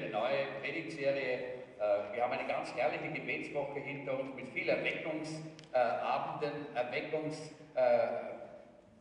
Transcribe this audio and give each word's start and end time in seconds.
eine 0.00 0.10
neue 0.10 0.46
Predigtserie. 0.62 1.38
Äh, 1.78 2.14
wir 2.14 2.22
haben 2.22 2.32
eine 2.32 2.48
ganz 2.48 2.74
herrliche 2.74 3.10
Gebetswoche 3.12 3.80
hinter 3.80 4.18
uns 4.18 4.34
mit 4.34 4.48
vielen 4.48 4.70
Erweckungsabenden, 4.70 6.74
Erweckungs, 6.74 7.52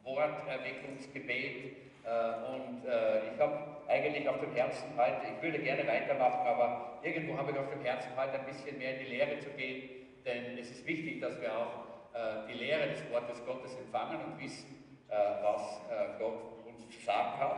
Wort, 0.04 0.48
Erweckungsgebet. 0.48 1.78
Und 2.06 2.84
ich 2.86 3.40
habe 3.40 3.58
eigentlich 3.88 4.28
auf 4.28 4.40
dem 4.40 4.54
Herzen 4.56 4.90
heute, 4.98 5.22
ich 5.36 5.44
würde 5.44 5.60
gerne 5.60 5.88
weitermachen, 5.88 6.48
aber 6.48 7.00
irgendwo 7.04 7.38
habe 7.38 7.52
ich 7.52 7.58
auf 7.58 7.70
dem 7.70 7.84
Herzen 7.84 8.10
heute 8.16 8.40
ein 8.40 8.46
bisschen 8.46 8.78
mehr 8.78 8.98
in 8.98 9.06
die 9.06 9.12
Lehre 9.12 9.38
zu 9.40 9.50
gehen, 9.52 9.90
denn 10.26 10.58
es 10.58 10.72
ist 10.72 10.88
wichtig, 10.88 11.22
dass 11.22 11.40
wir 11.42 11.56
auch 11.56 11.86
die 12.48 12.54
Lehre 12.54 12.88
des 12.88 13.08
Wortes 13.12 13.46
Gottes 13.46 13.76
empfangen 13.76 14.20
und 14.26 14.40
wissen, 14.42 15.04
was 15.10 15.82
Gott 16.18 16.40
uns 16.66 17.06
sagen 17.06 17.40
hat. 17.40 17.58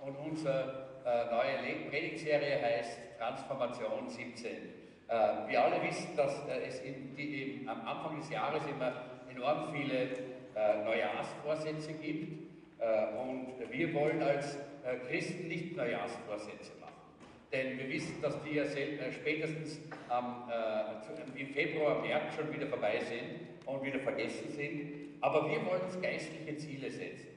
Und 0.00 0.16
unsere 0.16 0.87
neue 1.30 1.88
Predigtserie 1.90 2.60
heißt 2.60 2.98
Transformation 3.18 4.08
17. 4.08 4.50
wir 5.46 5.64
alle 5.64 5.82
wissen, 5.82 6.16
dass 6.16 6.42
es 6.66 6.80
in, 6.80 7.16
die, 7.16 7.66
am 7.66 7.86
Anfang 7.86 8.20
des 8.20 8.30
Jahres 8.30 8.62
immer 8.66 8.92
enorm 9.30 9.72
viele 9.72 10.08
Neujahrsvorsätze 10.84 11.94
gibt. 11.94 12.50
und 13.18 13.70
wir 13.70 13.94
wollen 13.94 14.22
als 14.22 14.58
Christen 15.08 15.48
nicht 15.48 15.76
Neujahrsvorsätze 15.76 16.72
machen. 16.80 16.88
Denn 17.52 17.78
wir 17.78 17.88
wissen, 17.88 18.20
dass 18.20 18.42
die 18.42 18.56
ja 18.56 18.64
spätestens 19.10 19.80
am, 20.08 20.50
äh, 20.50 21.40
im 21.40 21.48
Februar, 21.48 22.00
März 22.02 22.34
schon 22.36 22.52
wieder 22.52 22.66
vorbei 22.66 23.00
sind 23.00 23.66
und 23.66 23.82
wieder 23.82 24.00
vergessen 24.00 24.50
sind. 24.50 25.08
Aber 25.20 25.48
wir 25.48 25.64
wollen 25.64 25.82
uns 25.82 26.00
geistliche 26.00 26.56
Ziele 26.56 26.90
setzen. 26.90 27.28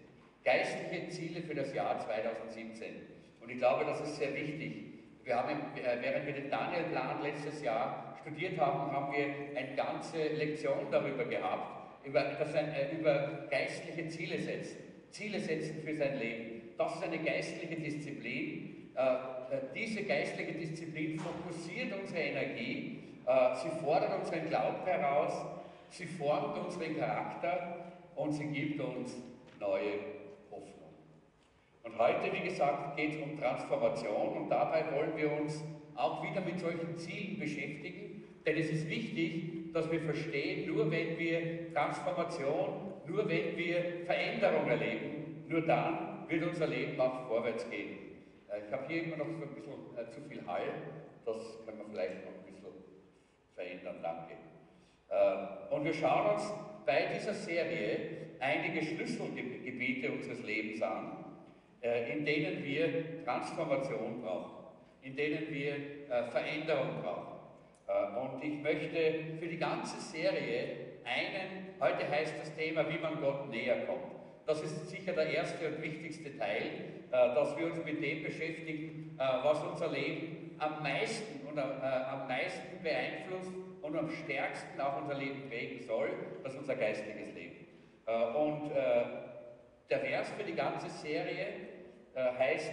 Geistliche 0.43 1.07
Ziele 1.09 1.41
für 1.41 1.55
das 1.55 1.73
Jahr 1.73 1.99
2017. 1.99 3.10
Ich 3.51 3.57
glaube, 3.57 3.83
das 3.83 3.99
ist 3.99 4.15
sehr 4.15 4.33
wichtig. 4.33 4.85
Wir 5.25 5.35
haben, 5.35 5.49
äh, 5.75 6.01
während 6.01 6.25
wir 6.25 6.33
den 6.33 6.49
Daniel-Plan 6.49 7.21
letztes 7.21 7.61
Jahr 7.61 8.15
studiert 8.21 8.57
haben, 8.57 8.93
haben 8.93 9.13
wir 9.13 9.25
eine 9.57 9.75
ganze 9.75 10.29
Lektion 10.35 10.87
darüber 10.89 11.25
gehabt, 11.25 12.05
über, 12.05 12.21
das 12.21 12.55
ein, 12.55 12.73
äh, 12.73 12.95
über 12.97 13.47
geistliche 13.51 14.07
Ziele 14.07 14.39
setzen. 14.39 14.77
Ziele 15.09 15.37
setzen 15.37 15.81
für 15.83 15.93
sein 15.93 16.17
Leben. 16.17 16.61
Das 16.77 16.95
ist 16.95 17.03
eine 17.03 17.17
geistliche 17.17 17.75
Disziplin. 17.75 18.93
Äh, 18.95 19.57
diese 19.75 20.03
geistliche 20.03 20.53
Disziplin 20.53 21.19
fokussiert 21.19 21.91
unsere 21.99 22.21
Energie, 22.21 22.99
sie 23.61 23.69
fordert 23.83 24.17
unseren 24.17 24.47
Glauben 24.47 24.85
heraus, 24.85 25.33
sie 25.89 26.05
formt 26.05 26.57
unseren 26.57 26.97
Charakter 26.97 27.75
und 28.15 28.31
sie 28.31 28.45
gibt 28.45 28.79
uns 28.79 29.17
neue. 29.59 30.20
Und 31.83 31.97
heute, 31.97 32.31
wie 32.31 32.47
gesagt, 32.47 32.95
geht 32.95 33.15
es 33.15 33.21
um 33.21 33.39
Transformation 33.39 34.37
und 34.37 34.49
dabei 34.49 34.85
wollen 34.95 35.17
wir 35.17 35.31
uns 35.31 35.63
auch 35.95 36.23
wieder 36.23 36.41
mit 36.41 36.59
solchen 36.59 36.97
Zielen 36.97 37.39
beschäftigen, 37.39 38.23
denn 38.45 38.57
es 38.57 38.69
ist 38.69 38.89
wichtig, 38.89 39.73
dass 39.73 39.91
wir 39.91 40.01
verstehen, 40.01 40.73
nur 40.73 40.91
wenn 40.91 41.17
wir 41.17 41.73
Transformation, 41.73 42.93
nur 43.07 43.27
wenn 43.27 43.57
wir 43.57 44.05
Veränderung 44.05 44.67
erleben, 44.67 45.45
nur 45.47 45.61
dann 45.61 46.25
wird 46.27 46.43
unser 46.43 46.67
Leben 46.67 46.99
auch 46.99 47.27
vorwärts 47.27 47.69
gehen. 47.69 47.97
Äh, 48.49 48.65
ich 48.65 48.71
habe 48.71 48.87
hier 48.87 49.03
immer 49.03 49.17
noch 49.17 49.27
so 49.27 49.43
ein 49.43 49.53
bisschen 49.53 49.73
äh, 49.97 50.09
zu 50.11 50.21
viel 50.21 50.45
Hall, 50.45 50.61
das 51.25 51.65
können 51.65 51.79
wir 51.79 51.85
vielleicht 51.89 52.25
noch 52.25 52.31
ein 52.31 52.45
bisschen 52.45 52.73
verändern, 53.55 53.95
danke. 54.01 54.33
Äh, 55.09 55.73
und 55.73 55.85
wir 55.85 55.93
schauen 55.93 56.35
uns 56.35 56.53
bei 56.85 57.07
dieser 57.13 57.33
Serie 57.33 58.21
einige 58.39 58.83
Schlüsselgebiete 58.83 60.11
unseres 60.11 60.41
Lebens 60.43 60.81
an, 60.81 61.20
in 61.81 62.25
denen 62.25 62.63
wir 62.63 63.23
Transformation 63.23 64.21
brauchen, 64.21 64.65
in 65.01 65.15
denen 65.15 65.49
wir 65.49 65.73
äh, 65.73 66.23
Veränderung 66.29 67.01
brauchen. 67.01 67.31
Und 68.21 68.41
ich 68.41 68.61
möchte 68.61 69.35
für 69.37 69.47
die 69.47 69.57
ganze 69.57 69.99
Serie 69.99 70.77
einen, 71.03 71.75
heute 71.81 72.09
heißt 72.09 72.35
das 72.39 72.55
Thema, 72.55 72.87
wie 72.87 72.97
man 72.99 73.19
Gott 73.19 73.49
näher 73.49 73.85
kommt. 73.85 74.15
Das 74.45 74.61
ist 74.61 74.89
sicher 74.89 75.11
der 75.11 75.29
erste 75.29 75.67
und 75.67 75.81
wichtigste 75.81 76.37
Teil, 76.37 76.71
dass 77.09 77.57
wir 77.57 77.65
uns 77.65 77.83
mit 77.83 78.01
dem 78.01 78.23
beschäftigen, 78.23 79.17
was 79.17 79.61
unser 79.63 79.89
Leben 79.89 80.55
am 80.59 80.81
meisten 80.81 81.45
und 81.45 81.59
am 81.59 82.27
meisten 82.29 82.81
beeinflusst 82.81 83.51
und 83.81 83.97
am 83.97 84.09
stärksten 84.09 84.79
auch 84.79 85.01
unser 85.01 85.15
Leben 85.15 85.49
prägen 85.49 85.85
soll, 85.85 86.09
das 86.43 86.53
ist 86.53 86.59
unser 86.59 86.75
geistiges 86.75 87.33
Leben. 87.33 87.67
Äh, 88.05 88.25
und 88.35 88.71
äh, 88.71 89.03
der 89.89 89.99
Vers 89.99 90.29
für 90.37 90.43
die 90.43 90.55
ganze 90.55 90.89
Serie 90.89 91.45
äh, 91.45 91.70
heißt, 92.15 92.71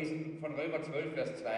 ist 0.00 0.40
von 0.40 0.54
Römer 0.54 0.82
12, 0.82 1.14
Vers 1.14 1.40
2 1.40 1.50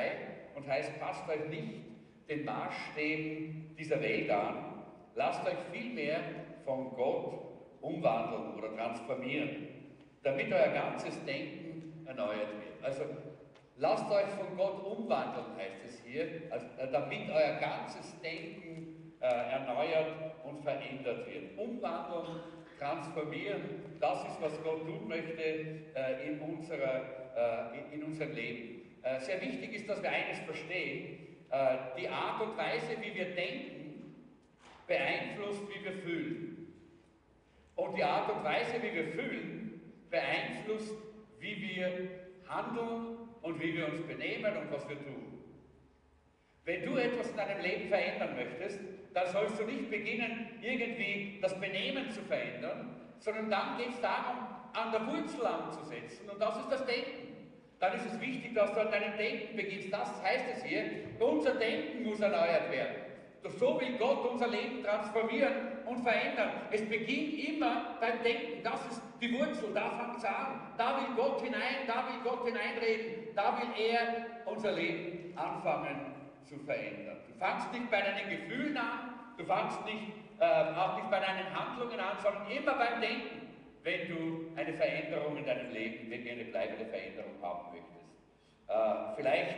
und 0.54 0.66
heißt, 0.66 0.98
passt 1.00 1.28
euch 1.28 1.48
nicht 1.48 1.84
den 2.28 2.44
Maßstäben 2.44 3.74
dieser 3.78 4.00
Welt 4.00 4.30
an, 4.30 4.82
lasst 5.14 5.46
euch 5.46 5.58
vielmehr 5.72 6.20
von 6.64 6.94
Gott 6.94 7.44
umwandeln 7.80 8.54
oder 8.54 8.74
transformieren, 8.74 9.68
damit 10.22 10.52
euer 10.52 10.68
ganzes 10.68 11.22
Denken 11.24 12.04
erneuert 12.06 12.48
wird. 12.52 12.82
Also 12.82 13.04
lasst 13.76 14.10
euch 14.10 14.28
von 14.38 14.56
Gott 14.56 14.84
umwandeln, 14.84 15.56
heißt 15.56 15.84
es 15.86 16.02
hier, 16.04 16.42
also, 16.50 16.66
damit 16.92 17.30
euer 17.30 17.60
ganzes 17.60 18.18
Denken 18.20 19.14
äh, 19.20 19.26
erneuert 19.26 20.34
und 20.44 20.62
verändert 20.62 21.26
wird. 21.26 21.58
Umwandeln, 21.58 22.40
transformieren, 22.84 23.62
das 23.98 24.18
ist, 24.24 24.40
was 24.42 24.62
Gott 24.62 24.86
tun 24.86 25.08
möchte 25.08 25.42
äh, 25.42 26.28
in, 26.28 26.38
unserer, 26.40 27.72
äh, 27.72 27.94
in 27.94 28.04
unserem 28.04 28.32
Leben. 28.32 28.82
sehr 29.20 29.40
wichtig 29.40 29.74
ist, 29.74 29.88
dass 29.88 30.02
wir 30.02 30.10
eines 30.10 30.38
verstehen. 30.40 31.18
die 31.98 32.08
Art 32.08 32.40
und 32.40 32.56
Weise, 32.56 32.96
wie 33.02 33.14
wir 33.14 33.34
denken, 33.34 34.14
beeinflusst, 34.86 35.62
wie 35.68 35.84
wir 35.84 35.92
fühlen. 35.92 36.72
Und 37.76 37.96
die 37.98 38.02
Art 38.02 38.30
und 38.34 38.42
Weise, 38.44 38.82
wie 38.82 38.94
wir 38.94 39.08
fühlen, 39.08 39.80
beeinflusst, 40.10 40.94
wie 41.38 41.56
wir 41.60 42.08
handeln 42.48 43.18
und 43.42 43.60
wie 43.60 43.74
wir 43.76 43.88
uns 43.88 44.00
benehmen 44.06 44.56
und 44.56 44.72
was 44.72 44.88
wir 44.88 44.96
tun. 44.96 45.38
Wenn 46.64 46.86
du 46.86 46.96
etwas 46.96 47.28
in 47.28 47.36
deinem 47.36 47.60
Leben 47.60 47.88
verändern 47.88 48.36
möchtest, 48.36 48.80
dann 49.14 49.26
sollst 49.28 49.58
du 49.60 49.64
nicht 49.64 49.90
beginnen, 49.90 50.58
irgendwie 50.60 51.38
das 51.40 51.58
Benehmen 51.58 52.10
zu 52.10 52.20
verändern, 52.22 53.00
sondern 53.20 53.48
dann 53.48 53.78
geht 53.78 53.90
es 53.90 54.00
darum, 54.00 54.38
an 54.74 54.90
der 54.90 55.06
Wurzel 55.06 55.46
anzusetzen 55.46 56.28
und 56.28 56.40
das 56.42 56.56
ist 56.58 56.68
das 56.68 56.84
Denken. 56.84 57.34
Dann 57.78 57.94
ist 57.94 58.06
es 58.06 58.20
wichtig, 58.20 58.54
dass 58.54 58.72
du 58.72 58.80
an 58.80 58.90
deinem 58.90 59.16
Denken 59.16 59.56
beginnst. 59.56 59.92
Das 59.92 60.10
heißt 60.22 60.44
es 60.56 60.64
hier, 60.64 60.84
unser 61.20 61.54
Denken 61.54 62.04
muss 62.04 62.20
erneuert 62.20 62.70
werden. 62.70 62.96
So 63.58 63.78
will 63.78 63.98
Gott 63.98 64.24
unser 64.30 64.48
Leben 64.48 64.82
transformieren 64.82 65.52
und 65.84 66.02
verändern. 66.02 66.50
Es 66.70 66.82
beginnt 66.88 67.34
immer 67.46 67.98
beim 68.00 68.22
Denken. 68.22 68.62
Das 68.62 68.80
ist 68.90 69.02
die 69.20 69.32
Wurzel, 69.34 69.74
da 69.74 69.90
fängt 69.90 70.16
es 70.16 70.24
an. 70.24 70.72
Da 70.78 70.96
will 70.96 71.14
Gott 71.14 71.42
hinein, 71.42 71.86
da 71.86 72.06
will 72.08 72.20
Gott 72.24 72.46
hineinreden. 72.46 73.34
Da 73.34 73.58
will 73.58 73.84
er 73.86 74.26
unser 74.46 74.72
Leben 74.72 75.36
anfangen 75.36 76.13
zu 76.44 76.58
verändern. 76.58 77.18
Du 77.28 77.38
fangst 77.38 77.72
nicht 77.72 77.90
bei 77.90 78.00
deinen 78.00 78.30
Gefühlen 78.30 78.76
an, 78.76 79.14
du 79.36 79.44
fangst 79.44 79.84
nicht, 79.84 80.12
äh, 80.38 80.44
auch 80.44 80.96
nicht 80.96 81.10
bei 81.10 81.20
deinen 81.20 81.52
Handlungen 81.54 81.98
an, 81.98 82.16
sondern 82.22 82.50
immer 82.50 82.74
beim 82.74 83.00
Denken, 83.00 83.48
wenn 83.82 84.08
du 84.08 84.50
eine 84.56 84.72
Veränderung 84.74 85.36
in 85.36 85.44
deinem 85.44 85.70
Leben, 85.72 86.10
wenn 86.10 86.24
du 86.24 86.30
eine 86.30 86.44
bleibende 86.44 86.86
Veränderung 86.86 87.34
haben 87.42 87.72
möchtest. 87.72 88.04
Äh, 88.68 89.16
vielleicht 89.16 89.56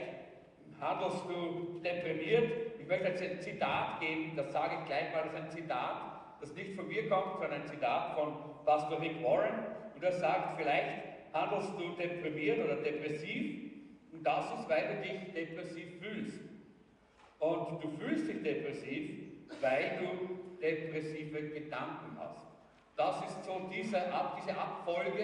handelst 0.80 1.24
du 1.28 1.80
deprimiert. 1.80 2.52
Ich 2.78 2.86
möchte 2.86 3.08
jetzt 3.08 3.22
ein 3.22 3.40
Zitat 3.40 4.00
geben, 4.00 4.32
das 4.36 4.52
sage 4.52 4.76
ich 4.80 4.86
gleich 4.86 5.12
mal, 5.12 5.22
das 5.24 5.32
ist 5.32 5.40
ein 5.40 5.50
Zitat, 5.50 5.96
das 6.40 6.54
nicht 6.54 6.74
von 6.74 6.88
mir 6.88 7.08
kommt, 7.08 7.38
sondern 7.38 7.62
ein 7.62 7.66
Zitat 7.66 8.14
von 8.14 8.34
Pastor 8.64 9.00
Rick 9.00 9.22
Warren. 9.22 9.66
Und 9.94 10.02
er 10.02 10.12
sagt, 10.12 10.58
vielleicht 10.58 11.02
handelst 11.32 11.72
du 11.78 11.88
deprimiert 11.96 12.64
oder 12.64 12.76
depressiv 12.76 13.72
und 14.12 14.24
das 14.24 14.46
ist, 14.58 14.68
weil 14.68 14.96
du 14.96 15.02
dich 15.02 15.32
depressiv 15.32 16.00
fühlst. 16.00 16.45
Und 17.46 17.82
du 17.82 17.88
fühlst 17.98 18.28
dich 18.28 18.42
depressiv, 18.42 19.10
weil 19.60 19.98
du 20.00 20.60
depressive 20.60 21.42
Gedanken 21.50 22.16
hast. 22.18 22.42
Das 22.96 23.16
ist 23.26 23.44
so 23.44 23.60
diese, 23.72 24.02
diese 24.38 24.58
Abfolge, 24.58 25.22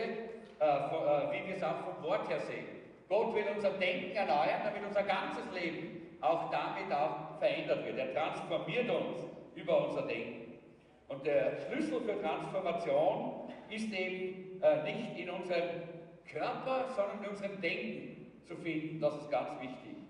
äh, 0.61 0.65
äh, 0.65 1.33
wie 1.33 1.49
wir 1.49 1.57
es 1.57 1.63
auch 1.63 1.79
vom 1.79 2.03
Wort 2.05 2.29
her 2.29 2.39
sehen. 2.41 2.67
Gott 3.09 3.35
will 3.35 3.45
unser 3.55 3.71
Denken 3.71 4.15
erneuern, 4.15 4.61
damit 4.65 4.87
unser 4.87 5.03
ganzes 5.03 5.45
Leben 5.53 6.03
auch 6.21 6.51
damit 6.51 6.93
auch 6.93 7.39
verändert 7.41 7.85
wird. 7.85 7.99
Er 7.99 8.15
transformiert 8.15 8.89
uns 8.89 9.27
über 9.57 9.89
unser 9.89 10.03
Denken. 10.03 10.61
Und 11.09 11.27
der 11.27 11.57
Schlüssel 11.67 12.01
für 12.03 12.21
Transformation 12.23 13.51
ist 13.69 13.93
eben 13.93 14.63
äh, 14.63 14.83
nicht 14.85 15.19
in 15.19 15.31
unserem 15.31 15.83
Körper, 16.31 16.89
sondern 16.95 17.25
in 17.25 17.31
unserem 17.31 17.61
Denken 17.61 18.33
zu 18.45 18.55
finden. 18.57 19.01
Das 19.01 19.15
ist 19.17 19.31
ganz 19.31 19.61
wichtig. 19.61 20.02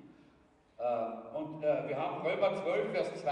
Äh, 0.82 1.38
und 1.38 1.62
äh, 1.62 1.88
wir 1.88 1.96
haben 1.96 2.26
Römer 2.26 2.56
12, 2.56 2.90
Vers 2.90 3.14
2 3.22 3.30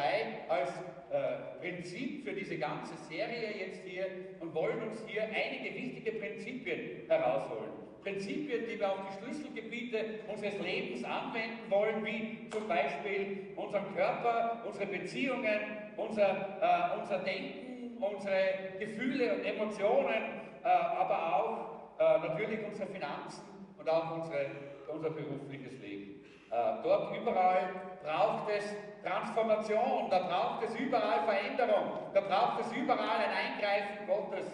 als 0.48 0.70
äh, 1.10 1.58
Prinzip 1.60 2.24
für 2.24 2.32
diese 2.32 2.56
ganze 2.58 2.94
Serie 3.08 3.58
jetzt 3.58 3.82
hier 3.84 4.06
und 4.38 4.54
wollen 4.54 4.80
uns 4.82 5.04
hier 5.06 5.24
einige 5.24 5.74
wichtige 5.74 6.12
Prinzipien 6.12 7.08
herausholen. 7.08 7.72
Prinzipien, 8.02 8.66
die 8.66 8.78
wir 8.78 8.92
auf 8.92 8.98
die 9.08 9.18
Schlüsselgebiete 9.18 10.04
unseres 10.28 10.58
Lebens 10.60 11.04
anwenden 11.04 11.68
wollen, 11.68 12.04
wie 12.04 12.48
zum 12.50 12.68
Beispiel 12.68 13.48
unseren 13.56 13.94
Körper, 13.96 14.62
unsere 14.64 14.86
Beziehungen, 14.86 15.60
unser, 15.96 16.30
äh, 16.62 17.00
unser 17.00 17.18
Denken, 17.18 17.96
unsere 18.00 18.78
Gefühle 18.78 19.34
und 19.34 19.44
Emotionen, 19.44 20.22
äh, 20.62 20.68
aber 20.68 21.34
auch 21.34 21.98
äh, 21.98 22.28
natürlich 22.28 22.60
unsere 22.64 22.86
Finanzen 22.86 23.42
und 23.76 23.90
auch 23.90 24.16
unsere, 24.16 24.46
unser 24.88 25.10
berufliches 25.10 25.78
Leben. 25.80 26.09
Äh, 26.50 26.82
dort 26.82 27.16
überall 27.16 27.68
braucht 28.02 28.50
es 28.50 28.74
Transformation, 29.04 30.10
da 30.10 30.18
braucht 30.18 30.64
es 30.64 30.74
überall 30.74 31.20
Veränderung, 31.24 31.92
da 32.12 32.20
braucht 32.22 32.62
es 32.62 32.72
überall 32.72 33.18
ein 33.18 33.54
Eingreifen 33.54 34.06
Gottes. 34.08 34.46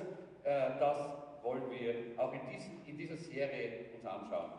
Äh, 0.45 0.79
das 0.79 1.09
wollen 1.43 1.71
wir 1.71 1.95
auch 2.23 2.33
in, 2.35 2.47
diesen, 2.53 2.85
in 2.85 2.99
dieser 2.99 3.17
Serie 3.17 3.87
uns 3.95 4.05
anschauen. 4.05 4.51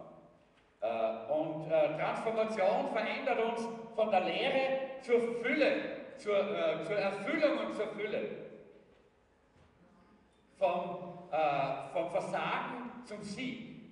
Äh, 0.81 1.31
und 1.31 1.69
Transformation 1.69 2.89
verändert 2.91 3.39
uns 3.39 3.67
von 3.95 4.09
der 4.09 4.21
Lehre 4.21 5.01
zur 5.01 5.19
Fülle, 5.43 6.15
zur, 6.17 6.37
zur 6.85 6.97
Erfüllung 6.97 7.67
und 7.67 7.75
zur 7.75 7.87
Fülle. 7.89 8.47
Vom, 10.57 11.29
vom 11.93 12.09
Versagen 12.09 13.03
zum 13.05 13.21
Sieg. 13.21 13.91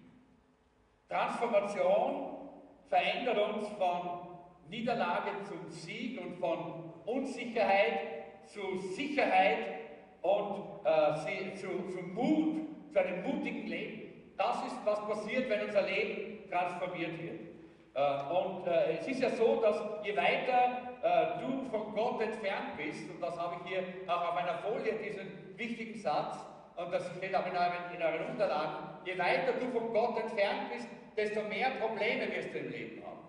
Transformation 1.08 2.35
verändert 2.90 3.38
uns 3.38 3.68
von 3.78 4.28
Niederlage 4.70 5.32
zum 5.48 5.70
Sieg 5.70 6.20
und 6.22 6.38
von 6.40 6.92
Unsicherheit 7.06 8.16
zu 8.48 8.80
Sicherheit 8.80 9.58
und 10.22 10.64
äh, 10.86 11.56
zu, 11.56 11.68
zu 11.90 12.02
Mut, 12.02 12.68
zu 12.92 13.00
einem 13.00 13.24
mutigen 13.24 13.68
Leben. 13.68 14.34
Das 14.38 14.66
ist, 14.66 14.78
was 14.84 15.00
passiert, 15.08 15.50
wenn 15.50 15.66
unser 15.66 15.84
Leben 15.84 16.50
transformiert 16.50 17.22
wird. 17.22 17.42
Äh, 17.94 18.34
und 18.34 18.68
äh, 18.68 18.98
es 19.00 19.08
ist 19.08 19.22
ja 19.22 19.30
so, 19.30 19.62
dass 19.62 19.82
je 20.04 20.16
weiter 20.18 20.82
äh, 21.02 21.42
du 21.42 21.70
von 21.70 21.94
Gott 21.94 22.22
entfernt 22.22 22.78
bist, 22.78 23.10
und 23.10 23.22
das 23.22 23.38
habe 23.40 23.56
ich 23.64 23.72
hier 23.72 23.84
auch 24.08 24.30
auf 24.30 24.38
einer 24.38 24.58
Folie, 24.60 24.94
diesen 24.96 25.58
wichtigen 25.58 25.98
Satz, 26.00 26.38
und 26.76 26.92
das 26.92 27.10
steht 27.16 27.34
auch 27.34 27.46
in 27.48 27.56
euren, 27.56 27.96
in 27.96 28.02
euren 28.02 28.32
Unterlagen, 28.32 28.90
je 29.06 29.18
weiter 29.18 29.54
du 29.54 29.68
von 29.72 29.94
Gott 29.94 30.20
entfernt 30.20 30.72
bist, 30.74 30.90
desto 31.16 31.42
mehr 31.44 31.72
Probleme 31.72 32.34
wirst 32.36 32.54
du 32.54 32.60
im 32.60 32.70
Leben 32.72 33.04
haben. 33.06 33.28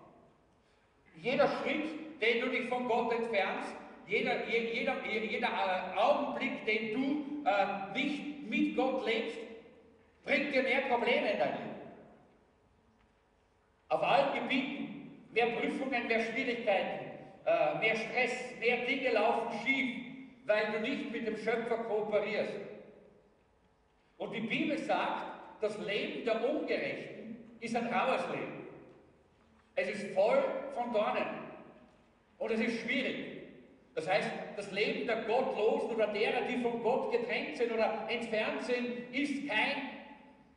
Jeder 1.21 1.47
Schritt, 1.47 2.21
den 2.21 2.41
du 2.41 2.49
dich 2.49 2.67
von 2.69 2.87
Gott 2.87 3.13
entfernst, 3.13 3.73
jeder, 4.07 4.47
jeder, 4.47 4.95
jeder 5.05 5.47
äh, 5.47 5.97
Augenblick, 5.97 6.65
den 6.65 6.93
du 6.93 7.49
äh, 7.49 7.99
nicht 7.99 8.49
mit 8.49 8.75
Gott 8.75 9.05
lebst, 9.05 9.37
bringt 10.23 10.53
dir 10.53 10.63
mehr 10.63 10.81
Probleme 10.81 11.31
in 11.31 11.39
dein 11.39 11.51
Leben. 11.51 11.67
Auf 13.89 14.03
allen 14.03 14.41
Gebieten, 14.41 15.25
mehr 15.33 15.47
Prüfungen, 15.47 16.07
mehr 16.07 16.21
Schwierigkeiten, 16.21 17.05
äh, 17.45 17.79
mehr 17.79 17.95
Stress, 17.95 18.31
mehr 18.59 18.85
Dinge 18.85 19.11
laufen 19.11 19.59
schief, 19.65 20.05
weil 20.45 20.71
du 20.71 20.79
nicht 20.81 21.11
mit 21.11 21.27
dem 21.27 21.37
Schöpfer 21.37 21.77
kooperierst. 21.77 22.53
Und 24.17 24.33
die 24.33 24.41
Bibel 24.41 24.77
sagt, 24.77 25.61
das 25.61 25.77
Leben 25.79 26.25
der 26.25 26.49
Ungerechten 26.49 27.16
ist 27.59 27.75
ein 27.75 27.87
raues 27.87 28.21
Leben. 28.29 28.67
Es 29.75 29.89
ist 29.89 30.13
voll 30.13 30.43
von 30.73 30.91
Dornen. 30.91 31.25
Und 32.37 32.51
es 32.51 32.59
ist 32.59 32.81
schwierig. 32.81 33.37
Das 33.95 34.07
heißt, 34.07 34.29
das 34.55 34.71
Leben 34.71 35.07
der 35.07 35.23
Gottlosen 35.23 35.95
oder 35.95 36.07
derer, 36.07 36.41
die 36.41 36.61
von 36.61 36.83
Gott 36.83 37.11
getrennt 37.11 37.57
sind 37.57 37.71
oder 37.71 38.07
entfernt 38.09 38.63
sind, 38.63 39.11
ist 39.11 39.47
kein 39.47 39.89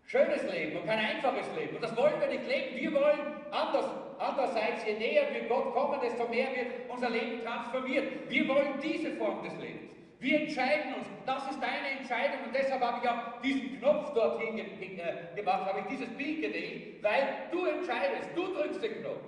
schönes 0.06 0.42
Leben 0.52 0.76
und 0.78 0.86
kein 0.86 0.98
einfaches 0.98 1.46
Leben. 1.56 1.76
Und 1.76 1.82
das 1.82 1.96
wollen 1.96 2.20
wir 2.20 2.28
nicht 2.28 2.46
leben. 2.46 2.76
Wir 2.76 2.92
wollen 2.92 3.20
anders. 3.50 3.86
Andererseits, 4.18 4.84
je 4.84 4.94
näher 4.94 5.32
wir 5.32 5.48
Gott 5.48 5.72
kommen, 5.72 5.98
desto 6.02 6.28
mehr 6.28 6.48
wird 6.54 6.90
unser 6.90 7.08
Leben 7.08 7.42
transformiert. 7.42 8.28
Wir 8.28 8.46
wollen 8.46 8.74
diese 8.82 9.12
Form 9.12 9.42
des 9.42 9.56
Lebens. 9.56 9.92
Wir 10.20 10.42
entscheiden 10.42 10.94
uns. 10.94 11.06
Das 11.24 11.50
ist 11.50 11.60
deine 11.62 11.98
Entscheidung 11.98 12.44
und 12.46 12.54
deshalb 12.54 12.82
habe 12.82 13.00
ich 13.02 13.08
auch 13.08 13.40
diesen 13.40 13.78
Knopf 13.78 14.12
dorthin 14.12 14.58
äh, 14.58 15.34
gemacht, 15.34 15.64
habe 15.64 15.80
ich 15.80 15.86
dieses 15.86 16.08
Bild 16.16 16.42
gewählt, 16.42 17.02
weil 17.02 17.48
du 17.50 17.64
entscheidest, 17.64 18.28
du 18.34 18.52
drückst 18.54 18.82
den 18.82 19.00
Knopf. 19.00 19.22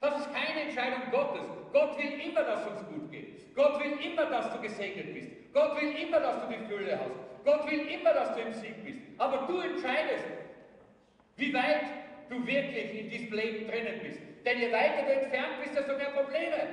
Das 0.00 0.20
ist 0.20 0.34
keine 0.34 0.68
Entscheidung 0.68 1.00
Gottes. 1.10 1.46
Gott 1.72 1.96
will 1.96 2.20
immer, 2.20 2.42
dass 2.42 2.60
es 2.60 2.72
uns 2.72 2.88
gut 2.88 3.10
geht. 3.10 3.54
Gott 3.54 3.82
will 3.82 3.98
immer, 4.04 4.26
dass 4.26 4.52
du 4.52 4.60
gesegnet 4.60 5.14
bist. 5.14 5.30
Gott 5.54 5.80
will 5.80 5.96
immer, 5.96 6.20
dass 6.20 6.42
du 6.42 6.52
die 6.52 6.66
Fülle 6.66 6.98
hast. 6.98 7.44
Gott 7.44 7.70
will 7.70 7.88
immer, 7.88 8.12
dass 8.12 8.34
du 8.34 8.42
im 8.42 8.52
Sieg 8.52 8.84
bist. 8.84 8.98
Aber 9.16 9.46
du 9.46 9.60
entscheidest, 9.60 10.24
wie 11.36 11.54
weit 11.54 11.84
du 12.28 12.46
wirklich 12.46 13.00
in 13.00 13.08
diesem 13.08 13.32
Leben 13.32 13.66
drinnen 13.66 14.00
bist. 14.02 14.20
Denn 14.44 14.58
je 14.60 14.70
weiter 14.70 15.06
du 15.06 15.12
entfernt 15.22 15.62
bist, 15.62 15.74
desto 15.74 15.96
mehr 15.96 16.10
Probleme. 16.10 16.68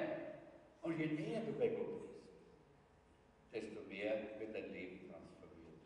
Und 0.82 1.00
je 1.00 1.06
näher 1.06 1.42
du 1.46 1.54
bei 1.54 1.70
Gott 1.70 2.02
bist, 2.02 2.11
desto 3.52 3.82
mehr 3.88 4.14
wird 4.40 4.56
dein 4.56 4.72
Leben 4.74 5.10
transformiert. 5.10 5.82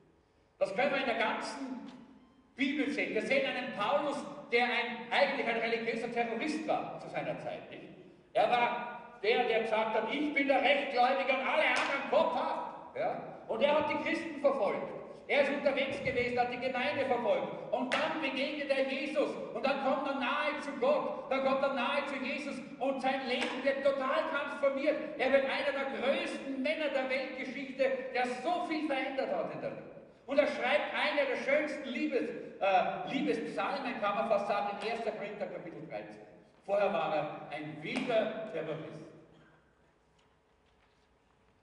Das 0.59 0.75
können 0.75 0.91
wir 0.91 0.99
in 0.99 1.05
der 1.05 1.17
ganzen 1.17 1.91
Bibel 2.55 2.89
sehen. 2.89 3.13
Wir 3.13 3.21
sehen 3.21 3.45
einen 3.45 3.73
Paulus, 3.73 4.17
der 4.51 4.65
ein, 4.65 5.11
eigentlich 5.11 5.47
ein 5.47 5.57
religiöser 5.57 6.11
Terrorist 6.11 6.67
war 6.67 6.99
zu 6.99 7.09
seiner 7.09 7.37
Zeit. 7.39 7.69
Nicht? 7.69 7.83
Er 8.33 8.49
war 8.49 9.19
der, 9.21 9.45
der 9.45 9.63
gesagt 9.63 9.93
hat, 9.93 10.13
ich 10.13 10.33
bin 10.33 10.47
der 10.47 10.61
Rechtgläubige 10.61 11.33
und 11.33 11.47
alle 11.47 11.63
anderen 11.67 12.09
kopfhaft. 12.09 12.95
Ja? 12.95 13.41
Und 13.47 13.61
er 13.61 13.79
hat 13.79 13.89
die 13.89 14.09
Christen 14.09 14.41
verfolgt. 14.41 14.94
Er 15.27 15.41
ist 15.41 15.51
unterwegs 15.51 16.03
gewesen, 16.03 16.39
hat 16.39 16.53
die 16.53 16.59
Gemeinde 16.59 17.05
verfolgt. 17.05 17.47
Und 17.71 17.91
dann 17.93 18.21
begegnet 18.21 18.69
er 18.69 18.87
Jesus. 18.87 19.31
Und 19.53 19.65
dann 19.65 19.83
kommt 19.83 20.07
er 20.07 20.19
nahe 20.19 20.59
zu 20.61 20.71
Gott. 20.79 21.31
Dann 21.31 21.43
kommt 21.43 21.63
er 21.63 21.73
nahe 21.73 22.05
zu 22.05 22.15
Jesus. 22.23 22.55
Und 22.79 23.01
sein 23.01 23.27
Leben 23.27 23.63
wird 23.63 23.83
total 23.83 24.21
transformiert. 24.29 24.95
Er 25.17 25.31
wird 25.31 25.45
einer 25.45 25.71
der 25.71 25.99
größten 25.99 26.61
Männer 26.61 26.89
der 26.89 27.09
Weltgeschichte, 27.09 27.89
der 28.13 28.25
so 28.43 28.65
viel 28.67 28.85
verändert 28.85 29.35
hat 29.35 29.51
in 29.53 29.61
der 29.61 29.71
Welt. 29.71 29.95
Und 30.27 30.37
er 30.37 30.47
schreibt 30.47 30.93
eine 30.93 31.25
der 31.27 31.37
schönsten 31.37 31.89
Liebes, 31.89 32.29
äh, 32.59 33.11
Liebespsalmen, 33.11 33.99
kann 34.01 34.15
man 34.15 34.29
fast 34.29 34.47
sagen, 34.47 34.77
in 34.81 34.91
1. 34.91 35.01
Korinther 35.03 35.47
Kapitel 35.47 35.87
13. 35.89 36.05
Vorher 36.65 36.91
war 36.91 37.15
er 37.15 37.47
ein 37.51 37.77
wilder 37.81 38.51
Terrorist. 38.51 39.05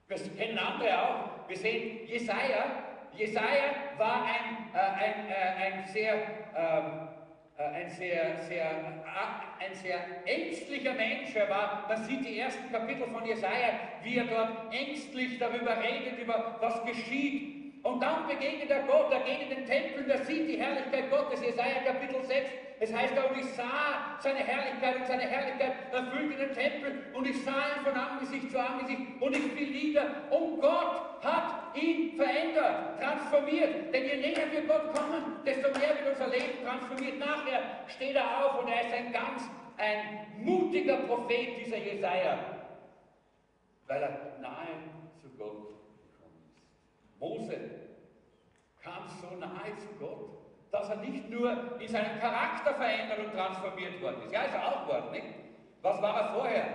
Wir 0.07 0.17
kennen 0.37 0.57
andere 0.57 1.01
auch. 1.01 1.49
Wir 1.49 1.57
sehen 1.57 2.07
Jesaja, 2.07 2.82
Jesaja 3.17 3.75
war 3.97 4.25
ein, 4.25 4.69
äh, 4.73 4.79
ein, 4.79 5.29
äh, 5.29 5.65
ein 5.65 5.85
sehr, 5.87 6.13
ähm, 6.55 7.09
äh, 7.57 7.63
ein 7.63 7.89
sehr, 7.89 8.37
sehr, 8.47 8.65
äh, 8.65 9.63
ein 9.65 9.75
sehr 9.75 9.99
ängstlicher 10.25 10.93
Mensch. 10.93 11.35
Er 11.35 11.49
war, 11.49 11.85
man 11.87 12.03
sieht 12.05 12.25
die 12.25 12.39
ersten 12.39 12.71
Kapitel 12.71 13.07
von 13.07 13.25
Jesaja, 13.25 13.79
wie 14.01 14.17
er 14.17 14.25
dort 14.25 14.73
ängstlich 14.73 15.37
darüber 15.37 15.77
redet, 15.81 16.17
über 16.19 16.57
was 16.59 16.83
geschieht. 16.85 17.83
Und 17.83 18.01
dann 18.01 18.27
begegnet 18.27 18.69
er 18.71 18.83
Gott, 18.83 19.11
er 19.11 19.19
geht 19.19 19.41
in 19.41 19.49
den 19.49 19.65
Tempel, 19.65 20.09
er 20.09 20.25
sieht 20.25 20.47
die 20.49 20.57
Herrlichkeit 20.57 21.11
Gottes, 21.11 21.41
Jesaja 21.41 21.81
Kapitel 21.85 22.23
6. 22.23 22.49
Es 22.79 22.93
heißt 22.93 23.17
auch, 23.17 23.35
ich 23.35 23.45
sah 23.53 24.17
seine 24.19 24.39
Herrlichkeit 24.39 24.97
und 24.97 25.07
seine 25.07 25.23
Herrlichkeit 25.23 25.73
erfüllte 25.91 26.37
den 26.37 26.53
Tempel 26.53 27.05
und 27.13 27.27
ich 27.27 27.43
sah 27.43 27.51
ihn 27.51 27.85
von 27.85 27.93
Angesicht 27.93 28.51
zu 28.51 28.59
Angesicht 28.59 29.01
und 29.19 29.35
ich 29.35 29.51
fiel 29.53 29.71
nieder. 29.71 30.05
Und 30.29 30.59
Gott 30.59 31.23
hat 31.23 31.75
ihn 31.75 32.15
verändert, 32.17 32.99
transformiert. 32.99 33.93
Denn 33.93 34.03
je 34.03 34.15
näher 34.17 34.51
wir 34.51 34.61
Gott 34.63 34.93
kommen, 34.93 35.43
desto 35.45 35.69
mehr 35.79 35.95
wird 35.97 36.11
unser 36.11 36.27
Leben 36.27 36.63
transformiert. 36.63 37.19
Nachher 37.19 37.61
steht 37.87 38.15
er 38.15 38.45
auf 38.45 38.61
und 38.63 38.69
er 38.69 38.81
ist 38.81 38.93
ein 38.93 39.11
ganz, 39.11 39.49
ein 39.77 40.27
mutiger 40.43 40.97
Prophet, 40.97 41.65
dieser 41.65 41.77
Jesaja, 41.77 42.37
weil 43.87 44.01
er 44.01 44.39
nahe 44.41 44.67
zu 45.21 45.29
Gott 45.37 45.69
gekommen 46.11 46.43
ist. 46.51 47.19
Mose 47.19 47.57
kam 48.81 49.07
so 49.21 49.35
nahe 49.37 49.77
zu 49.77 49.87
Gott, 49.99 50.42
dass 50.73 50.89
er 50.89 50.95
nicht 50.95 51.29
nur 51.29 51.55
in 51.79 51.87
seinem 51.87 52.19
Charakter 52.19 52.73
verändert 52.73 53.19
und 53.19 53.31
transformiert 53.31 54.01
worden 54.01 54.23
ist. 54.25 54.33
Ja, 54.33 54.41
ist 54.41 54.55
er 54.55 54.67
auch 54.67 54.87
worden, 54.87 55.11
nicht? 55.11 55.27
Was 55.83 56.01
war 56.01 56.19
er 56.19 56.33
vorher? 56.33 56.65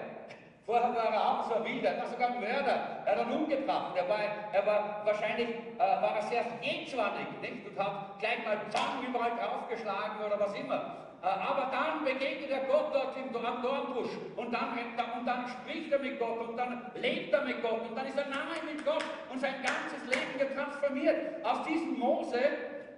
Vorher 0.64 0.94
war 0.94 1.12
er 1.12 1.28
auch 1.28 1.48
so 1.48 1.54
ein 1.56 1.64
Wilder, 1.64 1.90
er 1.90 2.02
war 2.02 2.06
sogar 2.06 2.28
ein 2.28 2.40
Mörder, 2.40 3.02
er 3.04 3.16
hat 3.16 3.26
ihn 3.26 3.32
umgebracht. 3.32 3.96
Er 3.96 4.08
war, 4.08 4.20
er 4.52 4.66
war 4.66 5.02
wahrscheinlich 5.04 5.48
äh, 5.48 5.78
war 5.80 6.14
er 6.14 6.22
sehr 6.22 6.44
jezornig 6.62 7.26
nicht? 7.42 7.66
und 7.66 7.78
hat 7.78 8.20
gleich 8.20 8.44
mal 8.44 8.58
Zangen 8.70 9.08
überall 9.08 9.32
draufgeschlagen 9.34 10.24
oder 10.24 10.38
was 10.38 10.54
immer. 10.54 11.08
Äh, 11.20 11.26
aber 11.26 11.68
dann 11.72 12.04
begegnet 12.04 12.50
er 12.50 12.68
Gott 12.70 12.94
dort 12.94 13.16
im, 13.16 13.32
Dornbusch 13.32 14.14
und 14.36 14.54
dann, 14.54 14.78
und 15.18 15.26
dann 15.26 15.48
spricht 15.48 15.90
er 15.90 15.98
mit 15.98 16.20
Gott 16.20 16.48
und 16.48 16.56
dann 16.56 16.92
lebt 16.94 17.32
er 17.32 17.42
mit 17.42 17.60
Gott 17.62 17.82
und 17.88 17.96
dann 17.96 18.06
ist 18.06 18.16
er 18.16 18.28
nahe 18.28 18.62
mit 18.64 18.84
Gott 18.84 19.04
und 19.32 19.40
sein 19.40 19.54
ganzes 19.54 20.06
Leben 20.06 20.38
wird 20.38 20.54
transformiert. 20.54 21.44
Aus 21.44 21.64
diesem 21.64 21.98
Mose 21.98 22.38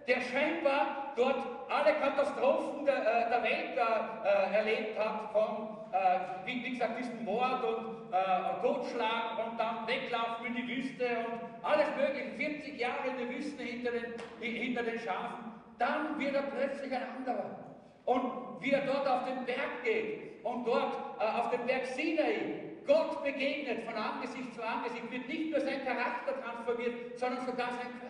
der 0.06 0.20
scheinbar 0.20 1.12
dort 1.16 1.36
alle 1.68 1.94
Katastrophen 1.94 2.84
der, 2.84 2.96
äh, 2.96 3.30
der 3.30 3.42
Welt 3.42 3.76
äh, 3.76 4.56
erlebt 4.56 4.98
hat, 4.98 5.30
von, 5.32 5.76
äh, 5.92 6.46
wie, 6.46 6.64
wie, 6.64 6.70
gesagt, 6.70 6.98
diesem 6.98 7.24
Mord 7.24 7.62
und 7.64 8.12
äh, 8.12 8.62
Totschlag 8.62 9.46
und 9.46 9.58
dann 9.58 9.86
Weglaufen 9.86 10.46
in 10.46 10.54
die 10.56 10.68
Wüste 10.68 11.06
und 11.30 11.64
alles 11.64 11.86
mögliche, 11.96 12.30
40 12.36 12.80
Jahre 12.80 13.08
in 13.08 13.18
der 13.18 13.36
Wüste 13.36 13.62
hinter 13.62 13.90
den, 13.92 14.14
hinter 14.40 14.82
den 14.82 14.98
Schafen. 14.98 15.50
dann 15.78 16.18
wird 16.18 16.34
er 16.34 16.42
plötzlich 16.42 16.92
ein 16.92 17.02
anderer. 17.18 17.56
Und 18.04 18.60
wie 18.60 18.72
er 18.72 18.84
dort 18.86 19.06
auf 19.06 19.24
den 19.24 19.44
Berg 19.44 19.82
geht 19.84 20.44
und 20.44 20.66
dort 20.66 21.20
äh, 21.20 21.24
auf 21.24 21.50
dem 21.50 21.66
Berg 21.66 21.86
Sinai 21.86 22.70
Gott 22.86 23.22
begegnet 23.22 23.84
von 23.84 23.94
Angesicht 23.94 24.54
zu 24.54 24.62
Angesicht, 24.62 25.10
wird 25.10 25.28
nicht 25.28 25.50
nur 25.50 25.60
sein 25.60 25.84
Charakter 25.84 26.40
transformiert, 26.42 27.18
sondern 27.18 27.46
sogar 27.46 27.68
sein 27.70 27.92
Körper. 28.00 28.09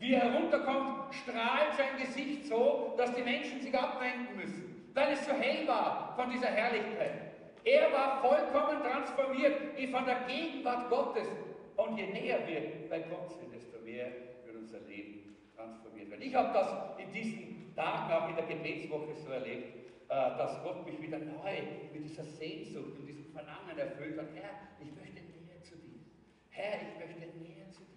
Wie 0.00 0.14
er 0.14 0.32
herunterkommt, 0.32 1.14
strahlt 1.14 1.74
sein 1.76 2.00
Gesicht 2.00 2.46
so, 2.46 2.94
dass 2.96 3.14
die 3.14 3.22
Menschen 3.22 3.60
sich 3.60 3.78
abwenden 3.78 4.34
müssen, 4.34 4.90
weil 4.94 5.12
es 5.12 5.26
so 5.26 5.32
hell 5.32 5.68
war 5.68 6.14
von 6.16 6.30
dieser 6.30 6.48
Herrlichkeit. 6.48 7.30
Er 7.64 7.92
war 7.92 8.22
vollkommen 8.22 8.82
transformiert 8.82 9.76
wie 9.76 9.86
von 9.88 10.06
der 10.06 10.20
Gegenwart 10.26 10.88
Gottes. 10.88 11.28
Und 11.76 11.98
je 11.98 12.06
näher 12.06 12.40
wir 12.46 12.88
bei 12.88 13.00
Gott 13.00 13.30
sind, 13.38 13.52
desto 13.52 13.78
mehr 13.84 14.06
wird 14.46 14.56
unser 14.56 14.80
Leben 14.80 15.36
transformiert 15.54 16.10
werden. 16.10 16.22
Ich 16.22 16.34
habe 16.34 16.52
das 16.54 16.98
in 16.98 17.12
diesen 17.12 17.74
Tagen 17.76 18.12
auch 18.12 18.28
in 18.30 18.36
der 18.36 18.46
Gebetswoche 18.46 19.14
so 19.14 19.30
erlebt, 19.30 19.76
äh, 20.08 20.14
dass 20.14 20.62
Gott 20.62 20.86
mich 20.86 21.00
wieder 21.00 21.18
neu 21.18 21.56
mit 21.92 22.04
dieser 22.04 22.24
Sehnsucht 22.24 22.98
und 22.98 23.06
diesem 23.06 23.26
Verlangen 23.32 23.78
erfüllt 23.78 24.18
hat. 24.18 24.28
Herr, 24.34 24.50
ich 24.80 24.94
möchte 24.96 25.20
näher 25.20 25.62
zu 25.62 25.76
dir. 25.76 26.00
Herr, 26.48 26.80
ich 26.80 26.98
möchte 26.98 27.38
näher 27.38 27.70
zu 27.70 27.84
dir. 27.84 27.89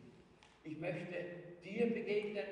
Ich 0.64 0.80
möchte 0.80 1.16
dir 1.64 1.94
begegnen, 1.94 2.46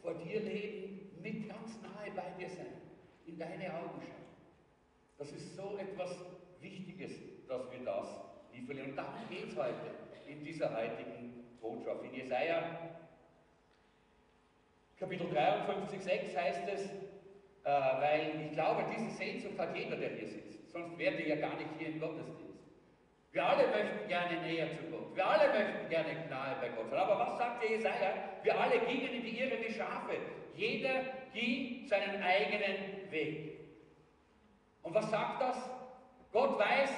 vor 0.00 0.14
dir 0.14 0.40
leben, 0.40 1.10
mit 1.22 1.48
ganz 1.48 1.80
nahe 1.82 2.10
bei 2.14 2.30
dir 2.38 2.48
sein, 2.48 2.66
in 3.26 3.38
deine 3.38 3.74
Augen 3.74 4.00
schauen. 4.00 4.28
Das 5.18 5.32
ist 5.32 5.54
so 5.54 5.76
etwas 5.78 6.16
Wichtiges, 6.60 7.12
dass 7.46 7.70
wir 7.70 7.84
das 7.84 8.08
verlieren. 8.66 8.90
Und 8.90 8.96
darum 8.96 9.28
geht 9.30 9.48
es 9.48 9.56
heute 9.56 9.90
in 10.26 10.44
dieser 10.44 10.74
heutigen 10.76 11.44
Botschaft. 11.60 12.04
In 12.04 12.14
Jesaja 12.14 12.98
Kapitel 14.98 15.28
53, 15.30 16.02
6 16.02 16.36
heißt 16.36 16.68
es, 16.74 16.86
äh, 16.86 16.90
weil 17.64 18.46
ich 18.46 18.52
glaube, 18.52 18.84
diese 18.94 19.10
Sehnsucht 19.16 19.58
hat 19.58 19.76
jeder, 19.76 19.96
der 19.96 20.10
hier 20.10 20.26
sitzt. 20.26 20.72
Sonst 20.72 20.98
wären 20.98 21.16
wir 21.18 21.28
ja 21.28 21.36
gar 21.36 21.56
nicht 21.56 21.68
hier 21.78 21.88
im 21.88 22.00
Gottesdienst. 22.00 22.47
Wir 23.38 23.46
alle 23.46 23.68
möchten 23.68 24.08
gerne 24.08 24.40
näher 24.40 24.66
zu 24.76 24.82
Gott. 24.90 25.14
Wir 25.14 25.24
alle 25.24 25.48
möchten 25.52 25.88
gerne 25.88 26.08
nahe 26.28 26.56
bei 26.60 26.70
Gott 26.70 26.90
sein. 26.90 26.98
Aber 26.98 27.20
was 27.20 27.38
sagt 27.38 27.62
der 27.62 27.70
Jesaja? 27.70 28.10
Wir 28.42 28.60
alle 28.60 28.80
gingen 28.80 29.12
in 29.12 29.22
die 29.22 29.38
Irre 29.38 29.64
wie 29.64 29.72
Schafe. 29.72 30.16
Jeder 30.56 31.04
ging 31.32 31.86
seinen 31.86 32.20
eigenen 32.20 33.08
Weg. 33.12 33.60
Und 34.82 34.92
was 34.92 35.08
sagt 35.08 35.40
das? 35.40 35.56
Gott 36.32 36.58
weiß, 36.58 36.90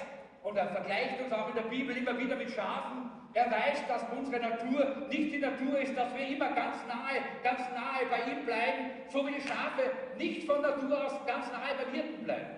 und 0.43 0.57
er 0.57 0.69
vergleicht 0.69 1.21
uns 1.21 1.31
auch 1.31 1.51
in 1.51 1.57
der 1.57 1.69
Bibel 1.69 1.95
immer 1.95 2.19
wieder 2.19 2.37
mit 2.37 2.51
Schafen, 2.53 3.11
er 3.35 3.51
weiß, 3.51 3.87
dass 3.87 4.07
unsere 4.17 4.41
Natur 4.41 5.09
nicht 5.11 5.35
die 5.35 5.41
Natur 5.41 5.79
ist, 5.79 5.95
dass 5.95 6.15
wir 6.15 6.27
immer 6.27 6.53
ganz 6.53 6.79
nahe, 6.89 7.21
ganz 7.43 7.61
nahe 7.75 8.07
bei 8.09 8.33
ihm 8.33 8.47
bleiben, 8.47 8.93
so 9.11 9.27
wie 9.27 9.35
die 9.35 9.43
Schafe 9.43 9.91
nicht 10.17 10.47
von 10.47 10.63
Natur 10.63 11.05
aus 11.05 11.27
ganz 11.27 11.53
nahe 11.53 11.75
beim 11.85 11.93
Hirten 11.93 12.25
bleiben. 12.25 12.57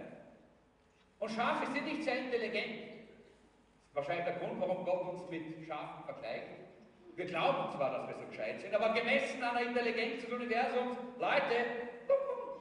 Und 1.19 1.33
Schafe 1.33 1.67
sind 1.73 1.85
nicht 1.85 2.05
sehr 2.05 2.21
intelligent. 2.21 2.92
Wahrscheinlich 3.95 4.25
der 4.25 4.35
Grund, 4.35 4.61
warum 4.61 4.85
Gott 4.85 5.09
uns 5.09 5.29
mit 5.29 5.67
Schafen 5.67 6.05
vergleicht. 6.05 6.49
Wir 7.15 7.27
glauben 7.27 7.71
zwar, 7.77 7.91
dass 7.91 8.09
wir 8.09 8.15
so 8.15 8.27
gescheit 8.27 8.61
sind, 8.61 8.75
aber 8.75 8.95
gemessen 8.95 9.43
an 9.43 9.55
der 9.55 9.67
Intelligenz 9.67 10.23
des 10.23 10.33
Universums, 10.33 10.97
Leute, 11.19 11.57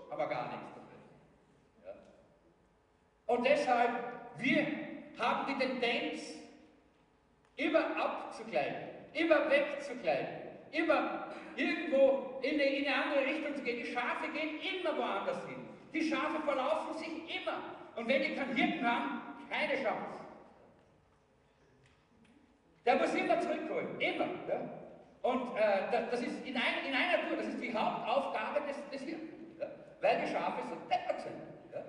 haben 0.09 0.17
wir 0.17 0.27
gar 0.27 0.47
nichts 0.47 0.73
dafür. 0.75 1.85
Ja. 1.85 1.93
Und 3.33 3.45
deshalb, 3.45 3.91
wir 4.37 4.67
haben 5.17 5.47
die 5.47 5.65
Tendenz, 5.65 6.41
immer 7.55 7.95
abzugleiten, 7.95 8.89
immer 9.13 9.49
wegzugleiten, 9.49 10.35
immer 10.71 11.27
irgendwo 11.55 12.39
in 12.41 12.53
eine, 12.55 12.63
in 12.63 12.87
eine 12.87 13.03
andere 13.03 13.25
Richtung 13.25 13.55
zu 13.55 13.61
gehen. 13.61 13.85
Die 13.85 13.91
Schafe 13.91 14.27
gehen 14.33 14.59
immer 14.59 14.97
woanders 14.97 15.45
hin. 15.45 15.67
Die 15.93 16.09
Schafe 16.09 16.41
verlaufen 16.43 16.97
sich 16.97 17.09
immer. 17.09 17.57
Und 17.95 18.07
wenn 18.07 18.21
die 18.21 18.35
keinen 18.35 18.55
Hirten 18.55 18.85
haben, 18.85 19.21
keine 19.49 19.75
Chance. 19.83 20.20
Der 22.85 22.95
muss 22.95 23.13
immer 23.13 23.39
zurückholen, 23.39 23.99
immer. 23.99 24.25
Ja? 24.47 24.59
Und 25.21 25.55
äh, 25.55 26.07
das 26.09 26.21
ist 26.21 26.45
in, 26.45 26.55
ein, 26.55 26.85
in, 26.87 26.95
einer 26.95 27.27
Tour, 27.27 27.37
das 27.37 27.47
ist 27.47 27.61
die 27.61 27.73
Hauptaufgabe 27.73 28.61
des, 28.67 28.77
des 28.89 29.01
Hirten. 29.01 29.57
Ja? 29.59 29.67
Weil 30.01 30.21
die 30.21 30.31
Schafe 30.31 30.61
so 30.67 30.75
deppert 30.89 31.21
sind. 31.21 31.35
Ja? 31.73 31.83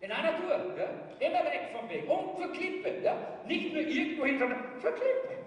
In 0.00 0.12
einer 0.12 0.36
Tour, 0.38 0.76
immer 1.18 1.44
weg 1.44 1.70
vom 1.76 1.88
Weg 1.88 2.08
und 2.08 2.36
zur 2.36 2.52
Klippe. 2.52 2.92
Nicht 3.46 3.72
nur 3.72 3.82
irgendwo 3.82 4.24
hin, 4.24 4.38
sondern 4.38 4.80
zur 4.80 4.92
Klippe. 4.92 5.42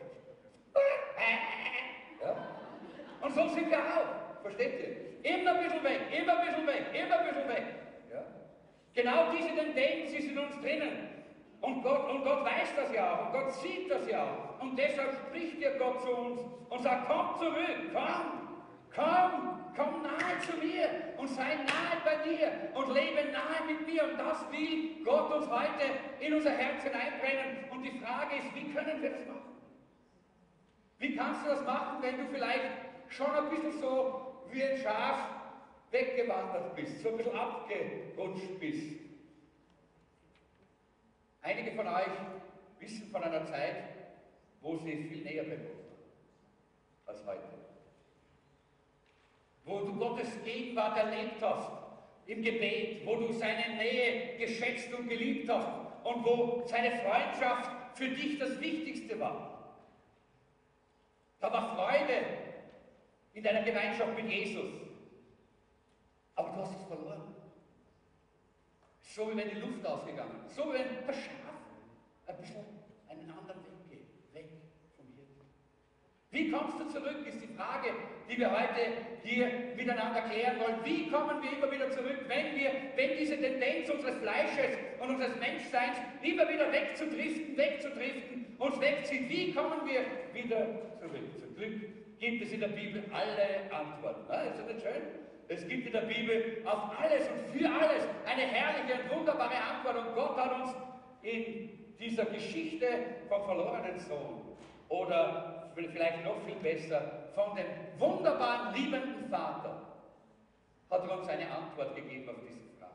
Und 3.26 3.34
so 3.34 3.48
sind 3.50 3.72
wir 3.72 3.80
auch, 3.80 4.42
versteht 4.44 4.80
ihr? 4.80 5.34
Immer 5.34 5.56
ein 5.56 5.64
bisschen 5.64 5.84
weg, 5.84 6.02
immer 6.16 6.38
ein 6.38 6.48
bisschen 6.48 6.68
weg, 6.68 6.86
immer 6.94 7.20
ein 7.20 7.26
bisschen 7.26 7.50
weg. 7.50 7.64
Genau 8.94 9.32
diese 9.32 9.50
Tendenz 9.50 10.14
ist 10.14 10.30
in 10.30 10.38
uns 10.38 10.62
drinnen. 10.62 11.10
Und 11.60 11.82
Gott, 11.82 12.10
und 12.12 12.24
Gott 12.24 12.46
weiß 12.46 12.76
das 12.76 12.94
ja 12.94 13.14
auch, 13.14 13.26
und 13.26 13.34
Gott 13.34 13.54
sieht 13.56 13.90
das 13.90 14.08
ja 14.08 14.24
auch. 14.24 14.45
Und 14.60 14.78
deshalb 14.78 15.14
spricht 15.28 15.60
ja 15.60 15.78
Gott 15.78 16.02
zu 16.02 16.10
uns 16.10 16.42
und 16.70 16.84
sagt, 16.84 17.08
komm 17.08 17.36
zurück, 17.40 17.92
komm, 17.94 18.46
komm, 18.94 19.56
komm 19.76 20.02
nahe 20.02 20.40
zu 20.40 20.58
mir 20.58 21.14
und 21.18 21.28
sei 21.28 21.56
nahe 21.56 21.98
bei 22.04 22.30
dir 22.30 22.52
und 22.74 22.94
lebe 22.94 23.32
nahe 23.32 23.66
mit 23.68 23.86
mir. 23.88 24.04
Und 24.04 24.18
das 24.18 24.50
will 24.52 25.04
Gott 25.04 25.32
uns 25.34 25.50
heute 25.50 25.86
in 26.20 26.34
unser 26.34 26.52
Herz 26.52 26.84
hineinbrennen. 26.84 27.70
Und 27.72 27.84
die 27.84 28.00
Frage 28.00 28.36
ist, 28.38 28.56
wie 28.56 28.74
können 28.74 29.02
wir 29.02 29.12
das 29.12 29.26
machen? 29.28 29.56
Wie 30.98 31.16
kannst 31.16 31.46
du 31.46 31.50
das 31.50 31.64
machen, 31.66 32.02
wenn 32.02 32.18
du 32.18 32.26
vielleicht 32.32 32.72
schon 33.10 33.30
ein 33.30 33.50
bisschen 33.50 33.80
so 33.80 34.44
wie 34.52 34.64
ein 34.64 34.78
Schaf 34.78 35.18
weggewandert 35.92 36.76
bist, 36.76 37.02
so 37.02 37.10
ein 37.10 37.18
bisschen 37.18 37.38
abgerutscht 37.38 38.60
bist? 38.60 39.00
Einige 41.42 41.72
von 41.74 41.88
euch 41.88 42.06
wissen 42.80 43.12
von 43.12 43.22
einer 43.22 43.46
Zeit, 43.46 43.95
wo 44.66 44.78
sie 44.78 44.96
viel 45.04 45.24
näher 45.24 45.44
bei 45.44 45.58
Gott 45.58 45.86
als 47.06 47.24
heute. 47.28 47.44
Wo 49.64 49.80
du 49.80 49.94
Gottes 49.94 50.28
Gegenwart 50.44 50.98
erlebt 50.98 51.40
hast 51.42 51.72
im 52.26 52.42
Gebet, 52.42 53.06
wo 53.06 53.16
du 53.16 53.32
seine 53.32 53.76
Nähe 53.78 54.38
geschätzt 54.38 54.92
und 54.92 55.08
geliebt 55.08 55.48
hast 55.48 55.70
und 56.04 56.26
wo 56.26 56.64
seine 56.66 56.98
Freundschaft 56.98 57.70
für 57.96 58.10
dich 58.10 58.40
das 58.40 58.60
Wichtigste 58.60 59.20
war. 59.20 59.78
Da 61.40 61.54
war 61.54 61.76
Freude 61.76 62.26
in 63.36 63.44
deiner 63.44 63.62
Gemeinschaft 63.62 64.16
mit 64.16 64.28
Jesus. 64.28 64.72
Aber 66.36 66.50
du 66.50 66.56
hast 66.58 66.76
es 66.76 66.88
verloren. 66.88 67.36
So 69.02 69.32
wie 69.32 69.38
wenn 69.38 69.50
die 69.50 69.60
Luft 69.60 69.86
ausgegangen 69.86 70.44
ist. 70.48 70.56
So 70.56 70.66
wie 70.70 70.80
wenn 70.80 71.06
das 71.06 71.16
Schaf 71.18 71.54
ein 72.26 72.38
bisschen 72.38 72.66
einen 73.08 73.30
anderen 73.30 73.64
Weg 73.64 73.90
geht. 73.90 74.34
Weg 74.34 74.50
vom 74.96 75.06
Hirten. 75.16 75.46
Wie 76.36 76.52
kommst 76.52 76.78
du 76.78 76.84
zurück, 76.90 77.26
ist 77.26 77.42
die 77.42 77.48
Frage, 77.56 77.96
die 78.30 78.38
wir 78.38 78.52
heute 78.52 78.92
hier 79.24 79.48
miteinander 79.78 80.20
klären 80.24 80.60
wollen. 80.60 80.84
Wie 80.84 81.10
kommen 81.10 81.42
wir 81.42 81.50
immer 81.50 81.72
wieder 81.72 81.90
zurück, 81.92 82.26
wenn 82.28 82.60
wir, 82.60 82.72
wenn 82.98 83.18
diese 83.18 83.40
Tendenz 83.40 83.90
unseres 83.90 84.18
Fleisches 84.18 84.78
und 85.00 85.12
unseres 85.12 85.34
Menschseins 85.40 85.96
immer 86.22 86.44
wieder 86.50 86.70
wegzudriften, 86.74 87.56
wegzudriften, 87.56 88.58
uns 88.60 88.82
wegzieht. 88.82 89.30
Wie 89.30 89.54
kommen 89.54 89.88
wir 89.88 90.02
wieder 90.34 90.68
zurück? 91.00 91.40
Zum 91.40 91.56
Glück 91.56 92.20
gibt 92.20 92.44
es 92.44 92.52
in 92.52 92.60
der 92.60 92.68
Bibel 92.68 93.02
alle 93.14 93.72
Antworten. 93.74 94.26
Ah, 94.28 94.44
ist 94.44 94.60
das 94.60 94.68
nicht 94.68 94.82
schön? 94.82 95.04
Es 95.48 95.66
gibt 95.70 95.88
in 95.88 95.94
der 95.94 96.02
Bibel 96.02 96.62
auf 96.66 97.00
alles 97.00 97.30
und 97.30 97.58
für 97.58 97.70
alles 97.70 98.04
eine 98.26 98.42
herrliche 98.42 99.04
und 99.04 99.20
wunderbare 99.20 99.56
Antwort. 99.56 100.06
Und 100.06 100.16
Gott 100.16 100.36
hat 100.36 100.52
uns 100.60 100.76
in 101.22 101.96
dieser 101.98 102.26
Geschichte 102.26 102.88
vom 103.30 103.42
verlorenen 103.46 103.98
Sohn 104.00 104.42
oder 104.90 105.55
vielleicht 105.76 106.24
noch 106.24 106.42
viel 106.46 106.56
besser 106.56 107.30
von 107.36 107.56
dem 107.56 107.66
wunderbaren, 108.00 108.74
liebenden 108.74 109.30
Vater 109.30 109.82
hat 110.90 111.04
er 111.04 111.20
uns 111.20 111.28
eine 111.28 111.50
Antwort 111.52 111.96
gegeben 111.96 112.30
auf 112.30 112.36
diese 112.48 112.70
Frage. 112.80 112.94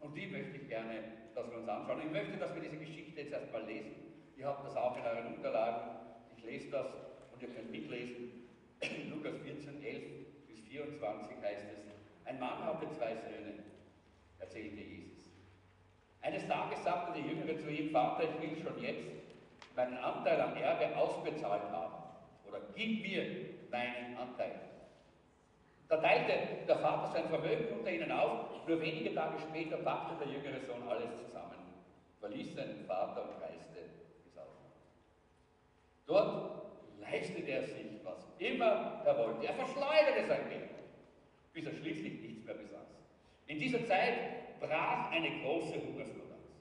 Und 0.00 0.14
die 0.14 0.26
möchte 0.26 0.56
ich 0.56 0.68
gerne, 0.68 1.02
dass 1.34 1.50
wir 1.50 1.58
uns 1.58 1.68
anschauen. 1.68 2.02
Ich 2.04 2.10
möchte, 2.10 2.36
dass 2.36 2.54
wir 2.54 2.62
diese 2.62 2.76
Geschichte 2.76 3.20
jetzt 3.20 3.32
erstmal 3.32 3.64
lesen. 3.64 3.94
Ihr 4.36 4.46
habt 4.46 4.66
das 4.66 4.76
auch 4.76 4.96
in 4.96 5.04
euren 5.04 5.34
Unterlagen. 5.34 5.90
Ich 6.36 6.44
lese 6.44 6.70
das 6.70 6.86
und 7.32 7.42
ihr 7.42 7.48
könnt 7.48 7.70
mitlesen. 7.70 8.48
Lukas 9.10 9.36
14, 9.44 9.82
11 9.82 10.18
24 10.68 11.36
heißt 11.42 11.66
es, 11.72 12.28
ein 12.28 12.38
Mann 12.38 12.64
hatte 12.64 12.90
zwei 12.90 13.14
Söhne, 13.16 13.64
erzählte 14.38 14.80
Jesus. 14.80 15.30
Eines 16.20 16.46
Tages 16.46 16.84
sagte 16.84 17.20
der 17.20 17.30
Jüngere 17.30 17.58
zu 17.58 17.70
ihm, 17.70 17.90
Vater, 17.90 18.24
ich 18.24 18.40
will 18.40 18.62
schon 18.62 18.82
jetzt 18.82 19.06
meinen 19.78 19.96
Anteil 19.98 20.40
am 20.40 20.56
Erbe 20.56 20.96
ausbezahlt 20.96 21.70
haben. 21.70 21.94
Oder 22.48 22.60
gib 22.74 23.00
mir 23.00 23.22
meinen 23.70 24.16
Anteil. 24.16 24.58
Da 25.88 25.98
teilte 25.98 26.66
der 26.66 26.78
Vater 26.78 27.12
sein 27.12 27.28
Vermögen 27.28 27.78
unter 27.78 27.90
ihnen 27.90 28.10
auf. 28.10 28.66
Nur 28.66 28.80
wenige 28.80 29.14
Tage 29.14 29.38
später 29.38 29.76
packte 29.78 30.22
der 30.22 30.34
jüngere 30.34 30.60
Sohn 30.66 30.86
alles 30.86 31.16
zusammen, 31.16 31.56
verließ 32.20 32.54
seinen 32.54 32.84
Vater 32.86 33.22
und 33.22 33.40
reiste 33.40 33.78
ins 34.26 34.36
Ausland. 34.36 34.74
Dort 36.06 36.66
leistete 37.00 37.50
er 37.50 37.62
sich, 37.62 38.04
was 38.04 38.26
immer 38.38 39.00
er 39.06 39.16
wollte. 39.16 39.46
Er 39.46 39.54
verschleuderte 39.54 40.26
sein 40.26 40.50
Geld, 40.50 40.70
bis 41.54 41.64
er 41.64 41.72
schließlich 41.72 42.20
nichts 42.20 42.44
mehr 42.44 42.56
besaß. 42.56 42.88
In 43.46 43.58
dieser 43.58 43.86
Zeit 43.86 44.60
brach 44.60 45.10
eine 45.12 45.30
große 45.40 45.74
Hungersnot 45.74 46.30
aus. 46.32 46.52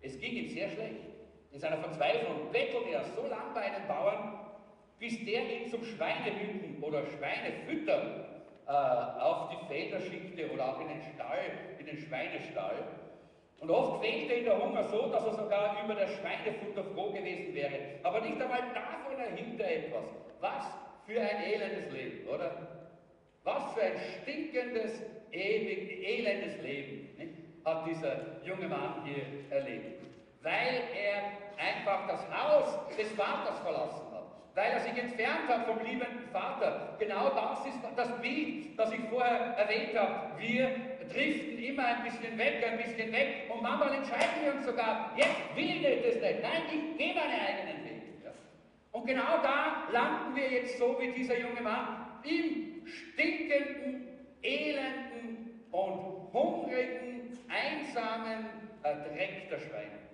Es 0.00 0.20
ging 0.20 0.34
ihm 0.34 0.48
sehr 0.50 0.68
schlecht. 0.68 1.07
In 1.52 1.58
seiner 1.58 1.78
Verzweiflung 1.78 2.50
bettelte 2.52 2.90
er 2.90 3.04
so 3.04 3.22
lange 3.22 3.54
bei 3.54 3.62
einem 3.62 3.86
Bauern, 3.88 4.40
bis 4.98 5.24
der 5.24 5.42
ihn 5.42 5.70
zum 5.70 5.82
Schweinehüten 5.84 6.82
oder 6.82 7.04
Schweinefüttern 7.06 8.24
äh, 8.66 8.70
auf 8.70 9.50
die 9.50 9.66
Felder 9.66 10.00
schickte 10.00 10.50
oder 10.52 10.74
auch 10.74 10.80
in 10.80 10.88
den 10.88 11.02
Stall, 11.14 11.50
in 11.78 11.86
den 11.86 11.98
Schweinestall. 11.98 12.84
Und 13.60 13.70
oft 13.70 14.00
quälte 14.00 14.34
ihn 14.34 14.44
der 14.44 14.62
Hunger 14.62 14.84
so, 14.84 15.08
dass 15.08 15.24
er 15.24 15.34
sogar 15.34 15.84
über 15.84 15.94
das 15.94 16.10
Schweinefutter 16.16 16.84
froh 16.94 17.10
gewesen 17.10 17.54
wäre. 17.54 17.78
Aber 18.02 18.20
nicht 18.20 18.40
einmal 18.40 18.62
davon 18.74 19.18
erhielt 19.18 19.60
er 19.60 19.86
etwas. 19.86 20.04
Was 20.40 20.64
für 21.06 21.20
ein 21.20 21.42
elendes 21.42 21.90
Leben, 21.90 22.28
oder? 22.28 22.68
Was 23.42 23.72
für 23.72 23.82
ein 23.82 23.98
stinkendes, 24.22 25.02
ewig, 25.32 26.06
elendes 26.06 26.62
Leben 26.62 27.08
nicht? 27.16 27.48
hat 27.64 27.86
dieser 27.86 28.42
junge 28.44 28.68
Mann 28.68 29.04
hier 29.04 29.24
erlebt. 29.50 29.97
Weil 30.42 30.82
er 30.94 31.22
einfach 31.58 32.06
das 32.06 32.20
Haus 32.30 32.96
des 32.96 33.10
Vaters 33.12 33.58
verlassen 33.60 34.02
hat 34.12 34.18
weil 34.58 34.72
er 34.72 34.80
sich 34.80 34.98
entfernt 34.98 35.48
hat 35.48 35.66
vom 35.66 35.78
liebenden 35.86 36.28
Vater. 36.32 36.96
Genau 36.98 37.30
das 37.30 37.64
ist 37.64 37.78
das 37.94 38.20
Bild, 38.20 38.76
das 38.76 38.92
ich 38.92 39.00
vorher 39.08 39.54
erwähnt 39.56 39.96
habe. 39.96 40.36
Wir 40.36 40.70
driften 41.12 41.58
immer 41.62 41.84
ein 41.84 42.02
bisschen 42.02 42.36
weg, 42.36 42.66
ein 42.68 42.76
bisschen 42.76 43.12
weg 43.12 43.48
und 43.54 43.62
manchmal 43.62 43.94
entscheiden 43.94 44.42
wir 44.42 44.54
uns 44.54 44.66
sogar, 44.66 45.12
jetzt 45.16 45.54
will 45.54 45.86
ich 45.86 46.02
das 46.02 46.20
nicht. 46.20 46.42
Nein, 46.42 46.62
ich 46.72 46.98
gehe 46.98 47.14
meinen 47.14 47.40
eigenen 47.40 47.84
Weg. 47.84 48.02
Und 48.90 49.06
genau 49.06 49.40
da 49.44 49.86
landen 49.92 50.34
wir 50.34 50.50
jetzt 50.50 50.76
so 50.76 50.96
wie 50.98 51.12
dieser 51.12 51.38
junge 51.38 51.60
Mann 51.60 52.18
im 52.24 52.84
stinkenden, 52.84 54.08
elenden 54.42 55.62
und 55.70 56.32
hungrigen, 56.32 57.38
einsamen 57.48 58.46
Dreck 58.82 59.48
der 59.50 59.58
Schweine. 59.60 60.07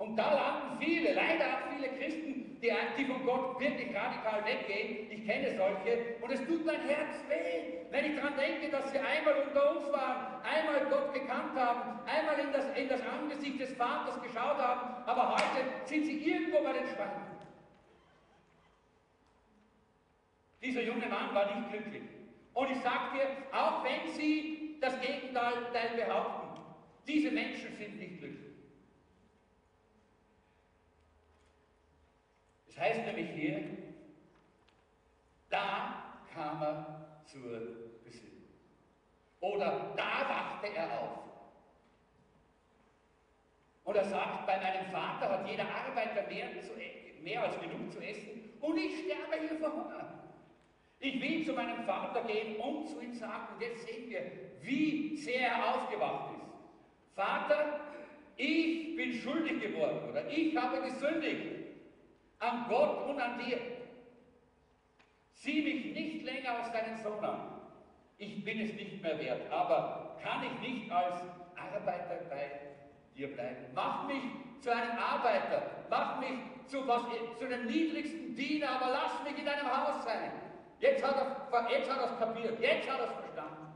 Und 0.00 0.16
da 0.16 0.32
landen 0.32 0.78
viele, 0.82 1.12
leider 1.12 1.44
auch 1.44 1.76
viele 1.76 1.88
Christen, 1.90 2.58
die, 2.62 2.72
die 2.96 3.04
von 3.04 3.22
Gott 3.22 3.60
wirklich 3.60 3.94
radikal 3.94 4.42
weggehen. 4.46 5.10
Ich 5.10 5.26
kenne 5.26 5.54
solche. 5.54 6.16
Und 6.22 6.32
es 6.32 6.40
tut 6.46 6.64
mein 6.64 6.80
Herz 6.88 7.22
weh, 7.28 7.84
wenn 7.90 8.06
ich 8.06 8.16
daran 8.16 8.34
denke, 8.34 8.70
dass 8.70 8.90
sie 8.90 8.98
einmal 8.98 9.34
unter 9.46 9.76
uns 9.76 9.92
waren, 9.92 10.42
einmal 10.42 10.86
Gott 10.88 11.12
gekannt 11.12 11.54
haben, 11.54 12.00
einmal 12.06 12.38
in 12.38 12.50
das, 12.50 12.64
in 12.78 12.88
das 12.88 13.02
Angesicht 13.02 13.60
des 13.60 13.74
Vaters 13.74 14.22
geschaut 14.22 14.56
haben, 14.56 15.04
aber 15.04 15.34
heute 15.34 15.66
sind 15.84 16.06
sie 16.06 16.16
irgendwo 16.16 16.64
bei 16.64 16.72
den 16.72 16.86
Schweinen. 16.86 17.26
Dieser 20.62 20.80
junge 20.80 21.06
Mann 21.08 21.34
war 21.34 21.54
nicht 21.54 21.72
glücklich. 21.72 22.08
Und 22.54 22.70
ich 22.70 22.78
sage 22.78 23.18
dir, 23.18 23.54
auch 23.54 23.84
wenn 23.84 24.10
sie 24.14 24.78
das 24.80 24.98
Gegenteil 24.98 25.56
behaupten, 25.94 26.62
diese 27.06 27.30
Menschen 27.30 27.76
sind 27.76 27.98
nicht 27.98 28.18
glücklich. 28.18 28.50
Es 32.69 32.69
heißt 32.80 33.04
nämlich 33.04 33.30
hier, 33.30 33.62
da 35.50 36.16
kam 36.32 36.62
er 36.62 37.22
zur 37.26 37.60
Besinnung. 38.04 38.44
Oder 39.40 39.92
da 39.96 40.28
wachte 40.28 40.74
er 40.74 41.00
auf. 41.00 41.18
Und 43.84 43.96
er 43.96 44.04
sagt, 44.04 44.46
bei 44.46 44.56
meinem 44.58 44.86
Vater 44.90 45.28
hat 45.30 45.48
jeder 45.48 45.64
Arbeiter 45.64 46.26
mehr, 46.28 46.60
zu, 46.60 46.72
e-, 46.80 47.20
mehr 47.22 47.42
als 47.42 47.60
genug 47.60 47.92
zu 47.92 48.00
essen 48.00 48.50
und 48.60 48.76
ich 48.78 49.04
sterbe 49.04 49.46
hier 49.46 49.58
vor 49.58 49.72
Hunger. 49.72 50.24
Ich 51.00 51.20
will 51.20 51.44
zu 51.44 51.54
meinem 51.54 51.84
Vater 51.84 52.22
gehen 52.24 52.56
und 52.56 52.88
zu 52.88 53.00
ihm 53.00 53.14
sagen, 53.14 53.54
und 53.54 53.62
jetzt 53.62 53.86
sehen 53.86 54.10
wir, 54.10 54.30
wie 54.60 55.16
sehr 55.16 55.48
er 55.48 55.74
aufgewacht 55.74 56.34
ist. 56.36 57.16
Vater, 57.16 57.80
ich 58.36 58.96
bin 58.96 59.12
schuldig 59.14 59.60
geworden 59.60 60.10
oder 60.10 60.28
ich 60.28 60.56
habe 60.56 60.82
gesündigt 60.82 61.59
an 62.40 62.66
Gott 62.68 63.06
und 63.06 63.20
an 63.20 63.38
dir. 63.38 63.58
Sieh 65.32 65.62
mich 65.62 65.94
nicht 65.94 66.24
länger 66.24 66.58
als 66.58 66.72
deinen 66.72 66.96
Sohn 67.02 67.24
an. 67.24 67.60
Ich 68.18 68.44
bin 68.44 68.60
es 68.60 68.74
nicht 68.74 69.02
mehr 69.02 69.18
wert, 69.18 69.50
aber 69.50 70.18
kann 70.22 70.42
ich 70.44 70.68
nicht 70.68 70.90
als 70.90 71.16
Arbeiter 71.56 72.24
bei 72.28 72.50
dir 73.16 73.32
bleiben? 73.32 73.66
Mach 73.74 74.06
mich 74.06 74.22
zu 74.60 74.70
einem 74.70 74.98
Arbeiter, 74.98 75.62
mach 75.88 76.20
mich 76.20 76.38
zu, 76.66 76.86
was, 76.86 77.02
zu 77.38 77.46
einem 77.46 77.66
niedrigsten 77.66 78.34
Diener, 78.34 78.70
aber 78.70 78.92
lass 78.92 79.24
mich 79.24 79.38
in 79.38 79.46
deinem 79.46 79.66
Haus 79.66 80.04
sein. 80.04 80.32
Jetzt 80.80 81.04
hat 81.04 81.16
er 81.16 81.70
jetzt 81.70 81.90
hat 81.90 82.10
es 82.10 82.18
kapiert, 82.18 82.60
jetzt 82.60 82.90
hat 82.90 83.00
er 83.00 83.06
es 83.06 83.12
verstanden, 83.12 83.66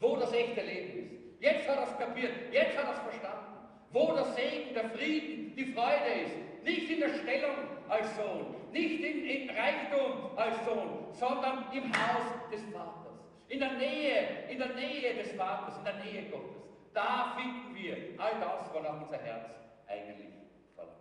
wo 0.00 0.16
das 0.16 0.32
echte 0.32 0.60
Leben 0.62 1.04
ist. 1.04 1.12
Jetzt 1.40 1.68
hat 1.68 1.76
er 1.76 1.84
es 1.84 1.98
kapiert, 1.98 2.32
jetzt 2.52 2.78
hat 2.78 2.86
er 2.86 2.92
es 2.92 2.98
verstanden, 2.98 3.44
wo 3.90 4.12
der 4.12 4.24
Segen, 4.24 4.74
der 4.74 4.90
Frieden, 4.90 5.54
die 5.56 5.72
Freude 5.72 6.20
ist. 6.24 6.64
Nicht 6.64 6.90
in 6.90 7.00
der 7.00 7.10
Stellung 7.10 7.73
als 7.88 8.16
Sohn, 8.16 8.54
nicht 8.72 9.00
in, 9.00 9.24
in 9.24 9.50
Reichtum 9.50 10.36
als 10.36 10.64
Sohn, 10.64 11.06
sondern 11.12 11.66
im 11.72 11.84
Haus 11.92 12.50
des 12.50 12.62
Vaters. 12.72 13.20
In 13.48 13.60
der 13.60 13.72
Nähe, 13.74 14.48
in 14.48 14.58
der 14.58 14.74
Nähe 14.74 15.14
des 15.14 15.32
Vaters, 15.32 15.76
in 15.78 15.84
der 15.84 15.94
Nähe 16.04 16.30
Gottes. 16.30 16.62
Da 16.92 17.36
finden 17.36 17.74
wir 17.74 17.96
all 18.18 18.40
das, 18.40 18.72
wonach 18.72 19.02
unser 19.02 19.18
Herz 19.18 19.50
eigentlich 19.86 20.32
verlangt. 20.74 20.96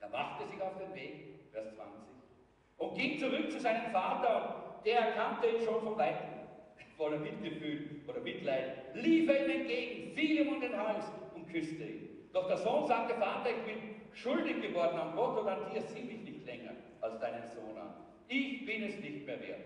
Er 0.00 0.08
machte 0.08 0.46
sich 0.46 0.60
auf 0.60 0.76
den 0.78 0.94
Weg, 0.94 1.50
Vers 1.52 1.74
20, 1.74 1.92
und 2.78 2.94
ging 2.96 3.18
zurück 3.18 3.50
zu 3.50 3.60
seinem 3.60 3.90
Vater, 3.92 4.80
der 4.84 5.00
erkannte 5.00 5.48
ihn 5.48 5.64
schon 5.64 5.82
von 5.82 5.96
weitem 5.98 6.28
voller 6.96 7.18
Mitgefühl 7.18 8.02
oder 8.06 8.20
Mitleid, 8.20 8.94
lief 8.94 9.28
er 9.28 9.44
ihm 9.44 9.60
entgegen, 9.60 10.14
fiel 10.14 10.40
ihm 10.40 10.48
um 10.48 10.60
den 10.60 10.76
Hals 10.76 11.04
und 11.34 11.48
küsste 11.48 11.84
ihn. 11.84 12.28
Doch 12.32 12.48
der 12.48 12.58
Sohn 12.58 12.86
sagte, 12.86 13.14
Vater, 13.14 13.50
ich 13.50 13.72
bin 13.72 13.96
schuldig 14.16 14.60
geworden 14.62 14.98
an 14.98 15.14
Gott 15.14 15.38
und 15.38 15.48
an 15.48 15.70
dir, 15.70 15.82
sieh 15.82 16.02
mich 16.02 16.22
nicht 16.22 16.46
länger 16.46 16.72
als 17.00 17.18
deinen 17.20 17.46
Sohn 17.46 17.76
an. 17.76 17.94
Ich 18.28 18.64
bin 18.64 18.82
es 18.82 18.98
nicht 18.98 19.26
mehr 19.26 19.40
wert. 19.40 19.60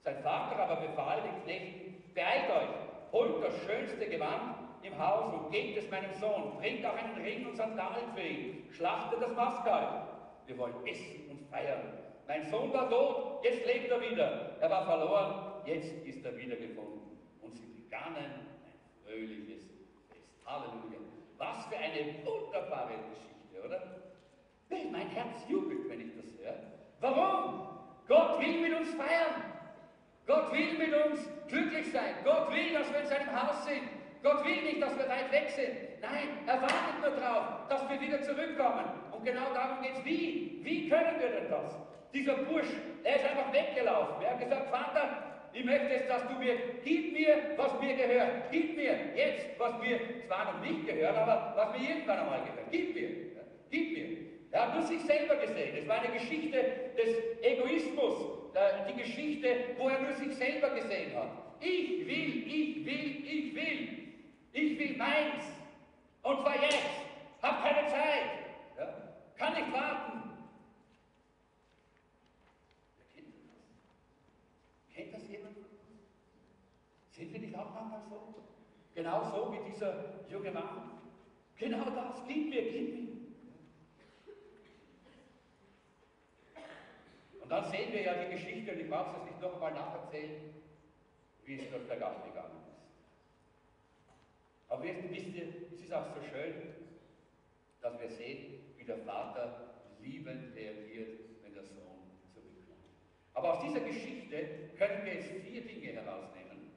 Sein 0.00 0.22
Vater 0.22 0.56
aber 0.56 0.86
befahl 0.86 1.22
den 1.22 1.42
Knechten, 1.44 2.02
beeilt 2.14 2.50
euch, 2.50 3.12
holt 3.12 3.44
das 3.44 3.54
schönste 3.64 4.06
Gewand 4.08 4.56
im 4.82 4.98
Haus 4.98 5.32
und 5.32 5.50
gebt 5.50 5.78
es 5.78 5.90
meinem 5.90 6.12
Sohn, 6.14 6.56
bringt 6.58 6.84
auch 6.84 6.96
einen 6.96 7.24
Ring 7.24 7.46
und 7.46 7.56
Sandalen 7.56 8.12
für 8.14 8.22
ihn, 8.22 8.68
schlachtet 8.72 9.22
das 9.22 9.34
Maskalb. 9.34 10.08
Wir 10.46 10.58
wollen 10.58 10.86
essen 10.86 11.28
und 11.30 11.40
feiern. 11.50 11.98
Mein 12.28 12.44
Sohn 12.50 12.72
war 12.72 12.90
tot, 12.90 13.44
jetzt 13.44 13.64
lebt 13.66 13.90
er 13.90 14.00
wieder. 14.00 14.56
Er 14.60 14.70
war 14.70 14.84
verloren, 14.84 15.62
jetzt 15.64 15.92
ist 16.04 16.24
er 16.24 16.36
wiedergefunden. 16.36 17.18
Und 17.40 17.56
sie 17.56 17.66
begannen 17.66 18.16
ein 18.16 18.78
fröhliches 19.04 19.62
Fest. 20.08 20.28
Halleluja. 20.44 20.98
Was 21.38 21.66
für 21.66 21.76
eine 21.76 22.24
wunderbare 22.24 22.94
Geschichte, 23.10 23.35
oder? 23.66 23.82
Mein 24.68 25.08
Herz 25.08 25.44
jubelt, 25.48 25.88
wenn 25.88 26.00
ich 26.00 26.16
das 26.16 26.32
höre. 26.38 26.56
Warum? 27.00 27.68
Gott 28.08 28.40
will 28.40 28.60
mit 28.60 28.72
uns 28.78 28.94
feiern. 28.94 29.42
Gott 30.26 30.52
will 30.52 30.78
mit 30.78 30.92
uns 31.06 31.28
glücklich 31.48 31.92
sein. 31.92 32.14
Gott 32.24 32.50
will, 32.50 32.72
dass 32.72 32.90
wir 32.92 33.00
in 33.00 33.06
seinem 33.06 33.30
Haus 33.30 33.64
sind. 33.64 33.82
Gott 34.22 34.44
will 34.44 34.62
nicht, 34.62 34.82
dass 34.82 34.96
wir 34.96 35.08
weit 35.08 35.30
weg 35.30 35.50
sind. 35.50 36.00
Nein, 36.00 36.28
er 36.46 36.60
wartet 36.60 37.00
nur 37.00 37.10
darauf, 37.10 37.68
dass 37.68 37.88
wir 37.88 38.00
wieder 38.00 38.22
zurückkommen. 38.22 38.84
Und 39.12 39.24
genau 39.24 39.52
darum 39.54 39.82
geht 39.82 39.98
es. 39.98 40.04
Wie? 40.04 40.60
Wie 40.62 40.88
können 40.88 41.20
wir 41.20 41.28
denn 41.28 41.50
das? 41.50 41.76
Dieser 42.12 42.34
Bursch, 42.34 42.66
er 43.04 43.16
ist 43.16 43.24
einfach 43.24 43.52
weggelaufen. 43.52 44.24
Er 44.24 44.30
hat 44.32 44.40
gesagt, 44.40 44.70
Vater, 44.70 45.22
ich 45.52 45.64
möchte 45.64 45.94
es, 45.94 46.08
dass 46.08 46.26
du 46.26 46.34
mir, 46.34 46.54
gib 46.82 47.12
mir, 47.12 47.36
was 47.56 47.80
mir 47.80 47.94
gehört. 47.94 48.50
Gib 48.50 48.76
mir 48.76 49.14
jetzt, 49.14 49.46
was 49.58 49.78
mir 49.78 50.00
zwar 50.26 50.52
noch 50.52 50.60
nicht 50.60 50.86
gehört, 50.86 51.16
aber 51.16 51.52
was 51.56 51.78
mir 51.78 51.88
irgendwann 51.88 52.18
einmal 52.18 52.40
gehört. 52.40 52.70
Gib 52.70 52.94
mir. 52.94 53.25
Gib 53.70 53.92
mir. 53.92 54.18
Er 54.52 54.62
hat 54.62 54.74
nur 54.74 54.82
sich 54.86 55.00
selber 55.02 55.36
gesehen. 55.36 55.76
Es 55.76 55.88
war 55.88 56.00
eine 56.00 56.12
Geschichte 56.12 56.92
des 56.96 57.42
Egoismus. 57.42 58.14
Die 58.88 59.02
Geschichte, 59.02 59.48
wo 59.76 59.88
er 59.88 60.00
nur 60.00 60.12
sich 60.12 60.34
selber 60.34 60.70
gesehen 60.70 61.14
hat. 61.14 61.30
Ich 61.60 62.06
will, 62.06 62.46
ich 62.46 62.86
will, 62.86 63.24
ich 63.26 63.54
will. 63.54 63.88
Ich 64.52 64.78
will 64.78 64.96
meins. 64.96 65.44
Und 66.22 66.40
zwar 66.40 66.62
jetzt. 66.62 67.02
Hab 67.42 67.62
keine 67.62 67.86
Zeit. 67.88 68.30
Ja, 68.78 68.94
kann 69.36 69.54
nicht 69.54 69.72
warten. 69.72 70.16
Sind 77.16 77.32
wir 77.32 77.40
nicht 77.40 77.56
auch 77.56 77.72
manchmal 77.72 78.02
so? 78.10 78.34
Genau 78.94 79.24
so 79.24 79.50
wie 79.50 79.70
dieser 79.70 80.04
junge 80.30 80.50
Mann. 80.50 81.00
Genau 81.56 81.84
das, 81.84 82.22
gib 82.28 82.50
mir, 82.50 82.70
gib 82.70 82.92
mir. 82.92 83.15
Und 87.46 87.52
dann 87.52 87.70
sehen 87.70 87.92
wir 87.92 88.02
ja 88.02 88.14
die 88.14 88.34
Geschichte, 88.34 88.72
und 88.72 88.80
ich 88.80 88.90
brauche 88.90 89.20
es 89.20 89.30
nicht 89.30 89.40
noch 89.40 89.54
einmal 89.54 89.72
nacherzählen, 89.72 90.52
wie 91.44 91.60
es 91.60 91.70
dort 91.70 91.86
bergab 91.86 92.24
gegangen 92.24 92.58
ist. 92.58 92.74
Aber 94.68 94.82
wisst 94.82 95.28
ihr, 95.32 95.46
es 95.72 95.80
ist 95.80 95.92
auch 95.92 96.06
so 96.12 96.20
schön, 96.28 96.74
dass 97.80 98.00
wir 98.00 98.10
sehen, 98.10 98.74
wie 98.76 98.82
der 98.82 98.98
Vater 98.98 99.76
liebend 100.02 100.56
reagiert, 100.56 101.20
wenn 101.44 101.54
der 101.54 101.62
Aber 103.34 103.52
aus 103.52 103.62
dieser 103.62 103.78
Geschichte 103.78 104.48
können 104.76 105.04
wir 105.04 105.14
jetzt 105.14 105.30
vier 105.46 105.60
Dinge 105.60 105.92
herausnehmen, 105.92 106.72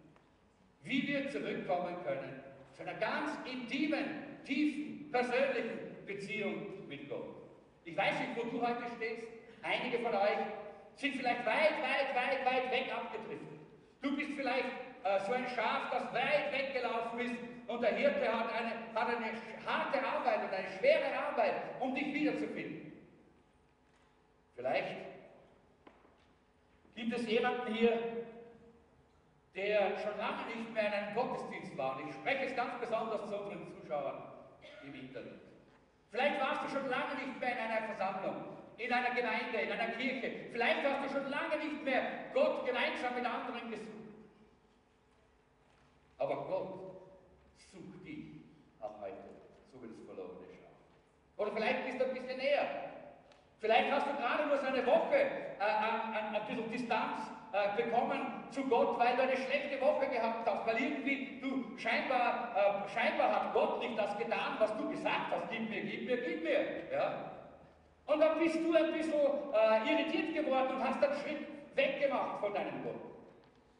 wie 0.84 1.08
wir 1.08 1.32
zurückkommen 1.32 1.96
können 2.06 2.44
zu 2.74 2.84
einer 2.84 3.00
ganz 3.00 3.40
intimen, 3.52 4.44
tiefen, 4.46 5.10
persönlichen 5.12 6.06
Beziehung 6.06 6.88
mit 6.88 7.10
Gott. 7.10 7.42
Ich 7.86 7.98
weiß 7.98 8.20
nicht, 8.20 8.38
wo 8.38 8.44
du 8.44 8.62
heute 8.62 8.84
stehst. 8.96 9.39
Einige 9.62 10.00
von 10.00 10.14
euch 10.14 10.40
sind 10.96 11.16
vielleicht 11.16 11.46
weit, 11.46 11.82
weit, 11.82 12.16
weit, 12.16 12.46
weit 12.46 12.72
weg 12.72 12.92
abgedriftet. 12.94 13.60
Du 14.02 14.16
bist 14.16 14.32
vielleicht 14.36 14.66
äh, 15.04 15.20
so 15.26 15.34
ein 15.34 15.48
Schaf, 15.50 15.90
das 15.92 16.14
weit 16.14 16.52
weggelaufen 16.52 17.20
ist 17.20 17.36
und 17.68 17.82
der 17.82 17.96
Hirte 17.96 18.28
hat 18.28 18.52
eine, 18.54 18.72
hat 18.96 19.08
eine 19.16 19.32
harte 19.66 20.06
Arbeit 20.06 20.44
und 20.44 20.54
eine 20.54 20.70
schwere 20.78 21.16
Arbeit, 21.16 21.54
um 21.80 21.94
dich 21.94 22.14
wiederzufinden. 22.14 22.92
Vielleicht 24.56 24.96
gibt 26.96 27.14
es 27.14 27.28
jemanden 27.28 27.74
hier, 27.74 28.26
der 29.56 29.98
schon 30.00 30.18
lange 30.18 30.56
nicht 30.56 30.74
mehr 30.74 30.88
in 30.88 30.94
einem 30.94 31.16
Gottesdienst 31.16 31.78
war. 31.78 31.98
Und 31.98 32.10
ich 32.10 32.16
spreche 32.16 32.46
es 32.46 32.56
ganz 32.56 32.74
besonders 32.80 33.28
zu 33.30 33.38
unseren 33.38 33.68
Zuschauern 33.68 34.24
im 34.84 34.96
Internet. 34.96 35.40
Vielleicht 36.12 36.42
warst 36.42 36.64
du 36.64 36.70
schon 36.70 36.90
lange 36.90 37.16
nicht 37.16 37.40
mehr 37.40 37.52
in 37.52 37.58
einer 37.58 37.88
Versammlung, 37.88 38.59
in 38.80 38.94
einer 38.94 39.14
Gemeinde, 39.14 39.58
in 39.62 39.72
einer 39.72 39.92
Kirche. 39.94 40.32
Vielleicht 40.52 40.84
hast 40.84 41.04
du 41.04 41.20
schon 41.20 41.30
lange 41.30 41.58
nicht 41.58 41.84
mehr 41.84 42.02
Gott 42.34 42.66
gemeinsam 42.66 43.14
mit 43.14 43.26
anderen 43.26 43.70
gesucht. 43.70 43.90
Aber 46.18 46.36
Gott 46.48 46.80
sucht 47.58 48.06
dich 48.06 48.42
auch 48.80 49.02
heute, 49.02 49.18
so 49.72 49.84
wie 49.84 49.88
das 49.88 50.00
verlorene 50.06 50.48
Schaf. 50.48 50.72
Oder 51.38 51.52
vielleicht 51.52 51.86
bist 51.86 52.00
du 52.00 52.06
ein 52.06 52.14
bisschen 52.14 52.38
näher. 52.38 52.68
Vielleicht 53.60 53.92
hast 53.92 54.08
du 54.08 54.16
gerade 54.16 54.48
nur 54.48 54.58
so 54.58 54.68
eine 54.68 54.86
Woche 54.86 55.18
äh, 55.18 55.62
an, 55.62 56.14
an, 56.14 56.36
ein 56.36 56.46
bisschen 56.48 56.72
Distanz 56.72 57.24
äh, 57.52 57.84
bekommen 57.84 58.48
zu 58.52 58.64
Gott, 58.70 58.98
weil 58.98 59.18
du 59.18 59.24
eine 59.24 59.36
schlechte 59.36 59.82
Woche 59.82 60.08
gehabt 60.08 60.48
hast, 60.48 60.66
weil 60.66 60.82
irgendwie 60.82 61.42
du 61.42 61.78
scheinbar, 61.78 62.56
äh, 62.56 62.90
scheinbar 62.90 63.36
hat 63.36 63.54
Gott 63.54 63.80
nicht 63.80 63.98
das 63.98 64.18
getan, 64.18 64.56
was 64.58 64.76
du 64.78 64.90
gesagt 64.90 65.32
hast, 65.32 65.50
gib 65.52 65.70
mir, 65.70 65.82
gib 65.82 66.06
mir, 66.08 66.18
gib 66.18 66.44
mir. 66.44 66.90
Ja? 66.94 67.29
Und 68.12 68.20
dann 68.20 68.40
bist 68.40 68.56
du 68.56 68.74
ein 68.74 68.92
bisschen 68.92 69.14
äh, 69.14 69.92
irritiert 69.92 70.34
geworden 70.34 70.76
und 70.76 70.84
hast 70.84 71.04
einen 71.04 71.20
Schritt 71.22 71.48
weggemacht 71.76 72.40
von 72.40 72.54
deinem 72.54 72.84
Gott. 72.84 73.02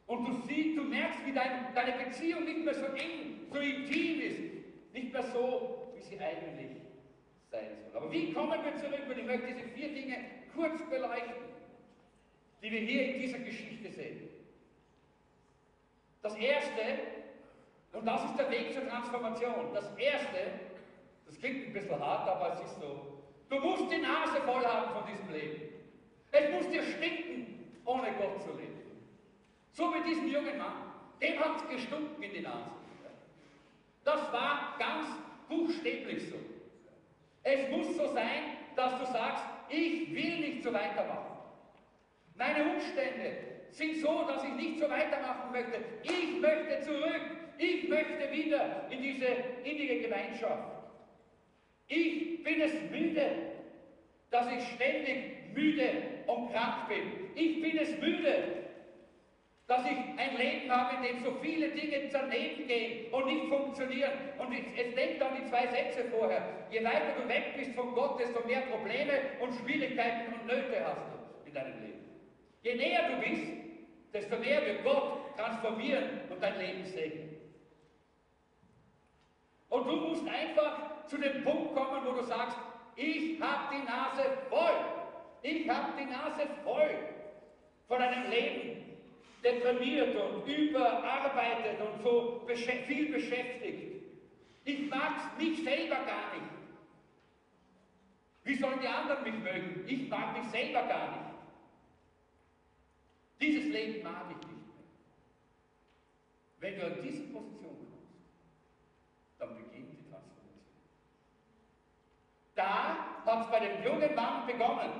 Und 0.06 0.24
du 0.26 0.32
siehst, 0.46 0.78
du 0.78 0.84
merkst, 0.84 1.26
wie 1.26 1.32
dein, 1.32 1.74
deine 1.74 1.92
Beziehung 2.04 2.44
nicht 2.44 2.64
mehr 2.64 2.74
so 2.74 2.86
eng, 2.86 3.46
so 3.52 3.58
intim 3.58 4.20
ist, 4.20 4.92
nicht 4.92 5.12
mehr 5.12 5.22
so, 5.22 5.92
wie 5.94 6.02
sie 6.02 6.20
eigentlich 6.20 6.76
sein 7.50 7.70
soll. 7.92 8.00
Aber 8.00 8.12
wie 8.12 8.32
kommen 8.32 8.52
wir 8.64 8.76
zurück? 8.76 9.02
Und 9.08 9.18
ich 9.18 9.26
möchte 9.26 9.46
diese 9.48 9.68
vier 9.68 9.94
Dinge 9.94 10.16
kurz 10.54 10.80
beleuchten 10.88 11.50
die 12.62 12.70
wir 12.70 12.80
hier 12.80 13.14
in 13.14 13.20
dieser 13.20 13.38
Geschichte 13.38 13.90
sehen. 13.90 14.28
Das 16.22 16.34
Erste, 16.36 16.82
und 17.92 18.04
das 18.04 18.24
ist 18.24 18.38
der 18.38 18.50
Weg 18.50 18.72
zur 18.72 18.86
Transformation, 18.86 19.72
das 19.72 19.86
Erste, 19.96 20.38
das 21.26 21.38
klingt 21.38 21.68
ein 21.68 21.72
bisschen 21.72 21.98
hart, 21.98 22.28
aber 22.28 22.52
es 22.52 22.60
ist 22.60 22.78
so, 22.80 23.09
du 23.50 23.58
musst 23.58 23.92
die 23.92 23.98
Nase 23.98 24.40
voll 24.46 24.64
haben 24.64 24.92
von 24.92 25.04
diesem 25.10 25.30
Leben. 25.30 25.62
Es 26.32 26.50
muss 26.50 26.70
dir 26.70 26.82
stinken, 26.82 27.72
ohne 27.84 28.12
Gott 28.12 28.40
zu 28.42 28.56
leben. 28.56 28.80
So 29.72 29.92
wie 29.92 30.08
diesem 30.08 30.28
jungen 30.28 30.56
Mann, 30.56 30.92
dem 31.20 31.38
hat 31.38 31.56
es 31.56 31.68
gestunken 31.68 32.22
in 32.22 32.32
die 32.32 32.40
Nase. 32.40 32.70
Das 34.04 34.32
war 34.32 34.76
ganz 34.78 35.08
buchstäblich 35.48 36.30
so. 36.30 36.36
Es 37.42 37.68
muss 37.70 37.96
so 37.96 38.06
sein, 38.14 38.56
dass 38.76 38.98
du 38.98 39.06
sagst, 39.06 39.44
ich 39.68 40.14
will 40.14 40.40
nicht 40.40 40.62
so 40.62 40.72
weitermachen. 40.72 41.38
Meine 42.36 42.72
Umstände 42.72 43.50
sind 43.70 43.96
so, 43.96 44.24
dass 44.26 44.42
ich 44.44 44.52
nicht 44.52 44.78
so 44.78 44.88
weitermachen 44.88 45.52
möchte. 45.52 45.84
Ich 46.02 46.40
möchte 46.40 46.80
zurück. 46.80 47.20
Ich 47.58 47.88
möchte 47.88 48.32
wieder 48.32 48.86
in 48.90 49.02
diese 49.02 49.26
innige 49.64 50.00
Gemeinschaft. 50.00 50.79
Ich 51.90 52.44
bin 52.44 52.60
es 52.60 52.72
müde, 52.88 53.26
dass 54.30 54.46
ich 54.52 54.62
ständig 54.76 55.52
müde 55.52 55.90
und 56.28 56.52
krank 56.52 56.88
bin. 56.88 57.30
Ich 57.34 57.60
bin 57.60 57.76
es 57.78 57.90
müde, 57.98 58.44
dass 59.66 59.84
ich 59.84 59.98
ein 60.16 60.36
Leben 60.36 60.70
habe, 60.70 60.96
in 60.96 61.02
dem 61.02 61.24
so 61.24 61.32
viele 61.42 61.70
Dinge 61.70 62.08
daneben 62.12 62.68
gehen 62.68 63.12
und 63.12 63.26
nicht 63.26 63.46
funktionieren. 63.46 64.12
Und 64.38 64.52
es 64.52 64.94
denkt 64.94 65.20
an 65.20 65.36
die 65.36 65.48
zwei 65.48 65.66
Sätze 65.66 66.04
vorher. 66.10 66.68
Je 66.70 66.84
weiter 66.84 67.20
du 67.20 67.28
weg 67.28 67.56
bist 67.56 67.72
von 67.74 67.92
Gott, 67.92 68.20
desto 68.20 68.46
mehr 68.46 68.60
Probleme 68.62 69.12
und 69.40 69.52
Schwierigkeiten 69.54 70.32
und 70.32 70.46
Nöte 70.46 70.84
hast 70.84 71.02
du 71.08 71.48
in 71.48 71.54
deinem 71.54 71.80
Leben. 71.82 72.04
Je 72.62 72.74
näher 72.76 73.10
du 73.10 73.28
bist, 73.28 73.52
desto 74.12 74.38
mehr 74.38 74.64
wird 74.64 74.84
Gott 74.84 75.36
transformieren 75.36 76.20
und 76.30 76.40
dein 76.40 76.56
Leben 76.56 76.84
segnen. 76.84 77.36
Und 79.68 79.86
du 79.88 79.96
musst 79.96 80.28
einfach 80.28 80.99
zu 81.10 81.18
dem 81.18 81.42
Punkt 81.42 81.74
kommen, 81.74 82.06
wo 82.06 82.12
du 82.12 82.22
sagst, 82.24 82.56
ich 82.94 83.40
habe 83.40 83.74
die 83.74 83.84
Nase 83.84 84.38
voll. 84.48 84.78
Ich 85.42 85.68
habe 85.68 85.92
die 85.98 86.06
Nase 86.06 86.46
voll 86.62 86.96
von 87.88 88.00
einem 88.00 88.30
Leben, 88.30 88.98
deprimiert 89.42 90.14
und 90.16 90.46
überarbeitet 90.46 91.80
und 91.80 92.02
so 92.02 92.46
viel 92.86 93.12
beschäftigt. 93.12 94.04
Ich 94.64 94.88
mag 94.88 95.36
mich 95.38 95.64
selber 95.64 95.96
gar 95.96 96.34
nicht. 96.34 96.50
Wie 98.44 98.54
sollen 98.54 98.80
die 98.80 98.88
anderen 98.88 99.22
mich 99.22 99.42
mögen? 99.42 99.84
Ich 99.86 100.08
mag 100.08 100.36
mich 100.38 100.50
selber 100.50 100.82
gar 100.82 101.10
nicht. 101.10 101.30
Dieses 103.40 103.72
Leben 103.72 104.02
mag 104.02 104.26
ich 104.30 104.36
nicht 104.36 104.48
mehr. 104.48 104.60
Wenn 106.60 106.78
du 106.78 106.86
in 106.86 107.02
diese 107.02 107.22
Position 107.24 107.76
kommst, 107.90 108.18
dann 109.38 109.56
beginnt 109.56 109.92
die 109.92 110.10
Transformation. 110.10 110.60
Da 112.60 113.32
hat 113.32 113.40
es 113.40 113.50
bei 113.50 113.60
dem 113.60 113.82
jungen 113.82 114.14
Mann 114.14 114.46
begonnen. 114.46 114.92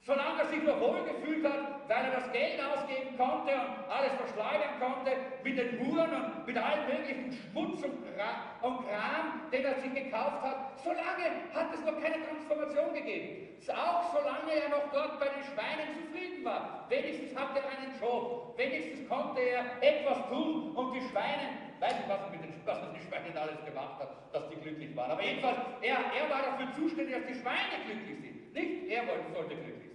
Solange 0.00 0.42
er 0.42 0.48
sich 0.48 0.62
noch 0.64 0.80
wohl 0.80 1.04
gefühlt 1.04 1.44
hat, 1.44 1.88
weil 1.88 2.04
er 2.06 2.20
das 2.20 2.32
Geld 2.32 2.58
ausgeben 2.58 3.16
konnte 3.16 3.52
und 3.52 3.86
alles 3.86 4.14
verschleudern 4.18 4.80
konnte, 4.80 5.12
mit 5.44 5.56
den 5.56 5.78
Huren 5.78 6.10
und 6.10 6.46
mit 6.46 6.56
allem 6.56 6.86
möglichen 6.86 7.30
Schmutz 7.32 7.84
und, 7.84 8.02
und 8.02 8.88
Kram, 8.88 9.46
den 9.52 9.64
er 9.64 9.74
sich 9.80 9.94
gekauft 9.94 10.42
hat, 10.42 10.80
solange 10.82 11.26
hat 11.54 11.72
es 11.72 11.84
noch 11.84 12.00
keine 12.00 12.18
Transformation 12.26 12.94
gegeben. 12.94 13.46
Auch 13.68 14.10
solange 14.12 14.50
er 14.50 14.70
noch 14.70 14.90
dort 14.92 15.20
bei 15.20 15.26
den 15.28 15.44
Schweinen 15.44 15.94
zufrieden 16.02 16.44
war. 16.44 16.86
Wenigstens 16.88 17.38
hatte 17.38 17.60
er 17.60 17.78
einen 17.78 18.00
Job, 18.00 18.54
wenigstens 18.56 19.08
konnte 19.08 19.40
er 19.40 19.64
etwas 19.82 20.28
tun 20.28 20.74
und 20.74 20.94
die 20.94 21.06
Schweine, 21.10 21.69
weiß 21.80 21.94
nicht, 21.96 22.08
was 22.08 22.30
mit 22.30 22.42
den, 22.42 22.50
mit 22.50 22.94
den 22.94 23.02
Schweinen 23.08 23.36
alles 23.36 23.64
gemacht 23.64 23.98
hat, 24.00 24.10
dass 24.32 24.48
die 24.50 24.56
glücklich 24.56 24.94
waren. 24.94 25.10
Aber 25.10 25.22
jedenfalls, 25.22 25.58
er, 25.80 25.98
er 26.12 26.30
war 26.30 26.42
dafür 26.42 26.68
zuständig, 26.76 27.14
dass 27.14 27.26
die 27.26 27.40
Schweine 27.40 27.76
glücklich 27.86 28.20
sind. 28.20 28.52
Nicht 28.52 28.90
er 28.90 29.06
wollte, 29.06 29.32
sollte 29.32 29.54
glücklich 29.56 29.90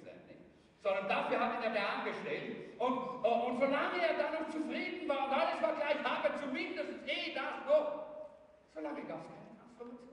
sondern 0.85 1.09
dafür 1.09 1.39
hat 1.39 1.65
ihn 1.65 1.73
der 1.73 1.89
angestellt. 1.97 2.77
Und, 2.77 3.25
äh, 3.25 3.27
und 3.27 3.59
solange 3.59 3.97
er 4.05 4.13
dann 4.21 4.33
noch 4.33 4.49
zufrieden 4.51 5.09
war 5.09 5.25
und 5.25 5.33
alles 5.33 5.59
war 5.59 5.73
gleich, 5.73 5.97
habe 6.03 6.29
zumindest 6.39 6.91
eh 7.07 7.33
das 7.33 7.65
noch, 7.65 8.05
solange 8.71 9.01
gab 9.01 9.21
es 9.21 9.33
keine 9.33 9.57
Transformation. 9.57 10.09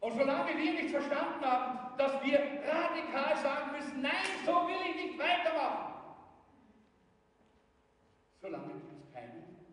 Und 0.00 0.12
solange 0.18 0.58
wir 0.58 0.72
nicht 0.72 0.90
verstanden 0.90 1.42
haben, 1.46 1.96
dass 1.96 2.22
wir 2.22 2.38
radikal 2.38 3.36
sagen 3.38 3.72
müssen, 3.72 4.02
nein, 4.02 4.28
so 4.44 4.52
will 4.68 4.84
ich 4.90 4.96
nicht 5.02 5.18
weitermachen, 5.18 5.94
solange 8.42 8.66
gibt 8.66 9.00
es 9.00 9.14
keine 9.14 9.30
Transformation. 9.30 9.64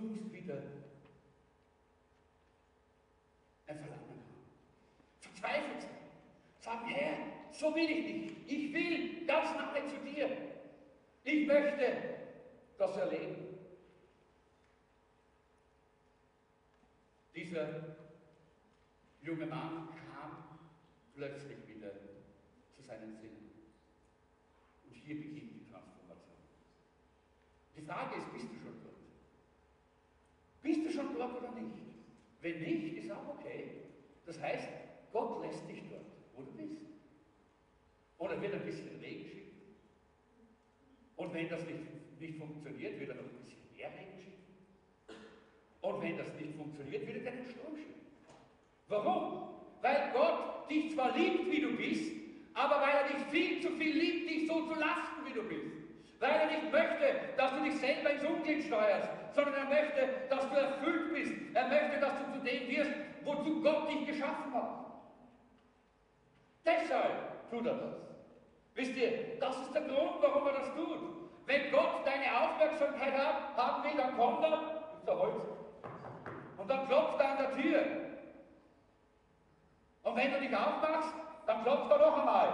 Du 0.00 0.06
musst 0.06 0.32
wieder 0.32 0.62
ein 3.66 3.78
Verlangen 3.78 4.22
verzweifelt 5.20 5.82
sein. 5.82 5.90
Sagen, 6.58 6.88
Herr, 6.88 7.18
so 7.52 7.74
will 7.74 7.90
ich 7.90 8.04
nicht. 8.06 8.50
Ich 8.50 8.72
will 8.72 9.26
ganz 9.26 9.54
nahe 9.56 9.84
zu 9.84 9.96
dir. 9.98 10.30
Ich 11.22 11.46
möchte 11.46 12.18
das 12.78 12.96
erleben. 12.96 13.58
Dieser 17.34 17.96
junge 19.20 19.46
Mann 19.46 19.88
kam 19.90 20.60
plötzlich 21.14 21.58
wieder 21.68 21.92
zu 22.74 22.82
seinen 22.82 23.14
Sinnen. 23.18 23.50
Und 24.86 24.94
hier 24.94 25.16
beginnt 25.16 25.52
die 25.56 25.70
Transformation. 25.70 26.38
Die 27.76 27.82
Frage 27.82 28.16
ist, 28.16 28.32
bist 28.32 28.46
du? 28.46 28.59
Bist 30.70 30.86
du 30.86 30.90
schon 30.92 31.14
dort 31.16 31.36
oder 31.36 31.52
nicht? 31.52 31.74
Wenn 32.40 32.60
nicht, 32.60 32.98
ist 32.98 33.10
auch 33.10 33.36
okay. 33.38 33.70
Das 34.24 34.40
heißt, 34.40 34.68
Gott 35.12 35.44
lässt 35.44 35.68
dich 35.68 35.82
dort, 35.90 36.06
wo 36.36 36.42
du 36.42 36.52
bist. 36.52 36.80
Oder 38.18 38.40
wird 38.40 38.54
ein 38.54 38.64
bisschen 38.64 39.00
Regen 39.00 39.26
schicken. 39.26 39.50
Und 41.16 41.34
wenn 41.34 41.48
das 41.48 41.66
nicht, 41.66 42.20
nicht 42.20 42.38
funktioniert, 42.38 43.00
wird 43.00 43.10
er 43.10 43.16
noch 43.16 43.24
ein 43.24 43.42
bisschen 43.42 43.76
mehr 43.76 43.90
Regen 43.90 44.18
schicken. 44.22 45.16
Und 45.80 46.02
wenn 46.02 46.16
das 46.16 46.32
nicht 46.38 46.54
funktioniert, 46.54 47.06
wird 47.06 47.26
er 47.26 47.32
einen 47.32 47.46
Sturm 47.46 47.76
schicken. 47.76 48.00
Warum? 48.86 49.50
weil 49.82 50.10
Gott 50.12 50.70
dich 50.70 50.92
zwar 50.94 51.16
liebt, 51.16 51.50
wie 51.50 51.60
du 51.60 51.76
bist, 51.76 52.12
aber 52.54 52.80
weil 52.80 52.94
er 52.94 53.08
dich 53.08 53.26
viel 53.30 53.60
zu 53.60 53.70
viel 53.70 53.96
liebt, 53.96 54.30
dich 54.30 54.46
so 54.46 54.66
zu 54.66 54.78
lasten, 54.78 55.24
wie 55.26 55.32
du 55.32 55.42
bist. 55.42 55.76
Weil 56.18 56.32
er 56.32 56.46
nicht 56.46 56.70
möchte, 56.70 57.34
dass 57.36 57.52
du 57.56 57.64
dich 57.64 57.76
selber 57.76 58.12
ins 58.12 58.24
Unglück 58.24 58.62
steuerst, 58.62 59.08
sondern 59.34 59.54
er 59.54 59.64
möchte, 59.64 60.08
dass 60.28 60.48
du 60.48 60.56
erfüllt 60.56 61.14
bist. 61.14 61.32
Er 61.54 61.68
möchte, 61.68 62.00
dass 62.00 62.12
du 62.18 62.32
zu 62.32 62.44
dem 62.44 62.68
wirst, 62.68 62.90
wozu 63.24 63.62
Gott 63.62 63.88
dich 63.88 64.06
geschaffen 64.06 64.52
hat. 64.54 64.70
Deshalb 66.64 67.50
tut 67.50 67.66
er 67.66 67.74
das. 67.74 67.94
Wisst 68.74 68.96
ihr, 68.96 69.38
das 69.40 69.56
ist 69.60 69.74
der 69.74 69.82
Grund, 69.82 70.22
warum 70.22 70.46
er 70.46 70.52
das 70.54 70.74
tut. 70.74 70.98
Wenn 71.46 71.70
Gott 71.72 72.06
deine 72.06 72.26
Aufmerksamkeit 72.40 73.12
haben 73.56 73.84
will, 73.84 73.96
dann 73.96 74.16
kommt 74.16 74.44
er, 74.44 74.94
ist 74.94 75.06
der 75.06 75.18
Holz, 75.18 75.42
und 76.56 76.70
dann 76.70 76.86
klopft 76.86 77.20
er 77.20 77.30
an 77.30 77.38
der 77.38 77.56
Tür. 77.56 77.80
Und 80.02 80.16
wenn 80.16 80.32
du 80.32 80.40
dich 80.40 80.56
aufmachst, 80.56 81.14
dann 81.46 81.62
klopft 81.62 81.90
er 81.90 81.98
noch 81.98 82.18
einmal. 82.18 82.48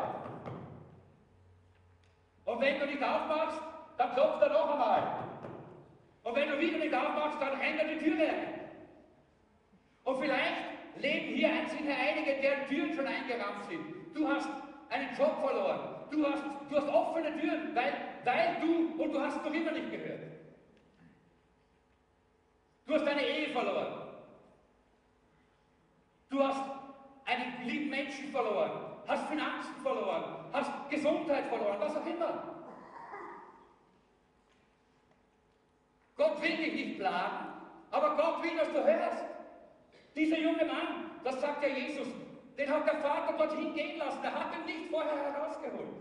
Und 2.45 2.61
wenn 2.61 2.81
du 2.81 2.87
nicht 2.87 3.03
aufmachst, 3.03 3.61
dann 3.99 4.15
klopft 4.15 4.43
er 4.43 4.51
noch 4.51 4.73
einmal. 4.73 5.26
Und 6.27 6.35
wenn 6.35 6.49
du 6.51 6.59
wieder 6.59 6.79
nicht 6.79 6.93
aufmachst, 6.93 7.41
dann 7.41 7.57
hängt 7.61 7.81
er 7.81 7.87
die 7.87 7.99
Tür 7.99 8.19
ein. 8.19 8.61
Und 10.03 10.19
vielleicht 10.19 10.57
leben 10.97 11.37
hier 11.37 11.51
hier 11.69 11.97
einige, 11.97 12.41
deren 12.41 12.67
Türen 12.67 12.93
schon 12.97 13.07
eingerammt 13.07 13.65
sind. 13.69 13.81
Du 14.13 14.29
hast 14.29 14.49
einen 14.89 15.17
Job 15.17 15.39
verloren. 15.41 16.09
Du 16.11 16.27
hast, 16.27 16.43
du 16.69 16.77
hast 16.77 16.89
offene 16.89 17.33
Türen, 17.39 17.77
weil, 17.77 17.93
weil 18.25 18.57
du, 18.61 19.01
und 19.01 19.13
du 19.13 19.21
hast 19.21 19.37
noch 19.45 19.55
immer 19.55 19.71
nicht 19.71 19.89
gehört. 19.89 20.33
Du 22.87 22.95
hast 22.95 23.07
deine 23.07 23.23
Ehe 23.23 23.51
verloren. 23.51 24.09
Du 26.29 26.43
hast 26.43 26.63
einen 27.25 27.69
lieben 27.69 27.91
Menschen 27.91 28.33
verloren 28.33 28.97
hast 29.07 29.29
Finanzen 29.29 29.75
verloren, 29.83 30.25
hast 30.53 30.91
Gesundheit 30.91 31.47
verloren, 31.47 31.77
was 31.79 31.97
auch 31.97 32.07
immer. 32.07 32.56
Gott 36.17 36.43
will 36.43 36.57
dich 36.57 36.73
nicht 36.73 36.99
plagen, 36.99 37.47
aber 37.91 38.17
Gott 38.17 38.43
will, 38.43 38.57
dass 38.57 38.69
du 38.69 38.85
hörst. 38.85 39.25
Dieser 40.15 40.39
junge 40.39 40.65
Mann, 40.65 41.11
das 41.25 41.41
sagt 41.41 41.63
ja 41.63 41.69
Jesus, 41.69 42.09
den 42.57 42.71
hat 42.71 42.87
der 42.87 42.97
Vater 42.97 43.37
dorthin 43.37 43.75
gehen 43.75 43.99
lassen, 43.99 44.25
er 44.25 44.33
hat 44.33 44.55
ihn 44.57 44.65
nicht 44.65 44.91
vorher 44.91 45.15
herausgeholt, 45.15 46.01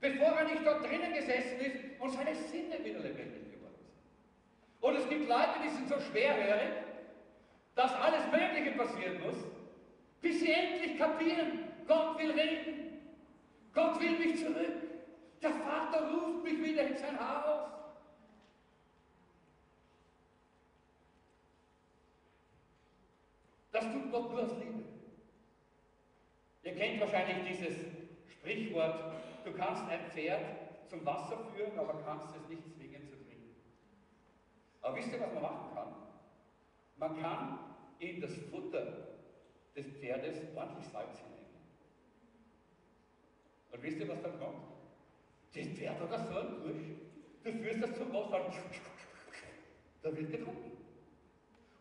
bevor 0.00 0.28
er 0.38 0.44
nicht 0.44 0.66
dort 0.66 0.84
drinnen 0.84 1.14
gesessen 1.14 1.60
ist 1.60 2.00
und 2.00 2.10
seine 2.10 2.34
Sinne 2.34 2.84
wieder 2.84 2.98
lebendig 2.98 3.52
geworden 3.52 3.78
sind. 3.78 4.80
Und 4.80 4.96
es 4.96 5.08
gibt 5.08 5.28
Leute, 5.28 5.60
die 5.64 5.70
sind 5.70 5.88
so 5.88 6.00
schwerhörig, 6.00 6.72
dass 7.76 7.94
alles 7.94 8.26
Mögliche 8.32 8.72
passieren 8.72 9.20
muss, 9.24 9.36
bis 10.20 10.40
sie 10.40 10.52
endlich 10.52 10.98
kapieren, 10.98 11.64
Gott 11.86 12.18
will 12.18 12.32
reden. 12.32 12.84
Gott 13.72 14.00
will 14.00 14.18
mich 14.18 14.38
zurück. 14.38 14.82
Der 15.42 15.50
Vater 15.50 16.10
ruft 16.10 16.44
mich 16.44 16.62
wieder 16.62 16.82
in 16.82 16.96
sein 16.96 17.18
Haus. 17.18 17.73
Das 23.74 23.90
tut 23.92 24.12
Gott 24.12 24.30
nur 24.30 24.44
aus 24.44 24.52
Liebe. 24.60 24.84
Ihr 26.62 26.74
kennt 26.76 27.00
wahrscheinlich 27.00 27.38
dieses 27.48 27.76
Sprichwort, 28.30 29.14
du 29.44 29.52
kannst 29.52 29.82
ein 29.88 30.08
Pferd 30.12 30.40
zum 30.88 31.04
Wasser 31.04 31.38
führen, 31.52 31.76
aber 31.76 32.00
kannst 32.04 32.36
es 32.36 32.48
nicht 32.48 32.62
zwingen 32.72 33.08
zu 33.08 33.16
trinken. 33.16 33.56
Aber 34.80 34.96
wisst 34.96 35.12
ihr, 35.12 35.20
was 35.20 35.34
man 35.34 35.42
machen 35.42 35.74
kann? 35.74 35.92
Man 36.98 37.20
kann 37.20 37.58
in 37.98 38.20
das 38.20 38.32
Futter 38.48 39.08
des 39.74 39.88
Pferdes 39.98 40.36
ordentlich 40.54 40.86
Salz 40.86 41.18
hinein. 41.18 41.44
Und 43.72 43.82
wisst 43.82 43.98
ihr, 43.98 44.08
was 44.08 44.22
dann 44.22 44.38
kommt? 44.38 44.68
Das 45.52 45.66
Pferd 45.66 45.98
hat 45.98 46.28
so 46.28 46.38
einen 46.38 46.62
Durch. 46.62 46.82
Du 47.42 47.52
führst 47.52 47.82
das 47.82 47.94
zum 47.96 48.12
Wasser, 48.12 48.52
da 50.00 50.16
wird 50.16 50.30
getrunken. 50.30 50.74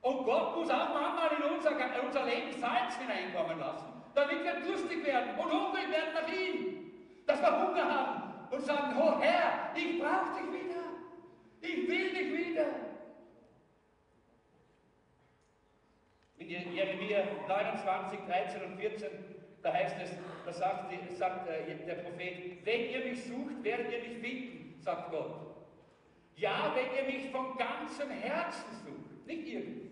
Und 0.03 0.23
Gott 0.25 0.55
muss 0.55 0.69
auch 0.69 0.93
manchmal 0.93 1.31
in 1.37 1.55
unser, 1.55 1.71
in 1.71 2.05
unser 2.05 2.25
Leben 2.25 2.51
Salz 2.51 2.95
hineinkommen 2.97 3.57
lassen, 3.57 3.85
damit 4.13 4.43
wir 4.43 4.59
durstig 4.59 5.03
werden 5.03 5.39
und 5.39 5.51
hungrig 5.51 5.89
werden 5.89 6.13
nach 6.13 6.31
ihm. 6.31 6.91
Dass 7.25 7.41
wir 7.41 7.67
Hunger 7.67 7.89
haben 7.89 8.33
und 8.51 8.61
sagen, 8.63 8.95
oh 8.99 9.19
Herr, 9.19 9.71
ich 9.73 9.99
brauche 9.99 10.39
dich 10.39 10.61
wieder. 10.61 10.83
Ich 11.61 11.87
will 11.87 12.09
dich 12.09 12.47
wieder. 12.47 12.65
In 16.37 16.49
Jeremia 16.49 17.23
29, 17.47 18.19
13 18.27 18.63
und 18.63 18.77
14 18.77 19.33
da 19.63 19.73
heißt 19.73 19.95
es, 20.03 20.11
da 20.45 20.51
sagt, 20.51 20.93
sagt 21.17 21.49
äh, 21.49 21.85
der 21.85 21.95
Prophet, 21.95 22.65
wenn 22.65 22.89
ihr 22.89 23.05
mich 23.05 23.23
sucht, 23.23 23.63
werdet 23.63 23.93
ihr 23.93 23.99
mich 23.99 24.17
finden, 24.19 24.81
sagt 24.81 25.09
Gott. 25.09 25.55
Ja, 26.35 26.75
wenn 26.75 26.93
ihr 26.97 27.13
mich 27.13 27.31
von 27.31 27.57
ganzem 27.57 28.09
Herzen 28.09 28.75
sucht, 28.85 29.25
nicht 29.25 29.47
irgendwie. 29.47 29.82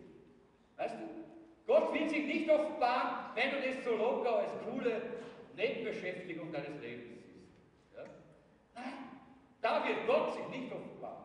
Weißt 0.81 0.95
du? 0.95 1.71
Gott 1.71 1.93
will 1.93 2.09
sich 2.09 2.25
nicht 2.25 2.49
offenbaren, 2.49 3.35
wenn 3.35 3.51
du 3.51 3.57
das 3.67 3.83
so 3.83 3.95
locker 3.95 4.39
als 4.39 4.51
coole 4.65 4.99
Nebenbeschäftigung 5.55 6.51
deines 6.51 6.81
Lebens 6.81 7.19
siehst. 7.23 7.51
Ja? 7.95 8.03
Nein, 8.73 8.93
da 9.61 9.87
wird 9.87 10.07
Gott 10.07 10.33
sich 10.33 10.47
nicht 10.47 10.73
offenbaren. 10.73 11.21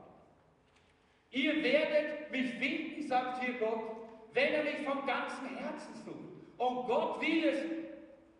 Ihr 1.30 1.62
werdet 1.64 2.30
mich 2.30 2.52
finden, 2.52 3.08
sagt 3.08 3.42
hier 3.42 3.54
Gott, 3.54 3.96
wenn 4.34 4.52
ihr 4.52 4.62
mich 4.62 4.86
von 4.86 5.06
ganzem 5.06 5.56
Herzen 5.56 5.94
sucht. 6.04 6.58
Und 6.58 6.86
Gott 6.86 7.22
will 7.22 7.48
es 7.48 7.58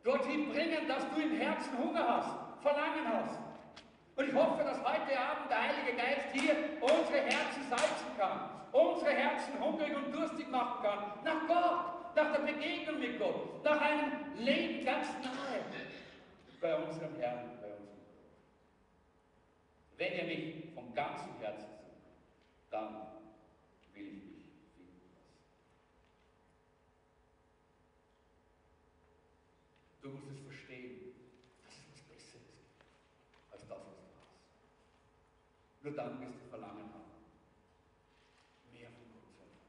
dorthin 0.04 0.50
bringen, 0.50 0.86
dass 0.86 1.02
du 1.14 1.22
im 1.22 1.38
Herzen 1.38 1.78
Hunger 1.78 2.06
hast, 2.06 2.62
Verlangen 2.62 3.08
hast. 3.08 3.38
Und 4.16 4.28
ich 4.28 4.34
hoffe, 4.34 4.62
dass 4.62 4.78
heute 4.80 5.18
Abend 5.18 5.50
der 5.50 5.62
Heilige 5.62 5.96
Geist 5.96 6.26
hier 6.34 6.56
unsere 6.82 7.22
Herzen 7.22 7.62
salzen 7.70 8.18
kann, 8.18 8.55
unsere 8.76 9.12
Herzen 9.12 9.60
hungrig 9.60 9.94
und 9.96 10.12
durstig 10.12 10.48
machen 10.50 10.82
kann, 10.82 11.24
nach 11.24 11.46
Gott, 11.46 12.16
nach 12.16 12.32
der 12.32 12.40
Begegnung 12.40 12.98
mit 12.98 13.18
Gott, 13.18 13.64
nach 13.64 13.80
einem 13.80 14.36
Leben 14.36 14.84
ganz 14.84 15.08
nahe 15.22 15.64
bei 16.60 16.76
unserem 16.76 17.14
Herrn, 17.16 17.58
bei 17.60 17.68
unserem 17.68 17.86
Gott. 17.86 18.36
Wenn 19.96 20.12
ihr 20.16 20.24
mich 20.24 20.74
von 20.74 20.94
ganzem 20.94 21.38
Herzen 21.40 21.68
sucht, 21.78 22.70
dann 22.70 23.06
will 23.94 24.06
ich 24.08 24.36
Du 30.06 30.12
musst 30.12 30.30
es 30.30 30.40
verstehen, 30.40 31.14
dass 31.64 31.74
es 31.74 31.82
was 31.90 32.02
Besseres 32.02 32.46
gibt, 32.46 32.84
als 33.50 33.66
das, 33.66 33.78
was 33.78 33.98
du 33.98 34.10
hast. 34.14 35.82
Nur 35.82 35.94
dann 35.94 36.20
wirst 36.20 36.34
du 36.34 36.48
Verlangen 36.48 36.92
haben. 36.94 37.10
Mehr 38.72 38.86
von 38.86 39.10
Gott 39.10 39.26
zu 39.34 39.42
erfahren. 39.42 39.66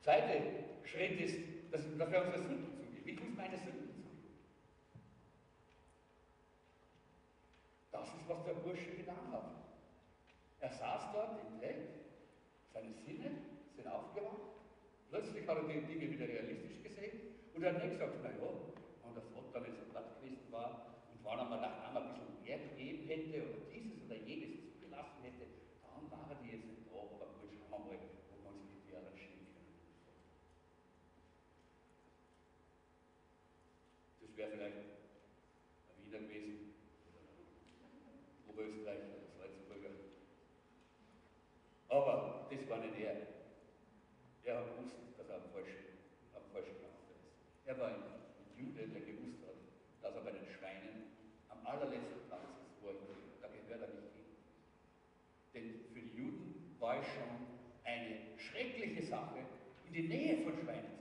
Der 0.00 0.12
zweite 0.16 0.42
Schritt 0.84 1.20
ist, 1.20 1.36
dass, 1.70 1.82
dass 1.98 2.10
wir 2.10 2.24
unsere 2.24 2.42
Sünden 2.42 2.72
zugeben. 2.74 3.02
Ich 3.08 3.20
muss 3.20 3.36
meine 3.36 3.56
Sünden 3.56 3.92
zugeben. 3.92 4.34
Das 7.92 8.08
ist, 8.08 8.28
was 8.28 8.44
der 8.44 8.54
Bursche 8.54 8.96
getan 8.96 9.30
hat. 9.30 9.50
Er 10.60 10.72
saß 10.72 11.12
dort 11.12 11.38
im 11.40 11.60
Dreck, 11.60 11.76
seine 12.72 12.94
Sinne 12.94 13.30
sind 13.76 13.86
aufgewacht. 13.88 14.40
Plötzlich 15.10 15.46
hat 15.46 15.58
er 15.58 15.64
die 15.64 15.80
Dinge 15.86 16.10
wieder 16.10 16.28
realistisch 16.28 16.82
gesehen 16.82 17.20
und 17.54 17.62
er 17.62 17.74
hat 17.74 17.82
nicht 17.82 17.92
gesagt, 17.92 18.22
naja, 18.22 18.70
wenn 19.52 19.74
es 19.74 19.90
Platz 19.90 20.14
gewesen 20.20 20.50
war 20.50 20.96
und 21.12 21.24
wann 21.24 21.38
er 21.38 21.60
nach 21.60 21.84
einmal 21.84 22.02
ein 22.02 22.14
bisschen 22.14 22.42
mehr 22.42 22.58
gegeben 22.58 23.06
hätte 23.06 23.42
oder 23.42 23.60
dieses 23.72 24.04
oder 24.06 24.16
jenes 24.16 24.72
zugelassen 24.72 25.22
hätte, 25.22 25.46
dann 25.82 26.10
war 26.10 26.34
die 26.42 26.56
jetzt 26.56 26.66
nicht 26.66 26.86
da, 26.88 26.96
aber 26.96 27.28
gut, 27.40 27.50
schauen 27.68 27.90
wir 27.90 27.98
mal, 27.98 28.08
wo 28.30 28.50
man 28.50 28.54
sich 28.64 28.80
die 28.86 28.96
arrangieren 28.96 29.44
können. 29.52 29.70
Das 34.30 34.36
wäre 34.36 34.50
vielleicht 34.52 34.76
ein 34.76 36.06
Wiener 36.06 36.18
gewesen, 36.20 36.74
Oberösterreicher 38.48 39.10
oder 39.10 39.26
Salzburger. 39.36 39.90
Aber 41.88 42.46
das 42.48 42.68
war 42.70 42.78
nicht 42.78 42.98
er. 43.00 43.16
Er 44.44 44.58
hat 44.58 44.76
gewusst, 44.76 44.94
dass 45.18 45.28
er 45.28 45.34
am 45.36 45.50
falschen, 45.52 45.98
am 46.34 46.42
falschen 46.52 46.78
Lauf 46.80 47.10
ist. 47.10 47.66
Er 47.66 47.78
war 47.78 47.88
ein 47.88 48.02
Jude, 48.56 48.86
der 48.86 49.00
gewusst 49.00 49.40
dass 50.00 50.14
er 50.14 50.22
bei 50.22 50.30
den 50.30 50.46
Schweinen 50.46 51.10
am 51.48 51.66
allerletzten 51.66 52.22
Platz 52.28 52.46
ist, 52.62 52.82
wo 52.82 52.88
er 52.88 52.94
gehört. 52.94 53.42
Da 53.42 53.48
gehört 53.48 53.82
er 53.82 53.88
nicht 53.88 54.14
hin. 54.14 54.30
Denn 55.54 55.84
für 55.92 56.00
die 56.00 56.16
Juden 56.16 56.76
war 56.78 57.00
es 57.00 57.06
schon 57.06 57.46
eine 57.84 58.38
schreckliche 58.38 59.02
Sache, 59.02 59.42
in 59.86 59.92
die 59.92 60.08
Nähe 60.08 60.44
von 60.44 60.56
Schweinen 60.56 60.94
zu 60.94 60.99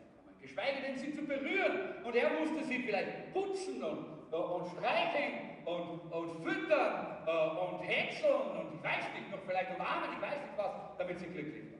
geschweige 0.50 0.82
denn 0.82 0.98
sie 0.98 1.14
zu 1.14 1.22
berühren. 1.24 2.04
Und 2.04 2.16
er 2.16 2.30
musste 2.40 2.64
sie 2.66 2.80
vielleicht 2.84 3.34
putzen 3.34 3.84
und, 3.84 4.32
äh, 4.32 4.36
und 4.36 4.68
streicheln 4.68 5.66
und, 5.66 6.12
und 6.12 6.44
füttern 6.44 7.24
äh, 7.28 7.60
und 7.60 7.80
hätscheln 7.80 8.58
und 8.58 8.76
ich 8.76 8.84
weiß 8.84 9.04
nicht, 9.14 9.32
noch 9.32 9.40
vielleicht 9.46 9.76
umarmen, 9.76 10.10
ich 10.14 10.22
weiß 10.22 10.42
nicht 10.42 10.58
was, 10.58 10.72
damit 10.98 11.20
sie 11.20 11.28
glücklich 11.28 11.72
war. 11.72 11.80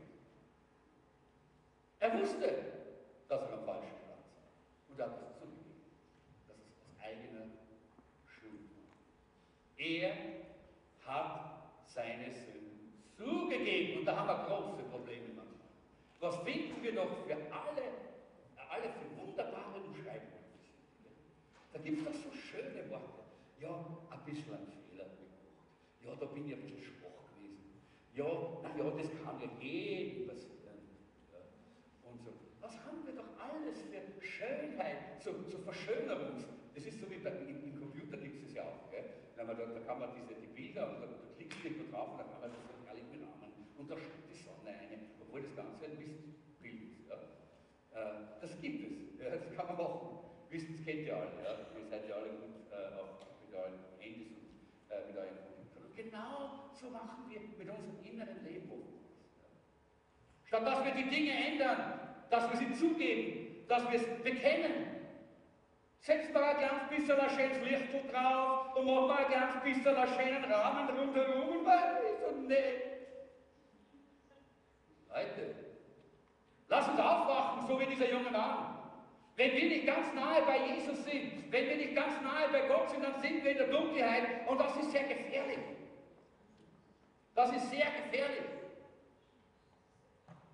Er 2.00 2.20
wusste, 2.20 2.56
dass 3.28 3.42
er 3.42 3.54
am 3.54 3.66
falschen 3.66 3.96
Platz 4.06 4.30
war 4.36 4.90
und 4.90 5.02
hat 5.02 5.22
es 5.22 5.40
zugegeben. 5.40 5.82
Das 6.48 6.58
ist 6.58 6.80
aus 6.80 7.04
eigener 7.04 7.48
Schuld. 8.26 8.70
Er 9.78 10.14
hat 11.06 11.72
seine 11.86 12.32
Sünden 12.32 12.94
zugegeben 13.18 14.00
und 14.00 14.06
da 14.06 14.16
haben 14.16 14.28
wir 14.28 14.46
große 14.46 14.84
Probleme 14.84 15.28
manchmal. 15.36 15.70
Was 16.20 16.38
finden 16.44 16.82
wir 16.84 16.94
noch 16.94 17.26
für 17.26 17.36
alle 17.36 18.09
alle 18.70 18.90
für 18.94 19.10
wunderbare 19.18 19.82
Umschreibungen? 19.82 20.46
Da 21.74 21.80
gibt 21.80 22.00
es 22.00 22.06
doch 22.06 22.14
so 22.14 22.32
schöne 22.32 22.90
Worte. 22.90 23.26
Ja, 23.60 23.74
ein 24.10 24.24
bisschen 24.26 24.54
ein 24.54 24.68
Fehler 24.72 25.06
gemacht. 25.06 25.44
Ja, 26.02 26.16
da 26.16 26.26
bin 26.26 26.48
ich 26.48 26.54
ein 26.54 26.62
bisschen 26.62 26.82
schwach 26.82 27.28
gewesen. 27.36 27.82
Ja, 28.14 28.30
ja, 28.78 28.90
das 28.96 29.10
kann 29.24 29.42
ja 29.42 29.50
jedem 29.60 30.28
passieren. 30.28 30.80
Ja, 31.34 31.42
und 32.10 32.22
so. 32.24 32.32
Was 32.62 32.74
haben 32.86 33.06
wir 33.06 33.14
doch 33.14 33.30
alles 33.38 33.82
für 33.82 34.26
Schönheit, 34.26 35.22
zur, 35.22 35.48
zur 35.50 35.60
Verschönerung? 35.62 36.44
Das 36.74 36.86
ist 36.86 37.00
so 37.00 37.10
wie 37.12 37.18
bei, 37.18 37.32
im, 37.32 37.64
im 37.64 37.80
Computer 37.80 38.18
gibt 38.18 38.38
es 38.38 38.44
das 38.48 38.54
ja 38.54 38.64
auch. 38.64 38.90
Gell? 38.90 39.04
Da, 39.36 39.44
da, 39.44 39.80
kann 39.86 40.00
man 40.00 40.10
diese, 40.16 40.40
die 40.40 40.48
Bilder 40.48 40.90
und 40.90 41.02
da, 41.02 41.08
da 41.08 41.44
klickst 41.44 41.80
du 41.80 41.92
drauf 41.92 42.12
und 42.12 42.20
dann 42.20 42.32
kann 42.32 42.42
man 42.42 42.52
das 42.52 42.60
herrlich 42.88 43.04
berahmen. 43.12 43.52
Und 43.78 43.90
da 43.90 43.98
steht 43.98 44.28
die 44.30 44.40
Sonne 44.40 44.72
ein, 44.72 45.12
obwohl 45.20 45.42
das 45.42 45.56
Ganze 45.56 45.86
ein 45.86 45.98
bisschen 45.98 46.36
Bild 46.62 46.92
ist. 46.92 47.10
Ja? 47.10 47.16
Äh, 47.16 47.89
das 48.42 48.60
gibt 48.62 48.92
es. 48.92 49.20
Ja, 49.20 49.30
das 49.32 49.56
kann 49.56 49.68
man 49.68 49.78
machen. 49.78 50.20
Wissen, 50.50 50.76
das 50.76 50.86
kennt 50.86 51.06
ihr 51.06 51.16
alle. 51.16 51.32
Ja? 51.44 51.52
Ihr 51.78 51.88
seid 51.90 52.10
ja 52.10 52.16
alle 52.16 52.30
gut 52.30 52.72
äh, 52.72 53.00
auf, 53.00 53.26
mit 53.46 53.56
euren 53.56 53.80
Handys 54.00 54.32
und 54.34 54.92
äh, 54.92 55.08
mit 55.08 55.18
euren 55.18 55.38
Computern. 55.38 55.96
Genau 55.96 56.70
so 56.80 56.90
machen 56.90 57.26
wir 57.28 57.42
mit 57.42 57.70
unserem 57.70 58.04
inneren 58.04 58.44
Leben. 58.46 58.70
Statt 60.46 60.66
dass 60.66 60.84
wir 60.84 60.92
die 60.92 61.10
Dinge 61.10 61.32
ändern, 61.32 62.00
dass 62.30 62.50
wir 62.52 62.58
sie 62.58 62.74
zugeben, 62.74 63.68
dass 63.68 63.84
wir 63.92 64.00
es 64.00 64.24
bekennen. 64.24 65.00
Setzt 66.00 66.34
mal 66.34 66.44
ein 66.44 66.60
ganz 66.60 66.90
bisschen 66.90 67.20
ein 67.20 67.30
schönes 67.30 67.62
Licht 67.62 68.12
drauf 68.12 68.76
und 68.76 68.86
macht 68.86 69.08
mal 69.08 69.26
ein 69.26 69.32
ganz 69.32 69.62
bisschen 69.62 69.96
einen 69.96 70.14
schönen 70.14 70.52
Rahmen 70.52 70.98
rundherum 70.98 71.58
und 71.58 71.66
weil 71.66 72.00
so 72.26 72.36
nett. 72.48 72.84
Leute, 75.10 75.56
lass 76.68 76.88
uns 76.88 77.00
aufwachen, 77.00 77.68
so 77.68 77.80
wie 77.80 77.89
dieser 78.00 78.12
junge 78.12 78.32
Mann. 78.32 78.78
Wenn 79.36 79.54
wir 79.54 79.70
nicht 79.70 79.86
ganz 79.86 80.14
nahe 80.14 80.42
bei 80.44 80.58
Jesus 80.68 81.04
sind, 81.06 81.52
wenn 81.52 81.70
wir 81.70 81.78
nicht 81.78 81.96
ganz 81.96 82.22
nahe 82.22 82.50
bei 82.52 82.68
Gott 82.68 82.90
sind, 82.90 83.04
dann 83.04 83.20
sind 83.22 83.44
wir 83.44 83.52
in 83.52 83.58
der 83.58 83.68
Dunkelheit 83.68 84.48
und 84.48 84.60
das 84.60 84.76
ist 84.78 84.92
sehr 84.92 85.04
gefährlich. 85.04 85.60
Das 87.36 87.56
ist 87.56 87.70
sehr 87.70 87.86
gefährlich. 87.86 88.44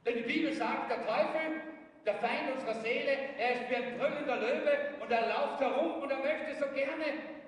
Denn 0.05 0.17
die 0.17 0.21
Bibel 0.21 0.53
sagt, 0.53 0.91
der 0.91 1.03
Teufel, 1.05 1.61
der 2.05 2.15
Feind 2.15 2.51
unserer 2.53 2.75
Seele, 2.75 3.17
er 3.39 3.53
ist 3.53 3.69
wie 3.71 3.75
ein 3.75 3.97
brüllender 3.97 4.35
Löwe 4.35 4.77
und 5.01 5.11
er 5.11 5.27
lauft 5.27 5.59
herum 5.59 6.03
und 6.03 6.11
er 6.11 6.19
möchte 6.19 6.53
so 6.59 6.71
gerne 6.75 7.05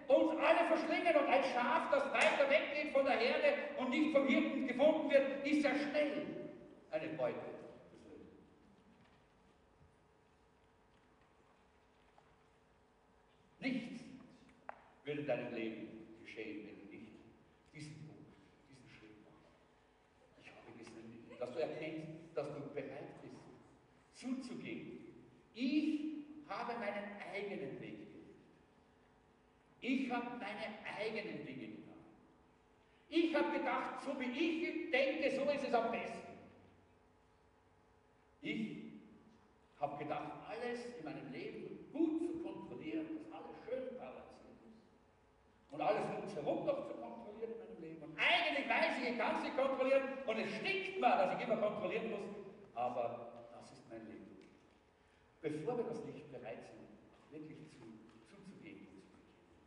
uns 0.07 0.31
alle 0.39 0.67
verschlingen 0.67 1.15
und 1.17 1.27
ein 1.27 1.43
Schaf, 1.43 1.91
das 1.91 2.11
weiter 2.13 2.49
weggeht 2.49 2.93
von 2.93 3.05
der 3.05 3.17
Herde 3.17 3.53
und 3.77 3.91
nicht 3.91 4.11
vom 4.11 4.25
Hirten 4.25 4.65
gefunden 4.65 5.11
wird, 5.11 5.45
ist 5.45 5.63
ja 5.63 5.69
schnell 5.69 6.25
eine 6.89 7.07
Beute. 7.09 7.57
Nichts 13.59 14.03
wird 15.07 15.19
in 15.19 15.25
deinem 15.25 15.53
Leben 15.55 15.87
geschehen, 16.21 16.67
wenn 16.67 16.79
du 16.81 16.85
nicht 16.93 17.13
diesen 17.73 17.95
Punkt, 18.05 18.27
diesen 18.69 18.89
Schritt 18.89 19.23
machst. 19.23 19.47
Ich 20.43 20.49
habe 20.51 20.77
gesehen, 20.77 21.39
dass 21.39 21.53
du 21.53 21.59
erkennst, 21.59 22.35
dass 22.35 22.47
du 22.53 22.59
bereit 22.73 23.21
bist, 23.21 23.35
zuzugeben. 24.13 24.99
Ich 25.55 26.07
habe 26.49 26.73
meinen 26.73 27.21
eigenen 27.33 27.79
Weg 27.79 27.99
gewählt. 27.99 28.35
Ich 29.81 30.11
habe 30.11 30.37
meine 30.37 30.97
eigenen 30.99 31.45
Dinge 31.45 31.67
getan. 31.67 31.93
Ich 33.09 33.33
habe 33.33 33.57
gedacht, 33.57 34.03
so 34.03 34.19
wie 34.19 34.25
ich 34.25 34.91
denke, 34.91 35.35
so 35.35 35.49
ist 35.49 35.63
es 35.63 35.73
am 35.73 35.89
besten. 35.91 36.17
Ich 38.41 38.77
habe 39.79 40.03
gedacht, 40.03 40.31
alles 40.49 40.85
in 40.99 41.05
meinem 41.05 41.31
Leben 41.31 41.89
gut 41.93 42.19
zu 42.19 42.39
kontrollieren, 42.39 43.07
dass 43.07 43.33
alles 43.33 43.55
schön 43.65 43.97
balanciert 43.97 44.59
ist. 44.67 45.66
Und 45.77 45.85
alles 45.85 46.09
um 46.09 46.23
uns 46.23 46.33
herum 46.33 46.65
noch 46.65 46.87
zu 46.89 46.93
kontrollieren 46.97 47.53
in 47.53 47.59
meinem 47.61 47.81
Leben. 47.85 48.01
Und 48.01 48.17
eigentlich 48.17 48.65
weiß 48.65 48.97
ich, 48.97 49.13
ich 49.13 49.17
kann 49.21 49.43
nicht 49.43 49.55
kontrollieren 49.55 50.09
und 50.25 50.37
es 50.41 50.49
stinkt 50.57 50.97
mir, 50.97 51.13
dass 51.21 51.37
ich 51.37 51.45
immer 51.45 51.57
kontrollieren 51.61 52.09
muss. 52.09 52.33
Aber 52.73 53.45
das 53.53 53.69
ist 53.77 53.85
mein 53.85 54.01
Leben. 54.09 54.41
Bevor 55.39 55.77
wir 55.77 55.85
das 55.85 56.01
nicht 56.01 56.31
bereit 56.33 56.65
sind, 56.65 56.81
wirklich 57.29 57.61
zu, 57.69 57.85
zuzugeben 58.25 58.89
und 58.89 59.05
zu 59.05 59.21
bekennen, 59.21 59.61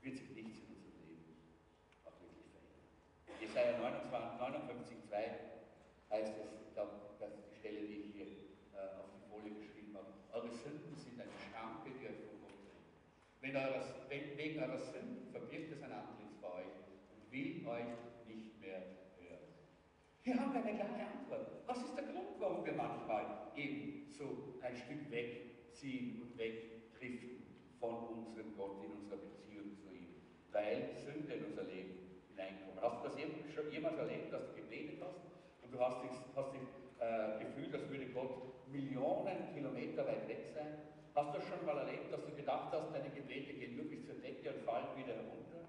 wird 0.00 0.16
sich 0.16 0.30
nichts 0.32 0.56
in 0.56 0.72
unserem 0.72 1.04
Leben 1.04 1.36
auch 2.08 2.16
wirklich 2.24 2.48
verändern. 2.48 2.88
Jesaja 3.44 3.76
59, 3.76 5.04
2 5.04 6.16
heißt 6.16 6.32
es, 6.32 6.72
das 6.72 7.28
ist 7.36 7.44
die 7.52 7.60
Stelle, 7.60 7.84
die 7.84 8.08
ich 8.08 8.16
hier 8.16 8.32
äh, 8.72 9.04
auf 9.04 9.12
die 9.12 9.28
Folie 9.28 9.52
geschrieben 9.52 10.00
habe. 10.00 10.08
Eure 10.32 10.48
Sünden 10.48 10.96
sind 10.96 11.20
eine 11.20 11.28
Schranke, 11.52 11.92
die 11.92 12.08
euch 12.08 12.24
von 12.24 12.40
Gott 12.40 12.56
trennt. 12.64 12.88
Wenn 13.48 13.56
eures, 13.56 13.94
wenn, 14.10 14.36
wegen 14.36 14.60
eurer 14.60 14.76
Sünden 14.76 15.32
verbirgt 15.32 15.72
es 15.72 15.82
ein 15.82 15.90
Antlitz 15.90 16.36
bei 16.42 16.48
euch 16.48 16.76
und 17.08 17.32
will 17.32 17.66
euch 17.66 17.96
nicht 18.28 18.60
mehr 18.60 18.82
hören. 19.16 19.40
Hier 20.20 20.36
haben 20.36 20.52
wir 20.52 20.62
eine 20.62 20.76
klare 20.76 21.08
Antwort. 21.16 21.64
Was 21.66 21.78
ist 21.78 21.96
der 21.96 22.04
Grund, 22.04 22.36
warum 22.38 22.66
wir 22.66 22.74
manchmal 22.74 23.48
eben 23.56 24.04
so 24.10 24.60
ein 24.60 24.76
Stück 24.76 25.10
wegziehen 25.10 26.20
und 26.20 26.36
wegdriften 26.36 27.40
von 27.80 28.20
unserem 28.20 28.54
Gott 28.54 28.84
in 28.84 28.92
unserer 28.92 29.16
Beziehung 29.16 29.72
zu 29.80 29.94
ihm? 29.94 30.12
Weil 30.52 30.90
Sünde 30.92 31.32
in 31.32 31.44
unser 31.46 31.62
Leben 31.62 32.20
hineinkommt. 32.28 32.82
Hast 32.82 33.00
du 33.00 33.08
das 33.08 33.54
schon 33.54 33.72
jemals 33.72 33.96
erlebt, 33.96 34.30
dass 34.30 34.44
du 34.48 34.56
gebetet 34.60 35.00
hast 35.00 35.24
und 35.62 35.72
du 35.72 35.80
hast 35.80 36.02
dich, 36.04 36.20
hast 36.36 36.52
dich 36.52 36.68
äh, 37.00 37.42
Gefühl, 37.42 37.74
als 37.74 37.88
würde 37.88 38.12
Gott 38.12 38.68
Millionen 38.68 39.54
Kilometer 39.54 40.06
weit 40.06 40.28
weg 40.28 40.44
sein? 40.52 40.97
Hast 41.14 41.34
du 41.34 41.40
schon 41.40 41.66
mal 41.66 41.78
erlebt, 41.78 42.12
dass 42.12 42.24
du 42.24 42.34
gedacht 42.34 42.72
hast, 42.72 42.94
deine 42.94 43.10
Gebete 43.10 43.52
gehen 43.54 43.76
bis 43.88 44.06
zur 44.06 44.14
Decke 44.16 44.54
und 44.54 44.62
fallen 44.64 44.86
wieder 44.96 45.14
herunter? 45.14 45.66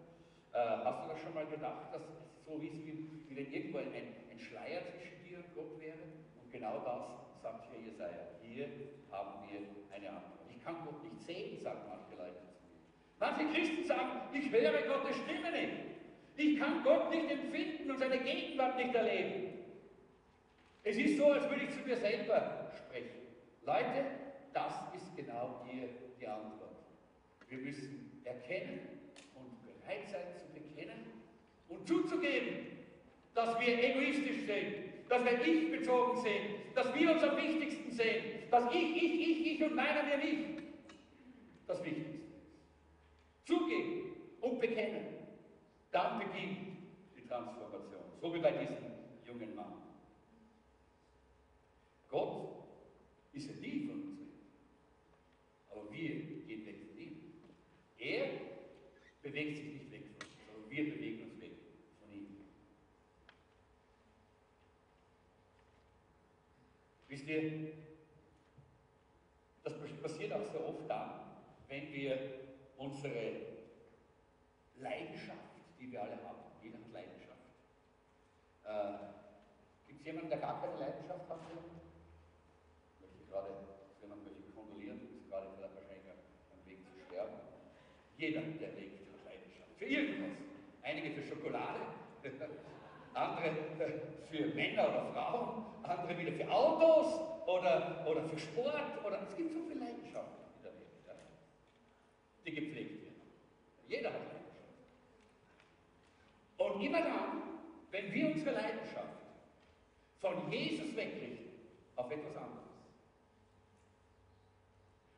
Äh, 0.54 0.86
hast 0.86 1.06
du 1.06 1.10
das 1.10 1.20
schon 1.22 1.34
mal 1.34 1.46
gedacht, 1.46 1.94
dass 1.94 2.02
so 2.46 2.62
wie, 2.62 2.72
wie, 2.86 3.30
wie 3.30 3.36
wenn 3.36 3.52
irgendwo 3.52 3.78
ein, 3.80 3.94
ein 3.94 4.40
Schleier 4.40 4.82
zwischen 4.86 5.24
dir 5.24 5.38
und 5.38 5.56
Gott 5.56 5.80
wäre? 5.80 5.98
Und 6.42 6.52
genau 6.52 6.80
das 6.80 7.42
sagt 7.42 7.68
hier 7.72 7.92
Jesaja. 7.92 8.40
Hier 8.42 8.68
haben 9.12 9.48
wir 9.48 9.60
eine 9.96 10.10
Antwort. 10.10 10.50
Ich 10.50 10.64
kann 10.64 10.84
Gott 10.86 11.04
nicht 11.04 11.20
sehen, 11.22 11.62
sagen 11.62 11.82
manche 11.90 12.16
Leute 12.16 12.42
zu 12.46 12.60
mir. 12.66 12.80
Manche 13.20 13.46
Christen 13.54 13.86
sagen, 13.86 14.34
ich 14.34 14.52
höre 14.52 14.82
Gottes 14.88 15.16
Stimme 15.18 15.52
nicht. 15.52 15.90
Ich 16.36 16.58
kann 16.58 16.84
Gott 16.84 17.10
nicht 17.10 17.30
empfinden 17.30 17.92
und 17.92 18.00
seine 18.00 18.20
Gegenwart 18.20 18.78
nicht 18.78 18.96
erleben. 18.96 19.60
Es 20.84 20.98
ist 20.98 21.18
so, 21.18 21.32
als 21.32 21.50
würde 21.50 21.64
ich 21.66 21.70
zu 21.72 21.80
mir 21.86 21.98
selber 21.98 22.72
sprechen. 22.76 23.20
Leute, 23.66 24.06
das 24.54 24.74
ist 24.96 25.16
genau 25.16 25.66
hier 25.70 25.90
die 26.20 26.28
Antwort. 26.28 26.76
Wir 27.48 27.58
müssen 27.58 28.22
erkennen 28.24 28.80
und 29.36 29.66
bereit 29.66 30.10
sein 30.10 30.22
zu 30.38 30.54
bekennen 30.54 31.06
und 31.68 31.88
zuzugeben, 31.88 32.78
dass 33.34 33.60
wir 33.60 33.84
egoistisch 33.84 34.46
sind, 34.46 35.10
dass 35.10 35.24
wir 35.24 35.42
ich-bezogen 35.42 36.22
sind, 36.22 36.76
dass 36.76 36.94
wir 36.94 37.12
uns 37.12 37.24
am 37.24 37.38
wichtigsten 37.38 37.92
sehen, 37.92 38.50
dass 38.52 38.74
ich, 38.74 38.96
ich, 38.96 39.22
ich, 39.22 39.54
ich 39.54 39.64
und 39.64 39.76
meiner 39.76 40.04
mir 40.04 40.18
nicht 40.18 40.64
das 41.68 41.84
Wichtigste 41.84 42.18
ist. 42.18 43.46
Zugeben 43.46 44.14
und 44.42 44.60
bekennen. 44.60 45.06
Dann 45.92 46.20
beginnt 46.20 46.58
die 47.16 47.28
Transformation. 47.28 48.04
So 48.22 48.34
wie 48.34 48.40
bei 48.40 48.52
diesem 48.52 48.78
jungen 49.26 49.56
Mann. 49.56 49.74
Gott 52.10 52.50
ist 53.34 53.50
ja 53.50 53.56
nie 53.56 53.88
von 53.88 54.02
uns 54.02 54.20
weg. 54.20 54.28
Aber 55.72 55.92
wir 55.92 56.10
gehen 56.48 56.66
weg 56.66 56.76
von 56.88 57.00
ihm. 57.00 57.18
Er 57.98 58.26
bewegt 59.30 59.58
sich 59.58 59.74
nicht 59.74 59.92
weg 59.92 60.06
von 60.08 60.26
uns, 60.26 60.40
aber 60.50 60.72
wir 60.72 60.92
bewegen 60.92 61.24
uns 61.30 61.42
weg 61.42 61.52
von 62.00 62.12
ihm. 62.12 62.38
Wisst 67.08 67.28
ihr, 67.28 67.74
das 69.64 69.74
passiert 70.02 70.34
auch 70.34 70.46
sehr 70.52 70.68
oft 70.68 70.90
dann, 70.90 71.12
wenn 71.68 71.94
wir 71.94 72.18
unsere 72.78 73.34
Leidenschaft, 74.80 75.38
die 75.80 75.92
wir 75.92 76.02
alle 76.02 76.24
haben, 76.24 76.40
jeder 76.64 76.80
hat 76.80 76.92
Leidenschaft. 76.92 77.46
Äh, 78.64 79.88
Gibt 79.88 80.00
es 80.00 80.06
jemanden, 80.08 80.30
der 80.30 80.40
gar 80.40 80.62
keine 80.62 80.80
Leidenschaft 80.80 81.30
hat? 81.30 81.40
gerade 83.30 83.50
jemand 84.02 84.24
möchte 84.24 84.52
kondolieren, 84.56 85.02
ist 85.02 85.30
gerade 85.30 85.50
vielleicht 85.56 85.76
wahrscheinlich 85.76 86.10
am 86.10 86.66
Weg 86.66 86.80
zu 86.84 87.06
sterben. 87.06 87.36
Jeder, 88.18 88.42
der. 88.42 88.70
Für 88.70 88.99
irgendwas. 89.90 90.38
Einige 90.84 91.12
für 91.12 91.24
Schokolade, 91.24 91.80
andere 93.14 93.52
für 94.30 94.46
Männer 94.56 94.90
oder 94.90 95.06
Frauen, 95.14 95.66
andere 95.84 96.18
wieder 96.18 96.32
für 96.32 96.52
Autos 96.52 97.20
oder, 97.48 98.06
oder 98.08 98.24
für 98.30 98.38
Sport. 98.38 99.06
Oder, 99.06 99.22
es 99.24 99.36
gibt 99.36 99.54
so 99.54 99.60
viele 99.68 99.80
Leidenschaften 99.80 100.38
in 100.58 100.64
der 100.64 100.72
Welt, 101.16 101.28
die 102.46 102.52
gepflegt 102.52 103.04
werden. 103.04 103.22
Jeder 103.88 104.10
hat 104.14 104.22
Leidenschaft. 104.22 104.40
Und 106.58 106.82
immer 106.82 107.02
dann, 107.02 107.42
wenn 107.92 108.14
wir 108.14 108.28
unsere 108.28 108.52
Leidenschaft 108.52 109.08
von 110.20 110.52
Jesus 110.52 110.96
wegrichten 110.96 111.50
auf 111.96 112.12
etwas 112.12 112.36
anderes, 112.36 112.70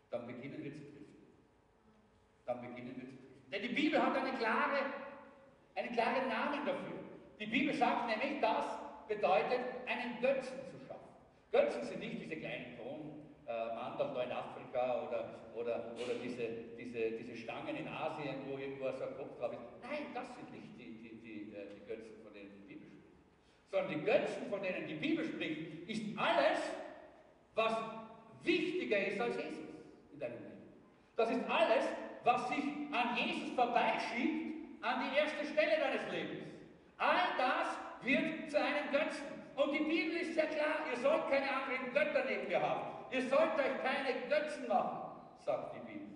dann 0.09 0.27
beginnen 0.27 0.63
wir 0.63 0.73
zu 0.73 0.79
driften. 0.79 1.05
Dann 2.45 2.61
beginnen 2.61 2.95
wir 2.95 3.09
zu 3.09 3.15
driften. 3.15 3.40
Denn 3.51 3.61
die 3.61 3.75
Bibel 3.75 4.01
hat 4.01 4.15
eine 4.15 4.37
klare, 4.37 4.79
einen 5.75 5.91
klaren 5.93 6.27
Namen 6.29 6.65
dafür. 6.65 6.99
Die 7.39 7.47
Bibel 7.47 7.73
sagt 7.73 8.07
nämlich, 8.07 8.39
das 8.39 8.65
bedeutet, 9.07 9.59
einen 9.87 10.21
Götzen 10.21 10.59
zu 10.71 10.79
schaffen. 10.87 11.09
Götzen 11.51 11.83
sind 11.83 11.99
nicht 11.99 12.21
diese 12.21 12.37
kleinen 12.37 12.77
Tonmandeln 12.77 14.13
da 14.13 14.23
in 14.23 14.31
Afrika 14.31 15.07
oder, 15.07 15.51
oder, 15.53 15.91
oder 15.95 16.13
diese, 16.23 16.47
diese, 16.77 17.11
diese 17.11 17.35
Stangen 17.35 17.75
in 17.75 17.87
Asien, 17.87 18.35
wo 18.47 18.57
irgendwo 18.57 18.85
so 18.91 19.03
ein 19.03 19.17
Kopf 19.17 19.37
drauf 19.37 19.51
ist. 19.51 19.61
Nein, 19.83 20.13
das 20.13 20.27
sind 20.35 20.49
nicht 20.51 20.77
die, 20.77 21.01
die, 21.01 21.21
die, 21.21 21.53
äh, 21.53 21.75
die 21.75 21.85
Götzen, 21.85 22.23
von 22.23 22.33
denen 22.33 22.51
die 22.51 22.73
Bibel 22.73 22.87
spricht. 22.87 23.19
Sondern 23.69 23.89
die 23.89 24.05
Götzen, 24.05 24.49
von 24.49 24.61
denen 24.61 24.87
die 24.87 24.95
Bibel 24.95 25.25
spricht, 25.25 25.89
ist 25.89 26.17
alles, 26.17 26.59
was 27.55 27.73
wichtiger 28.43 29.07
ist 29.07 29.19
als 29.19 29.35
Jesus 29.35 29.75
in 30.13 30.19
deinem 30.19 30.41
Leben. 30.41 30.61
Das 31.17 31.29
ist 31.29 31.43
alles, 31.49 31.85
was 32.23 32.49
sich 32.49 32.63
an 32.91 33.15
Jesus 33.15 33.53
vorbeischiebt, 33.55 34.83
an 34.83 35.03
die 35.09 35.17
erste 35.17 35.45
Stelle 35.45 35.79
deines 35.79 36.11
Lebens. 36.11 36.43
All 36.97 37.35
das 37.37 37.77
wird 38.03 38.49
zu 38.49 38.57
einem 38.57 38.91
Götzen. 38.91 39.25
Und 39.55 39.73
die 39.73 39.83
Bibel 39.83 40.17
ist 40.17 40.33
sehr 40.33 40.47
klar, 40.47 40.85
ihr 40.91 40.97
sollt 40.97 41.29
keine 41.29 41.49
anderen 41.49 41.93
Götter 41.93 42.25
neben 42.25 42.47
mir 42.47 42.61
haben. 42.61 42.91
Ihr 43.11 43.27
sollt 43.27 43.55
euch 43.59 43.81
keine 43.83 44.27
Götzen 44.29 44.67
machen, 44.67 45.21
sagt 45.39 45.75
die 45.75 45.79
Bibel. 45.79 46.07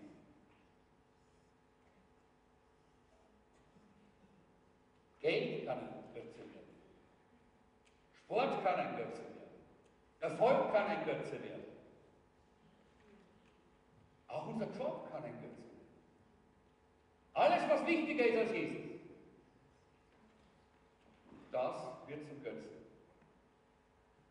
Geld 5.19 5.65
kann 5.65 5.79
ein 5.79 6.13
Götze 6.13 6.39
werden. 6.39 6.75
Sport 8.13 8.63
kann 8.63 8.75
ein 8.75 8.95
Götze 8.95 9.23
werden. 9.23 9.35
Erfolg 10.19 10.71
kann 10.71 10.87
ein 10.87 11.03
Götze 11.03 11.43
werden. 11.43 11.63
Auch 14.27 14.47
unser 14.47 14.67
Job 14.77 15.11
kann 15.11 15.23
ein 15.23 15.33
Götze 15.41 15.43
werden. 15.43 15.54
Alles, 17.35 17.69
was 17.69 17.85
wichtiger 17.85 18.25
ist 18.25 18.37
als 18.37 18.51
Jesus, 18.53 18.85
das 21.51 21.75
wird 22.07 22.25
zum 22.25 22.41
Götzen. 22.41 22.77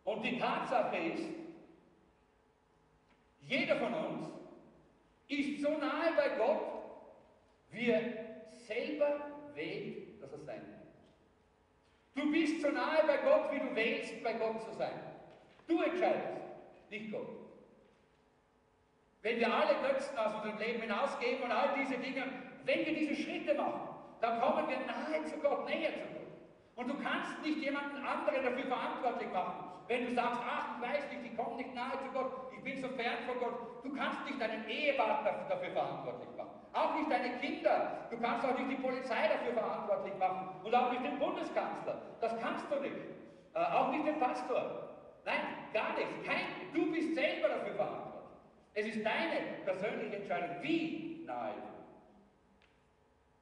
Und 0.05 0.23
die 0.23 0.39
Tatsache 0.39 0.97
ist, 0.97 1.29
jeder 3.43 3.77
von 3.77 3.93
uns 3.93 4.27
ist 5.29 5.61
so 5.61 5.77
nahe 5.77 6.13
bei 6.17 6.31
Gott, 6.39 6.63
wie 7.73 7.91
er 7.91 8.03
selber 8.67 9.21
wählt, 9.55 10.23
dass 10.23 10.33
er 10.33 10.39
sein 10.39 10.63
will. 10.63 12.23
Du 12.25 12.33
bist 12.33 12.63
so 12.63 12.71
nahe 12.71 13.07
bei 13.07 13.19
Gott, 13.19 13.53
wie 13.53 13.59
du 13.59 13.75
wählst, 13.75 14.23
bei 14.23 14.33
Gott 14.33 14.63
zu 14.63 14.73
sein. 14.79 14.99
Du 15.67 15.83
entscheidest, 15.83 16.41
nicht 16.89 17.13
Gott. 17.13 17.29
Wenn 19.21 19.41
wir 19.41 19.53
alle 19.53 19.75
Götzen 19.81 20.17
aus 20.17 20.35
unserem 20.37 20.59
Leben 20.59 20.83
hinausgeben 20.83 21.43
und 21.43 21.51
all 21.51 21.75
diese 21.79 21.99
Dinge, 21.99 22.44
wenn 22.65 22.87
wir 22.87 22.95
diese 22.95 23.15
Schritte 23.15 23.55
machen, 23.55 23.89
dann 24.21 24.41
kommen 24.41 24.69
wir 24.69 24.79
nahe 24.87 25.25
zu 25.25 25.37
Gott, 25.41 25.69
näher 25.69 25.93
zu 25.93 26.09
Gott. 26.15 26.25
Und 26.77 26.89
du 26.89 26.95
kannst 27.03 27.43
nicht 27.43 27.59
jemanden 27.59 28.05
anderen 28.05 28.43
dafür 28.43 28.65
verantwortlich 28.65 29.31
machen. 29.33 29.71
Wenn 29.87 30.07
du 30.07 30.15
sagst, 30.15 30.41
ach, 30.43 30.77
ich 30.77 30.89
weiß 30.89 31.13
nicht, 31.13 31.33
ich 31.33 31.37
komme 31.37 31.57
nicht 31.57 31.75
nahe 31.75 31.93
zu 32.01 32.11
Gott, 32.13 32.33
ich 32.57 32.65
bin 32.65 32.81
so 32.81 32.89
fern 32.97 33.21
von 33.27 33.39
Gott, 33.39 33.85
du 33.85 33.95
kannst 33.95 34.25
nicht 34.25 34.41
deinen 34.41 34.67
Ehepartner 34.67 35.45
dafür 35.49 35.71
verantwortlich 35.71 36.29
machen. 36.37 36.51
Auch 36.73 36.95
nicht 36.97 37.11
deine 37.11 37.37
Kinder. 37.39 38.09
Du 38.11 38.19
kannst 38.19 38.45
auch 38.47 38.59
nicht 38.59 38.71
die 38.71 38.83
Polizei 38.83 39.29
dafür 39.29 39.53
verantwortlich 39.53 40.15
machen 40.19 40.49
und 40.65 40.75
auch 40.75 40.91
nicht 40.91 41.05
den 41.05 41.19
Bundeskanzler. 41.19 42.01
Das 42.21 42.41
kannst 42.41 42.65
du 42.71 42.81
nicht. 42.81 42.97
Äh, 43.55 43.59
auch 43.59 43.93
nicht 43.93 44.07
den 44.07 44.19
Pastor. 44.19 44.89
Nein, 45.25 45.69
gar 45.73 45.95
nichts. 45.95 46.15
Kein, 46.27 46.73
du 46.73 46.91
bist 46.91 47.15
selber 47.15 47.49
dafür 47.49 47.75
verantwortlich. 47.75 48.15
Es 48.75 48.87
ist 48.87 49.05
deine 49.05 49.63
persönliche 49.65 50.17
Entscheidung, 50.17 50.57
wie 50.63 51.25
nahe 51.27 51.53
du 51.53 51.74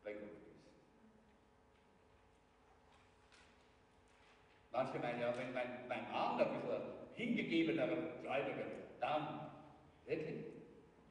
bei 0.04 0.12
Gott 0.14 0.42
Manche 4.72 4.98
meinen 5.00 5.20
ja, 5.20 5.36
wenn 5.36 5.52
mein, 5.52 5.86
mein 5.86 6.06
Arm 6.06 6.40
ein 6.40 6.48
bisschen 6.48 6.80
hingegebener 7.14 7.86
Gläubiger, 8.22 8.64
dann 9.00 9.50
wirklich, 10.06 10.46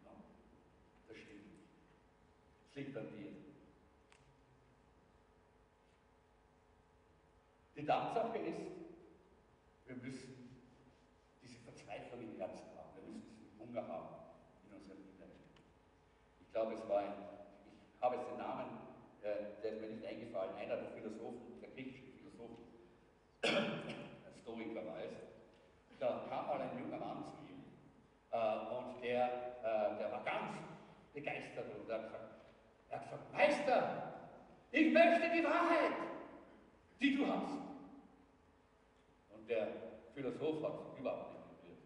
ja, 0.03 0.11
das 1.07 1.17
stimmt. 1.17 1.45
Es 2.69 2.75
liegt 2.75 2.97
an 2.97 3.05
dir. 3.15 3.31
Die 7.75 7.85
Tatsache 7.85 8.37
ist, 8.39 8.61
wir 9.85 9.95
müssen 9.97 10.57
diese 11.43 11.59
Verzweiflung 11.59 12.21
im 12.21 12.37
Herzen 12.39 12.65
haben, 12.75 12.95
wir 12.95 13.13
müssen 13.13 13.37
diesen 13.37 13.59
Hunger 13.59 13.87
haben 13.87 14.15
in 14.65 14.75
unserem 14.75 14.97
Inneren. 14.97 15.37
Ich 16.39 16.51
glaube, 16.51 16.73
es 16.73 16.89
war 16.89 16.99
ein, 16.99 17.13
ich 17.95 18.01
habe 18.01 18.15
jetzt 18.15 18.27
den 18.27 18.37
Namen, 18.39 18.69
äh, 19.21 19.61
der 19.61 19.73
ist 19.73 19.81
mir 19.81 19.87
nicht 19.87 20.05
eingefallen, 20.05 20.55
einer 20.55 20.77
der 20.77 20.89
Philosophen, 20.91 21.61
der 21.61 21.69
griechischen 21.69 22.11
ein 23.43 24.33
Stoiker 24.41 24.85
weiß, 24.85 25.11
da 25.99 26.20
kam 26.31 26.47
mal 26.47 26.61
ein 26.61 26.79
junger 26.79 26.97
Mann 26.97 27.25
zu 27.25 27.35
ihm 27.51 27.61
äh, 28.31 28.73
und 28.73 29.03
der, 29.03 29.25
äh, 29.59 29.97
der 29.99 30.11
war 30.11 30.23
ganz 30.23 30.55
begeistert 31.13 31.65
und 31.77 31.89
er 31.89 31.97
hat, 31.97 32.05
gesagt, 32.05 32.23
er 32.89 32.97
hat 32.97 33.03
gesagt, 33.03 33.33
Meister, 33.33 34.13
ich 34.71 34.93
möchte 34.93 35.29
die 35.35 35.43
Wahrheit, 35.43 35.91
die 37.01 37.17
du 37.17 37.27
hast. 37.27 37.59
Und 39.35 39.49
der 39.49 39.67
Philosoph 40.13 40.63
hat 40.63 40.97
überhaupt 40.97 41.33
nicht 41.33 41.43
probiert. 41.49 41.79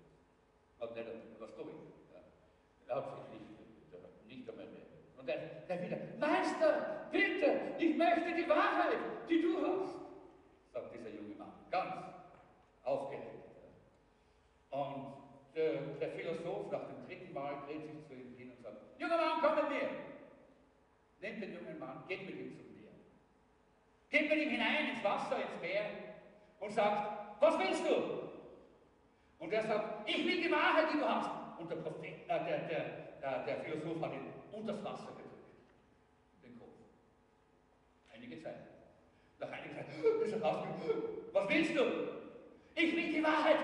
Hat 0.80 0.96
nicht, 0.96 1.40
was 1.40 1.50
Stoiker. 1.50 1.74
Ja. 2.14 2.22
Er 2.88 2.96
hat 2.98 3.10
sich 3.10 3.40
nicht, 3.40 4.28
nicht 4.28 4.50
einmal 4.50 4.68
mehr. 4.68 4.86
Und 5.18 5.28
er, 5.28 5.38
der 5.68 5.82
wieder, 5.82 5.98
Meister, 6.20 7.08
bitte, 7.12 7.74
ich 7.80 7.98
möchte 7.98 8.36
die 8.36 8.48
Wahrheit, 8.48 9.00
die 9.28 9.42
du 9.42 9.66
hast 9.66 10.06
sagt 10.76 10.94
dieser 10.94 11.10
junge 11.10 11.36
Mann, 11.36 11.54
ganz 11.72 11.96
aufgeregt. 12.84 13.35
Und 14.76 15.06
der, 15.56 15.72
der, 16.02 16.10
Philosoph 16.10 16.70
nach 16.70 16.84
dem 16.88 17.08
dritten 17.08 17.34
Mal 17.34 17.64
dreht 17.66 17.86
sich 17.86 18.06
zu 18.06 18.14
ihm 18.14 18.36
hin 18.36 18.52
und 18.52 18.62
sagt, 18.62 18.76
junger 19.00 19.16
Mann, 19.16 19.40
komm 19.40 19.56
mit 19.56 19.70
mir. 19.70 19.90
Nehmt 21.22 21.42
den 21.42 21.54
jungen 21.54 21.80
Mann, 21.80 22.04
geht 22.10 22.26
mit 22.26 22.36
ihm 22.36 22.58
zum 22.58 22.74
Meer. 22.76 22.92
Geht 24.10 24.30
mit 24.30 24.38
ihm 24.38 24.50
hinein 24.50 24.90
ins 24.90 25.04
Wasser, 25.04 25.38
ins 25.38 25.62
Meer 25.62 25.86
und 26.60 26.72
sagt, 26.74 27.42
was 27.42 27.58
willst 27.58 27.86
du? 27.86 28.26
Und 29.40 29.54
er 29.54 29.64
sagt, 29.64 30.10
ich 30.10 30.26
will 30.26 30.42
die 30.42 30.52
Wahrheit, 30.52 30.88
die 30.94 31.00
du 31.00 31.08
hast. 31.08 31.32
Und 31.58 31.72
der, 31.72 31.78
Prophet, 31.78 32.28
äh, 32.28 32.28
der, 32.28 32.60
der, 32.68 33.46
der 33.46 33.58
Philosoph 33.64 34.02
hat 34.02 34.14
ihn 34.14 34.34
unter 34.52 34.74
das 34.74 34.84
Wasser 34.84 35.12
gedrückt, 35.16 35.54
den 36.44 36.60
Kopf. 36.60 36.76
Einige 38.14 38.42
Zeit. 38.42 38.56
Nach 39.40 39.52
einiger 39.52 39.76
Zeit 39.76 39.88
ist 40.26 40.34
er 40.34 40.42
rausgekommen. 40.42 41.04
Was 41.32 41.50
willst 41.50 41.76
du? 41.78 41.84
Ich 42.76 42.94
will 42.94 43.14
die 43.14 43.24
Wahrheit, 43.24 43.58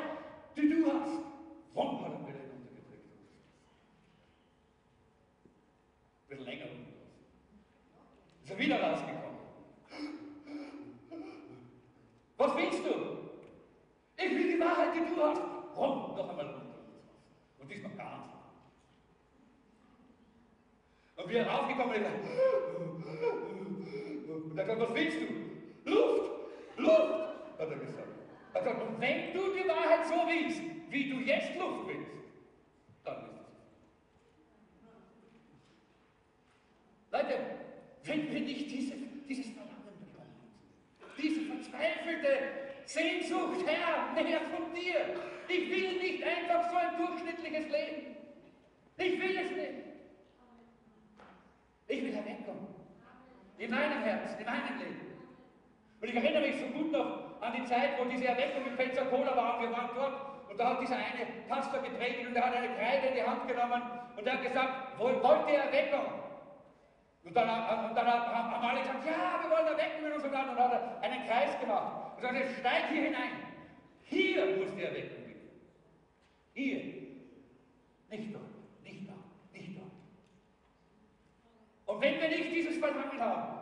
die 0.56 0.70
du 0.70 0.86
hast. 0.91 1.18
Hat 1.76 1.86
er 1.86 2.28
wieder 2.28 2.39
runtergedrückt. 2.52 3.08
Ein 5.43 6.30
bisschen 6.30 6.45
länger 6.45 6.66
runtergelassen. 6.66 7.12
Ist 8.43 8.52
er 8.52 8.60
wieder 8.60 8.82
rausgekommen. 8.82 9.22
Was 12.38 12.56
willst 12.58 12.86
du? 12.86 12.93
Ich 14.18 14.32
will 14.32 14.54
die 14.54 14.60
Wahrheit, 14.60 14.95
die 14.95 15.16
du 15.16 15.22
hast. 15.22 15.41
Wumm, 15.76 16.16
noch 16.16 16.30
einmal 16.30 16.45
runter. 16.45 16.76
Und 17.60 17.72
diesmal 17.72 17.91
ganz. 17.93 18.32
Und 21.16 21.30
wie 21.30 21.36
er 21.36 21.47
raufgekommen 21.47 21.95
ist, 21.95 22.06
und 24.52 24.58
er 24.58 24.66
sagt, 24.66 24.82
was 24.82 24.93
willst 24.93 25.18
du? 25.22 25.89
Luft, 25.89 26.32
Luft, 26.78 27.60
hat 27.60 27.70
er 27.70 27.78
gesagt. 27.78 28.11
Gesagt, 28.54 28.82
und 28.82 28.99
wenn 28.99 29.34
du 29.34 29.54
die 29.54 29.68
Wahrheit 29.68 30.06
so 30.06 30.16
willst, 30.28 30.62
wie 30.89 31.10
du 31.10 31.20
jetzt 31.20 31.56
Luft 31.58 31.88
willst, 31.88 32.12
dann 33.06 33.26
ist 33.26 33.32
es. 33.32 33.52
Leute, 37.12 37.39
wenn 38.04 38.34
wir 38.34 38.41
nicht 38.41 38.70
diese, 38.70 38.95
dieses 39.28 39.54
Verlangen 39.54 39.95
bekommen, 39.99 40.36
diese 41.18 41.41
verzweifelte 41.41 42.62
Sehnsucht, 42.86 43.66
Herr, 43.66 44.22
näher 44.22 44.41
von 44.41 44.74
dir. 44.74 45.16
Ich 45.47 45.70
will 45.70 45.97
nicht 45.99 46.24
einfach 46.24 46.70
so 46.70 46.76
ein 46.76 46.97
durchschnittliches 46.97 47.66
Leben. 47.70 48.16
Ich 48.97 49.20
will 49.20 49.38
es 49.38 49.52
nicht. 49.52 49.86
Ich 51.88 52.04
will 52.04 52.14
herwegkommen. 52.14 52.68
In 53.58 53.72
meinem 53.72 54.04
Herzen, 54.04 54.39
in 54.39 54.45
meinem 54.45 54.78
Leben. 54.78 55.02
Und 56.02 56.08
ich 56.08 56.16
erinnere 56.16 56.47
mich 56.47 56.60
so 56.60 56.66
gut 56.68 56.91
noch 56.91 57.31
an 57.42 57.54
die 57.54 57.66
Zeit, 57.66 58.00
wo 58.00 58.06
diese 58.06 58.28
Erweckung 58.28 58.66
in 58.66 58.76
Pensacola 58.76 59.36
war 59.36 59.62
wir 59.62 59.72
waren 59.72 59.89
dort 59.96 60.50
und 60.50 60.60
da 60.60 60.70
hat 60.70 60.82
dieser 60.82 60.96
eine 60.96 61.26
Pastor 61.50 61.82
gepredigt 61.82 62.28
und 62.28 62.36
er 62.36 62.46
hat 62.46 62.56
eine 62.56 62.70
Kreide 62.76 63.08
in 63.08 63.16
die 63.16 63.24
Hand 63.24 63.48
genommen 63.48 63.82
und 64.16 64.28
er 64.28 64.34
hat 64.34 64.44
gesagt, 64.44 65.00
wollt 65.00 65.50
ihr 65.50 65.58
Erweckung? 65.58 66.22
Und 67.24 67.36
dann, 67.36 67.48
und 67.89 67.96
dann 67.96 68.08
haben 68.08 68.66
alle 68.66 68.80
gesagt, 68.80 69.06
ja, 69.06 69.39
wir 69.42 69.50
wollen 69.50 69.68
erwecken 69.68 70.04
mit 70.04 70.14
unserem 70.14 70.34
Land. 70.34 70.50
Und 70.50 70.58
dann 70.58 70.72
hat 70.72 71.04
er 71.04 71.28
Kreis 71.28 71.60
gemacht 71.60 72.16
und 72.16 72.22
sagte, 72.22 72.50
steig 72.60 72.89
hier 72.89 73.04
hinein. 73.04 73.32
Hier 74.02 74.58
muss 74.58 74.76
die 74.76 74.84
Erweckung 74.84 75.24
beginnen. 75.24 75.50
Hier. 76.54 76.78
Nicht 78.10 78.34
dort, 78.34 78.44
nicht 78.84 79.08
da, 79.08 79.14
nicht 79.54 79.78
dort. 79.78 79.92
Und 81.86 82.02
wenn 82.02 82.20
wir 82.20 82.28
nicht 82.28 82.52
dieses 82.52 82.78
Verlangen 82.78 83.20
haben, 83.20 83.60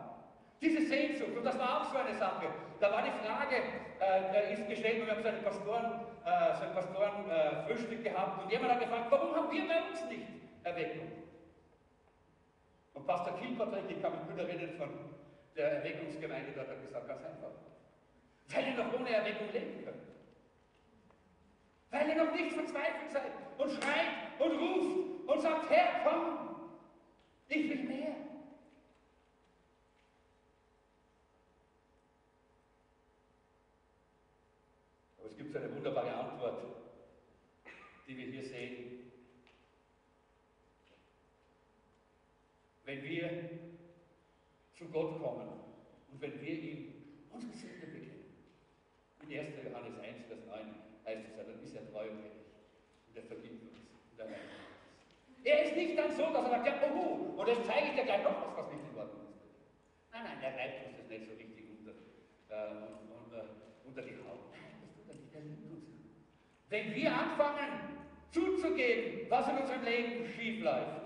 diese 0.62 0.88
Sehnsucht, 0.88 1.38
und 1.38 1.44
das 1.44 1.60
war 1.60 1.82
auch 1.82 1.92
so 1.92 1.98
eine 1.98 2.16
Sache, 2.16 2.48
da 2.80 2.92
war 2.92 3.04
die 3.04 3.12
Frage, 3.12 3.56
äh, 4.00 4.54
ist 4.54 4.68
gestellt, 4.68 5.06
wir 5.06 5.14
haben 5.14 5.22
so 5.22 5.30
ein 5.30 5.44
Pastoren, 5.44 5.92
äh, 6.26 6.56
so 6.56 6.74
Pastorenfrühstück 6.74 8.00
äh, 8.00 8.10
gehabt 8.10 8.44
und 8.44 8.52
jemand 8.52 8.74
hat 8.74 8.80
gefragt, 8.80 9.08
warum 9.10 9.36
haben 9.36 9.52
wir 9.52 9.68
bei 9.68 9.90
uns 9.90 10.06
nicht 10.06 10.28
Erweckung? 10.64 11.12
Und 12.94 13.06
Pastor 13.06 13.38
Kilpatrick, 13.38 13.90
ich 13.90 14.02
kann 14.02 14.14
mich 14.14 14.28
gut 14.28 14.40
erinnern 14.40 14.76
von 14.78 14.90
der 15.56 15.84
Erweckungsgemeinde 15.84 16.54
dort, 16.56 16.70
hat 16.70 16.86
gesagt, 16.86 17.08
ganz 17.08 17.24
einfach, 17.24 17.52
weil 18.48 18.68
ihr 18.68 18.84
noch 18.84 18.94
ohne 18.94 19.10
Erweckung 19.10 19.52
leben 19.52 19.84
könnt. 19.84 20.10
Weil 21.92 22.10
ihr 22.10 22.24
noch 22.24 22.32
nicht 22.34 22.54
verzweifelt 22.54 23.12
seid 23.12 23.32
und 23.58 23.72
schreit 23.72 24.40
und 24.40 24.52
ruft 24.60 25.28
und 25.28 25.42
sagt, 25.42 25.70
Herr, 25.70 26.04
komm, 26.04 26.56
ich 27.50 27.70
will 27.70 27.84
mehr. 27.84 28.16
Aber 35.19 35.19
es 35.30 35.38
gibt 35.38 35.56
eine 35.56 35.74
wunderbare 35.76 36.14
Antwort, 36.14 36.64
die 38.08 38.18
wir 38.18 38.26
hier 38.26 38.44
sehen. 38.44 39.12
Wenn 42.86 43.04
wir 43.04 43.50
zu 44.74 44.86
Gott 44.86 45.22
kommen 45.22 45.48
und 46.12 46.22
wenn 46.22 46.42
wir 46.42 46.54
ihm 46.54 46.94
unsere 47.32 47.54
Sünde 47.54 47.86
bekennen, 47.86 48.10
in 49.22 49.40
1. 49.40 49.50
Johannes 49.64 50.00
1, 50.00 50.26
Vers 50.26 50.40
9 50.48 50.76
heißt 51.06 51.28
es 51.30 51.38
ja, 51.38 51.44
dann 51.44 51.64
ist 51.64 51.76
er 51.76 51.92
treu 51.92 52.10
und 52.10 52.18
gerecht 52.24 52.50
und 53.08 53.18
er 53.18 53.24
vergibt 53.24 53.62
uns 53.62 53.80
und 54.12 54.20
er 54.20 54.28
Er 55.44 55.66
ist 55.66 55.76
nicht 55.76 55.98
dann 55.98 56.12
so, 56.12 56.24
dass 56.34 56.46
er 56.46 56.50
sagt, 56.50 56.66
ja, 56.66 56.74
oh, 56.96 57.40
und 57.40 57.48
jetzt 57.48 57.66
zeige 57.66 57.90
ich 57.90 57.96
dir 57.96 58.06
gleich 58.06 58.24
noch 58.24 58.42
was, 58.42 58.58
was 58.58 58.72
nicht 58.74 58.84
in 58.92 58.98
Ordnung 58.98 59.28
ist. 59.30 59.46
Nein, 60.12 60.24
nein, 60.24 60.38
er 60.42 60.58
reibt 60.58 60.88
uns 60.88 60.98
das 60.98 61.08
nicht 61.10 61.26
so 61.28 61.34
richtig 61.38 61.64
unter, 61.78 61.94
äh, 62.50 62.90
unter, 63.14 63.46
unter 63.86 64.02
die 64.02 64.18
Haut. 64.26 64.50
Nein, 64.52 64.82
das 64.82 64.92
tut 64.98 65.08
er 65.10 65.16
nicht, 65.16 65.34
er 65.34 65.42
liebt 65.42 65.72
uns. 65.72 65.86
Wenn 66.70 66.94
wir 66.94 67.12
anfangen 67.12 67.98
zuzugeben, 68.32 69.30
was 69.30 69.48
in 69.48 69.58
unserem 69.58 69.84
Leben 69.84 70.26
schief 70.26 70.64
läuft, 70.64 71.02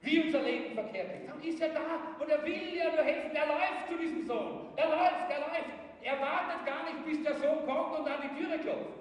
wie 0.00 0.20
unser 0.20 0.42
Leben 0.42 0.74
verkehrt 0.74 1.20
ist, 1.20 1.28
dann 1.28 1.42
ist 1.42 1.60
er 1.60 1.68
da 1.70 2.16
und 2.18 2.28
er 2.28 2.44
will 2.44 2.76
ja 2.76 2.90
nur 2.90 3.04
helfen. 3.04 3.34
Er 3.34 3.46
läuft 3.46 3.88
zu 3.88 3.96
diesem 3.96 4.26
Sohn. 4.26 4.68
Er 4.76 4.88
läuft, 4.88 5.30
er 5.30 5.40
läuft. 5.40 5.70
Er 6.02 6.20
wartet 6.20 6.66
gar 6.66 6.84
nicht, 6.84 7.04
bis 7.06 7.22
der 7.22 7.36
Sohn 7.36 7.64
kommt 7.64 7.98
und 7.98 8.06
an 8.06 8.20
die 8.22 8.42
Türe 8.42 8.58
klopft. 8.58 8.98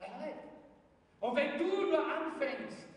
Er 0.00 0.08
läuft. 0.08 0.48
Und 1.20 1.36
wenn 1.36 1.58
du 1.58 1.90
nur 1.90 1.98
anfängst, 1.98 2.88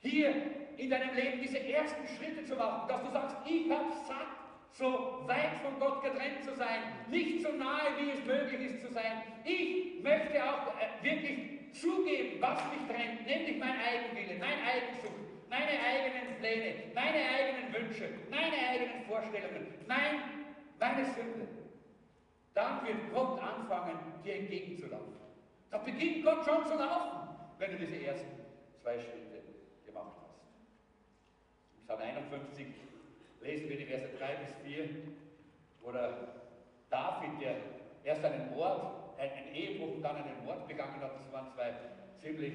hier 0.00 0.34
in 0.76 0.90
deinem 0.90 1.14
Leben 1.14 1.40
diese 1.40 1.58
ersten 1.58 2.06
Schritte 2.06 2.44
zu 2.44 2.54
machen, 2.54 2.88
dass 2.88 3.02
du 3.02 3.10
sagst, 3.10 3.36
ich 3.46 3.70
habe 3.70 3.92
satt, 4.06 4.33
so 4.74 5.22
weit 5.26 5.54
von 5.62 5.78
Gott 5.78 6.02
getrennt 6.02 6.42
zu 6.42 6.54
sein, 6.56 7.06
nicht 7.08 7.42
so 7.42 7.52
nahe, 7.52 7.96
wie 7.98 8.10
es 8.10 8.24
möglich 8.24 8.72
ist 8.72 8.84
zu 8.84 8.92
sein. 8.92 9.22
Ich 9.44 10.02
möchte 10.02 10.42
auch 10.42 10.74
äh, 10.80 11.02
wirklich 11.02 11.72
zugeben, 11.72 12.40
was 12.40 12.60
mich 12.72 12.86
trennt, 12.88 13.24
nämlich 13.24 13.58
mein 13.58 13.78
Eigenwille, 13.78 14.38
mein 14.40 14.58
Eigensucht, 14.66 15.14
meine 15.48 15.78
eigenen 15.80 16.38
Pläne, 16.38 16.74
meine 16.92 17.18
eigenen 17.18 17.72
Wünsche, 17.72 18.08
meine 18.30 18.56
eigenen 18.68 19.04
Vorstellungen, 19.06 19.66
mein, 19.86 20.44
meine 20.80 21.04
Sünde. 21.04 21.48
Dann 22.54 22.84
wird 22.84 23.12
Gott 23.12 23.40
anfangen, 23.40 23.98
dir 24.24 24.34
entgegenzulaufen. 24.36 25.14
Da 25.70 25.78
beginnt 25.78 26.24
Gott 26.24 26.44
schon 26.44 26.66
zu 26.66 26.74
laufen, 26.74 27.28
wenn 27.58 27.72
du 27.72 27.78
diese 27.78 28.04
ersten 28.04 28.40
zwei 28.82 28.98
Schritte 28.98 29.42
gemacht 29.86 30.14
hast. 30.20 31.86
Psalm 31.86 32.00
51 32.00 32.66
lesen 33.44 33.68
wir 33.68 33.76
die 33.76 33.84
Verse 33.84 34.08
3 34.18 34.34
bis 34.36 34.54
4, 34.64 34.88
wo 35.82 35.92
der 35.92 36.16
David, 36.88 37.40
der 37.40 37.56
erst 38.02 38.24
einen 38.24 38.50
Mord, 38.54 39.18
einen 39.18 39.54
Ehebruch 39.54 39.96
und 39.96 40.02
dann 40.02 40.16
einen 40.16 40.44
Mord 40.44 40.66
begangen 40.66 41.00
hat, 41.00 41.12
das 41.14 41.32
waren 41.32 41.52
zwei 41.54 41.72
ziemlich 42.18 42.54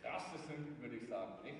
krasse 0.00 0.38
Sünden, 0.46 0.80
würde 0.80 0.96
ich 0.96 1.08
sagen, 1.08 1.32
nicht? 1.42 1.58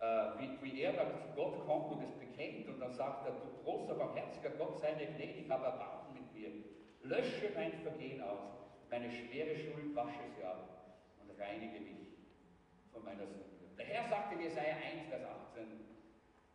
Äh, 0.00 0.38
wie, 0.38 0.50
wie, 0.62 0.82
er 0.82 0.92
da 0.92 1.10
zu 1.12 1.22
Gott 1.36 1.64
kommt 1.66 1.92
und 1.92 2.02
es 2.02 2.12
bekennt 2.18 2.68
und 2.68 2.80
dann 2.80 2.92
sagt 2.92 3.26
er, 3.26 3.32
du 3.32 3.62
großer, 3.62 3.94
barmherziger 3.94 4.50
Gott, 4.58 4.80
sei 4.80 4.94
mir 4.96 5.06
gnädig, 5.06 5.48
habe 5.48 5.64
Erbarmen 5.66 6.14
mit 6.14 6.34
mir. 6.34 6.50
Lösche 7.02 7.50
mein 7.54 7.72
Vergehen 7.82 8.20
aus, 8.22 8.40
meine 8.90 9.10
schwere 9.10 9.56
Schuld 9.56 9.94
wasche 9.94 10.18
sie 10.36 10.44
ab 10.44 10.98
und 11.20 11.30
reinige 11.40 11.80
mich 11.80 12.18
von 12.92 13.04
meiner 13.04 13.26
Sünde. 13.26 13.44
Der 13.78 13.86
Herr 13.86 14.08
sagte 14.08 14.34
in 14.34 14.42
Jesaja 14.42 14.74
1, 14.74 15.08
Vers 15.08 15.22
18, 15.52 15.93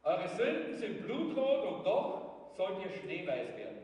eure 0.03 0.27
Sünden 0.29 0.75
sind 0.75 1.05
blutrot 1.05 1.65
und 1.65 1.85
doch 1.85 2.53
sollt 2.55 2.79
ihr 2.83 2.91
schneeweiß 2.91 3.57
werden. 3.57 3.77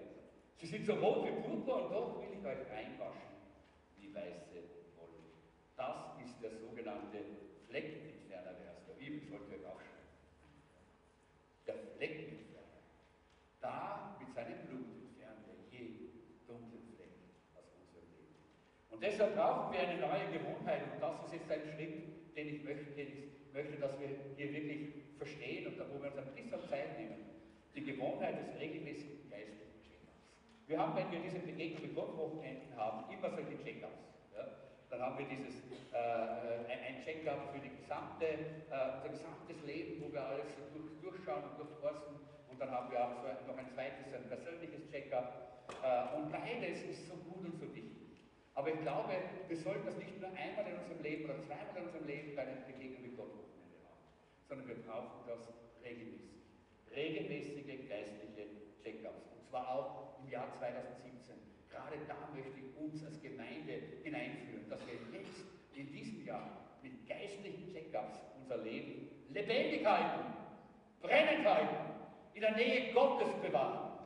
Sie 0.56 0.66
sind 0.66 0.86
so 0.86 0.94
rot 0.94 1.26
wie 1.26 1.42
Purpur 1.42 1.86
und 1.86 1.92
doch 1.92 2.22
will 2.22 2.38
ich 2.38 2.46
euch 2.46 2.70
reinwaschen 2.72 3.36
wie 3.98 4.14
weiße 4.14 4.64
Wolle. 4.96 5.20
Das 5.76 6.16
ist 6.24 6.42
der 6.42 6.52
sogenannte 6.56 7.20
Fleckenentferner, 7.68 8.54
der 8.54 8.72
aus 8.72 8.86
der 8.88 8.94
Bibel 8.94 9.22
sollte 9.28 9.56
euch 9.56 9.66
auch 9.66 9.80
schreiben. 9.80 10.16
Der 11.68 11.76
Fleckenentferner. 11.98 12.82
Da 13.60 14.18
mit 14.20 14.34
seinem 14.34 14.60
Blut 14.68 14.88
entfernt 15.04 15.44
er 15.48 15.78
jeden 15.78 16.44
dunklen 16.48 16.88
Fleck 16.96 17.16
aus 17.56 17.66
unserem 17.76 18.08
Leben. 18.16 18.36
Und 18.90 19.04
deshalb 19.04 19.36
brauchen 19.36 19.74
wir 19.74 19.80
eine 19.82 20.00
neue 20.00 20.32
Gewohnheit 20.32 20.84
und 20.94 21.02
das 21.02 21.26
ist 21.26 21.34
jetzt 21.34 21.52
ein 21.52 21.68
Schritt, 21.76 22.36
den 22.36 22.48
ich 22.48 22.64
möchte, 22.64 22.92
den 22.92 23.08
ich 23.08 23.54
möchte, 23.54 23.78
dass 23.78 24.00
wir 24.00 24.08
hier 24.38 24.54
wirklich 24.54 25.05
verstehen 25.18 25.68
und 25.68 25.80
da, 25.80 25.86
wo 25.92 26.02
wir 26.02 26.12
uns 26.12 26.18
ein 26.18 26.36
bisschen 26.36 26.70
Zeit 26.70 26.98
nehmen. 27.00 27.26
Die 27.76 27.84
Gewohnheit 27.84 28.40
des 28.40 28.60
regelmäßigen 28.60 29.30
geistlichen 29.30 29.80
Check-ups. 29.84 30.24
Wir 30.68 30.80
haben, 30.80 30.96
wenn 30.96 31.12
wir 31.12 31.20
diese 31.20 31.40
Begegnung 31.40 31.82
mit 31.84 31.96
Gott 31.96 32.16
haben, 32.76 33.12
immer 33.12 33.30
solche 33.30 33.58
Check-ups. 33.64 34.04
Ja? 34.34 34.48
Dann 34.90 35.02
haben 35.02 35.18
wir 35.18 35.28
dieses, 35.28 35.60
äh, 35.92 36.72
äh 36.72 36.80
ein 36.88 37.04
Check-up 37.04 37.52
für 37.52 37.60
die 37.60 37.76
gesamte, 37.76 38.26
äh, 38.26 38.96
unser 38.96 39.10
gesamtes 39.10 39.60
Leben, 39.66 40.02
wo 40.02 40.12
wir 40.12 40.24
alles 40.24 40.48
durch, 40.72 40.88
durchschauen 41.02 41.44
und 41.52 41.60
durchforsten. 41.60 42.16
Und 42.50 42.62
dann 42.62 42.72
haben 42.72 42.92
wir 42.92 43.04
auch 43.04 43.20
so 43.22 43.28
ein, 43.28 43.38
noch 43.48 43.58
ein 43.58 43.68
zweites, 43.68 44.14
ein 44.14 44.28
persönliches 44.28 44.90
Check-up. 44.92 45.68
Äh, 45.84 46.16
und 46.16 46.32
beides 46.32 46.84
ist 46.84 47.08
so 47.08 47.16
gut 47.28 47.44
und 47.44 47.60
so 47.60 47.68
wichtig. 47.76 48.24
Aber 48.56 48.72
ich 48.72 48.80
glaube, 48.82 49.12
wir 49.48 49.58
sollten 49.58 49.86
das 49.86 49.98
nicht 49.98 50.16
nur 50.22 50.32
einmal 50.32 50.66
in 50.72 50.80
unserem 50.80 51.04
Leben 51.04 51.26
oder 51.26 51.42
zweimal 51.42 51.76
in 51.76 51.84
unserem 51.84 52.08
Leben 52.08 52.36
bei 52.36 52.44
einer 52.44 52.62
Begegnung 52.64 53.02
mit 53.04 53.18
Gott 53.18 53.28
haben, 53.36 53.45
sondern 54.48 54.68
wir 54.68 54.76
brauchen 54.84 55.26
das 55.28 55.54
regelmäßig. 55.84 56.44
Regelmäßige 56.96 57.90
geistliche 57.90 58.48
Check-ups. 58.84 59.28
Und 59.36 59.46
zwar 59.50 59.68
auch 59.70 60.20
im 60.24 60.30
Jahr 60.30 60.48
2017. 60.58 61.36
Gerade 61.70 61.98
da 62.08 62.16
möchte 62.34 62.60
ich 62.60 62.78
uns 62.78 63.04
als 63.04 63.22
Gemeinde 63.22 63.82
hineinführen, 64.04 64.70
dass 64.70 64.80
wir 64.88 64.94
jetzt 65.20 65.44
in 65.74 65.92
diesem 65.92 66.26
Jahr 66.26 66.78
mit 66.82 67.08
geistlichen 67.08 67.74
Check-ups 67.74 68.22
unser 68.40 68.58
Leben 68.58 69.10
lebendig 69.30 69.86
halten, 69.86 70.34
brennend 71.02 71.46
halten, 71.46 71.76
in 72.34 72.42
der 72.42 72.56
Nähe 72.56 72.94
Gottes 72.94 73.34
bewahren, 73.42 74.00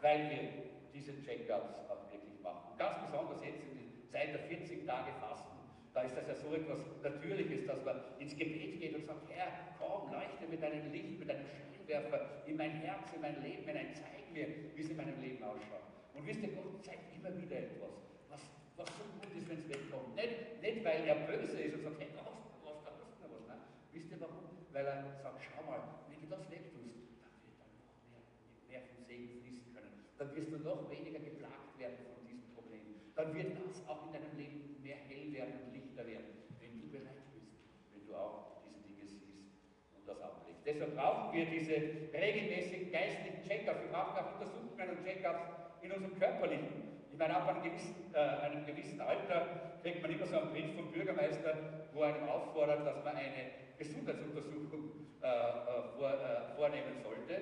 weil 0.00 0.30
wir 0.30 0.48
diese 0.92 1.20
Check-ups 1.24 1.74
auch 1.88 2.10
wirklich 2.12 2.40
machen. 2.42 2.76
Ganz 2.78 2.98
besonders 3.06 3.42
jetzt 3.44 3.62
in 3.62 3.76
Zeit 4.08 4.32
der 4.32 4.40
40 4.40 4.86
Tage 4.86 5.12
Fasten, 5.20 5.55
da 5.96 6.02
ist 6.02 6.14
das 6.14 6.28
ja 6.28 6.34
so 6.36 6.52
etwas 6.52 6.76
Natürliches, 7.02 7.64
dass 7.64 7.82
man 7.82 7.96
ins 8.20 8.36
Gebet 8.36 8.78
geht 8.78 8.94
und 8.94 9.06
sagt, 9.06 9.32
Herr, 9.32 9.72
komm, 9.80 10.12
leuchte 10.12 10.44
mit 10.44 10.60
deinem 10.60 10.92
Licht, 10.92 11.18
mit 11.18 11.26
deinem 11.26 11.48
Scheinwerfer 11.48 12.44
in 12.44 12.58
mein 12.58 12.70
Herz, 12.84 13.08
in 13.16 13.22
mein 13.22 13.40
Leben 13.40 13.64
hinein, 13.64 13.96
zeig 13.96 14.28
mir, 14.30 14.46
wie 14.76 14.82
es 14.82 14.90
in 14.90 14.96
meinem 14.98 15.18
Leben 15.22 15.42
ausschaut. 15.42 15.88
Und 16.12 16.26
wisst 16.26 16.42
ihr, 16.42 16.52
Gott 16.52 16.84
zeigt 16.84 17.16
immer 17.16 17.32
wieder 17.40 17.56
etwas, 17.56 17.96
was, 18.28 18.44
was 18.76 18.88
so 18.92 19.08
gut 19.08 19.32
ist, 19.40 19.48
wenn 19.48 19.56
es 19.56 19.68
wegkommt. 19.72 20.12
Nicht, 20.20 20.60
nicht, 20.60 20.84
weil 20.84 21.00
er 21.08 21.16
böse 21.24 21.64
ist 21.64 21.80
und 21.80 21.82
sagt, 21.88 21.96
hey, 21.96 22.12
da 22.12 22.28
hast 22.28 22.44
du 22.44 22.60
was, 22.60 22.76
da 22.84 22.92
hast 22.92 23.16
du 23.16 23.32
was. 23.32 23.48
Nein. 23.48 23.64
Wisst 23.96 24.12
ihr 24.12 24.20
warum? 24.20 24.52
Weil 24.76 24.84
er 24.84 25.00
sagt, 25.24 25.40
schau 25.48 25.64
mal, 25.64 25.80
wenn 26.12 26.20
du 26.20 26.28
das 26.28 26.44
wegtust, 26.52 27.24
dann 27.24 27.32
wird 27.40 27.56
da 27.56 27.64
noch 27.72 27.96
mehr, 28.12 28.20
mehr 28.68 28.84
vom 28.84 29.00
Segen 29.00 29.40
fließen 29.40 29.72
können. 29.72 29.96
Dann 30.20 30.28
wirst 30.36 30.52
du 30.52 30.60
noch 30.60 30.92
weniger 30.92 31.24
geplagt 31.24 31.72
werden 31.80 32.04
von 32.04 32.20
diesem 32.28 32.52
Problem. 32.52 32.84
Dann 33.16 33.32
wird 33.32 33.56
das 33.56 33.80
auch 33.88 34.04
in 34.04 34.12
deinem 34.12 34.36
Leben 34.36 34.66
mehr 34.86 35.02
hell 35.08 35.32
werden 35.32 35.54
und 35.66 35.74
lichter 35.74 36.06
werden, 36.06 36.46
wenn 36.60 36.80
du 36.80 36.86
bereit 36.86 37.26
bist, 37.34 37.50
wenn 37.90 38.06
du 38.06 38.14
auch 38.14 38.62
diese 38.62 38.78
Dinge 38.86 39.02
siehst 39.02 39.50
und 39.98 40.06
das 40.06 40.20
ablegst. 40.20 40.55
Deshalb 40.66 40.96
brauchen 40.96 41.32
wir 41.32 41.46
diese 41.46 41.78
regelmäßigen 42.10 42.90
geistlichen 42.90 43.38
Check-ups. 43.46 43.86
Wir 43.86 43.92
brauchen 43.94 44.18
auch 44.18 44.34
Untersuchungen 44.34 44.98
und 44.98 45.06
Check-ups 45.06 45.46
in 45.80 45.92
unserem 45.92 46.18
Körperlichen. 46.18 47.06
Ich 47.12 47.18
meine, 47.18 47.36
ab 47.36 47.46
einem 47.48 47.62
gewissen, 47.62 47.94
äh, 48.12 48.18
einem 48.18 48.66
gewissen 48.66 49.00
Alter 49.00 49.78
kriegt 49.80 50.02
man 50.02 50.10
immer 50.10 50.26
so 50.26 50.36
einen 50.36 50.50
Brief 50.50 50.74
vom 50.74 50.90
Bürgermeister, 50.90 51.54
wo 51.94 52.02
er 52.02 52.16
einem 52.16 52.28
auffordert, 52.28 52.84
dass 52.84 52.98
man 53.04 53.14
eine 53.14 53.54
Gesundheitsuntersuchung 53.78 55.06
äh, 55.22 55.26
äh 55.26 55.82
vor, 55.96 56.10
äh, 56.10 56.56
vornehmen 56.56 56.98
sollte. 57.00 57.34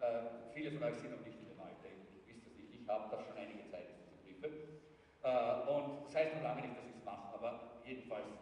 Äh, 0.00 0.54
viele 0.54 0.72
von 0.72 0.82
euch 0.84 0.96
sind 0.96 1.12
noch 1.12 1.26
nicht 1.26 1.38
in 1.38 1.52
dem 1.52 1.60
Alter, 1.60 1.92
ich 1.92 2.26
wisst 2.26 2.46
das 2.46 2.56
nicht. 2.56 2.72
Ich 2.72 2.88
habe 2.88 3.04
das 3.12 3.20
schon 3.20 3.36
einige 3.36 3.68
Zeit, 3.68 3.84
diese 4.00 4.16
Briefe. 4.24 4.48
Äh, 4.48 5.68
und 5.68 6.08
das 6.08 6.16
heißt 6.16 6.34
noch 6.36 6.42
lange 6.42 6.62
nicht, 6.62 6.74
dass 6.74 6.88
ich 6.88 6.96
es 6.96 7.04
mache, 7.04 7.36
aber 7.36 7.84
jedenfalls, 7.84 8.32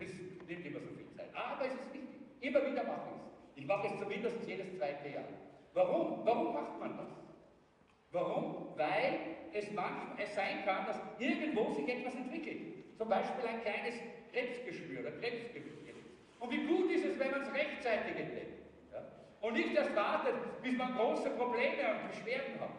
es 0.00 0.10
nimmt 0.48 0.66
immer 0.66 0.80
so 0.80 0.90
viel 0.90 1.06
Zeit. 1.14 1.30
Aber 1.32 1.64
es 1.64 1.74
ist 1.74 1.94
wichtig. 1.94 2.11
Immer 2.42 2.66
wieder 2.66 2.82
mache 2.82 3.08
ich 3.14 3.22
es. 3.22 3.62
Ich 3.62 3.66
mache 3.66 3.86
es 3.86 3.98
zumindest 4.00 4.36
jedes 4.46 4.76
zweite 4.76 5.08
Jahr. 5.08 5.24
Warum? 5.74 6.26
Warum 6.26 6.52
macht 6.52 6.78
man 6.80 6.98
das? 6.98 7.08
Warum? 8.10 8.76
Weil 8.76 9.14
es 9.52 9.70
manchmal 9.70 10.26
sein 10.26 10.64
kann, 10.64 10.86
dass 10.86 11.00
irgendwo 11.18 11.72
sich 11.72 11.88
etwas 11.88 12.14
entwickelt. 12.16 12.98
Zum 12.98 13.08
Beispiel 13.08 13.46
ein 13.46 13.62
kleines 13.62 13.94
Krebsgeschwür 14.32 15.00
oder 15.00 15.12
Krebsgeschwür. 15.12 15.94
Und 16.40 16.50
wie 16.50 16.66
gut 16.66 16.90
ist 16.90 17.04
es, 17.04 17.18
wenn 17.20 17.30
man 17.30 17.42
es 17.42 17.54
rechtzeitig 17.54 18.16
entdeckt. 18.18 18.66
Ja? 18.92 19.04
Und 19.40 19.54
nicht 19.54 19.74
erst 19.74 19.94
wartet, 19.94 20.34
bis 20.62 20.76
man 20.76 20.96
große 20.96 21.30
Probleme 21.30 21.94
und 21.94 22.10
Beschwerden 22.10 22.60
hat. 22.60 22.70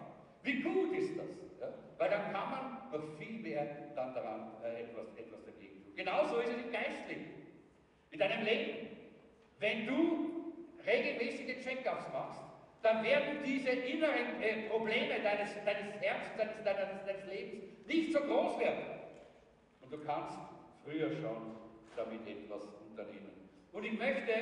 Wie 0.44 0.62
gut 0.62 0.94
ist 0.98 1.18
das? 1.18 1.30
Ja? 1.62 1.74
Weil 1.98 2.10
dann 2.10 2.34
kann 2.34 2.52
man 2.52 2.92
noch 2.92 3.18
viel 3.18 3.40
mehr 3.40 3.66
dann 3.96 4.14
daran 4.14 4.52
äh, 4.62 4.82
etwas, 4.82 5.08
etwas 5.16 5.46
dagegen 5.46 5.82
tun. 5.86 5.94
Genauso 5.96 6.40
ist 6.40 6.50
es 6.50 6.66
im 6.66 6.72
Geistlichen, 6.72 7.32
in 8.12 8.20
deinem 8.20 8.44
Leben. 8.44 8.93
Wenn 9.60 9.88
du 9.88 10.54
regelmäßige 10.86 11.64
Check-ups 11.64 12.12
machst, 12.12 12.42
dann 12.82 13.04
werden 13.04 13.40
diese 13.46 13.70
inneren 13.70 14.42
äh, 14.42 14.70
Probleme 14.70 15.22
deines, 15.24 15.52
deines 15.64 15.94
Herzens, 16.02 16.36
deines, 16.64 17.06
deines, 17.06 17.26
Lebens 17.28 17.64
nicht 17.88 18.12
so 18.12 18.20
groß 18.20 18.60
werden. 18.60 18.84
Und 19.82 19.92
du 19.92 20.00
kannst 20.00 20.38
früher 20.84 21.10
schon 21.10 21.56
damit 21.96 22.28
etwas 22.28 22.68
unternehmen. 22.90 23.50
Und 23.72 23.86
ich 23.86 23.98
möchte 23.98 24.34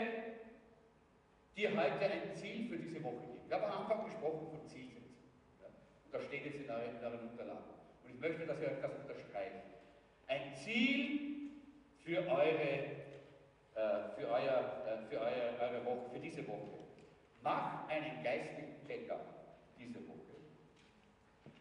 dir 1.55 1.69
heute 1.69 2.05
ein 2.05 2.35
Ziel 2.35 2.67
für 2.67 2.77
diese 2.77 3.03
Woche 3.03 3.17
geben. 3.17 3.39
Ich 3.45 3.53
habe 3.53 3.67
am 3.67 3.83
Anfang 3.83 4.05
gesprochen 4.05 4.47
von 4.49 4.67
Zielsetzung. 4.67 5.15
Ja? 5.61 5.67
Und 5.67 6.13
das 6.13 6.23
steht 6.25 6.45
jetzt 6.45 6.61
in 6.61 6.69
euren, 6.69 6.97
in 6.97 7.03
euren 7.03 7.29
Unterlagen. 7.29 7.73
Und 8.03 8.11
ich 8.11 8.19
möchte, 8.19 8.45
dass 8.47 8.59
ihr 8.59 8.69
euch 8.69 8.81
das 8.81 8.95
unterstreicht. 8.95 9.55
Ein 10.27 10.55
Ziel 10.55 11.31
für 12.03 12.17
eure, 12.27 12.79
für, 14.15 14.27
euer, 14.27 14.83
äh, 14.85 15.09
für 15.09 15.19
eure, 15.19 15.59
eure 15.59 15.85
Woche, 15.85 16.09
für 16.13 16.19
diese 16.19 16.47
Woche. 16.47 16.79
Mach 17.41 17.87
einen 17.89 18.23
geistlichen 18.23 18.85
Check-up 18.85 19.25
diese 19.79 19.99
Woche. 20.07 20.19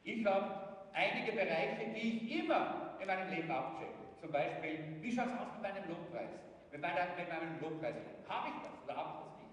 Ich 0.02 0.24
habe 0.26 0.70
einige 0.92 1.32
Bereiche, 1.32 1.90
die 1.94 2.16
ich 2.16 2.40
immer 2.40 2.96
in 3.00 3.06
meinem 3.06 3.30
Leben 3.30 3.50
abchecke. 3.50 3.92
Zum 4.20 4.30
Beispiel, 4.32 4.96
wie 5.00 5.12
schaut 5.12 5.26
es 5.26 5.32
aus 5.32 5.52
mit 5.54 5.62
meinem 5.62 5.88
Lobpreis? 5.88 6.30
Mit, 6.70 6.80
meiner, 6.80 7.06
mit 7.16 7.28
meinem 7.28 7.60
Lobpreis? 7.60 7.94
Habe 8.28 8.48
ich 8.48 8.54
das 8.62 8.84
oder 8.84 8.96
habe 8.96 9.10
ich 9.10 9.24
das 9.24 9.36
nicht? 9.38 9.50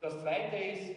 Das 0.00 0.22
zweite 0.22 0.56
ist, 0.56 0.96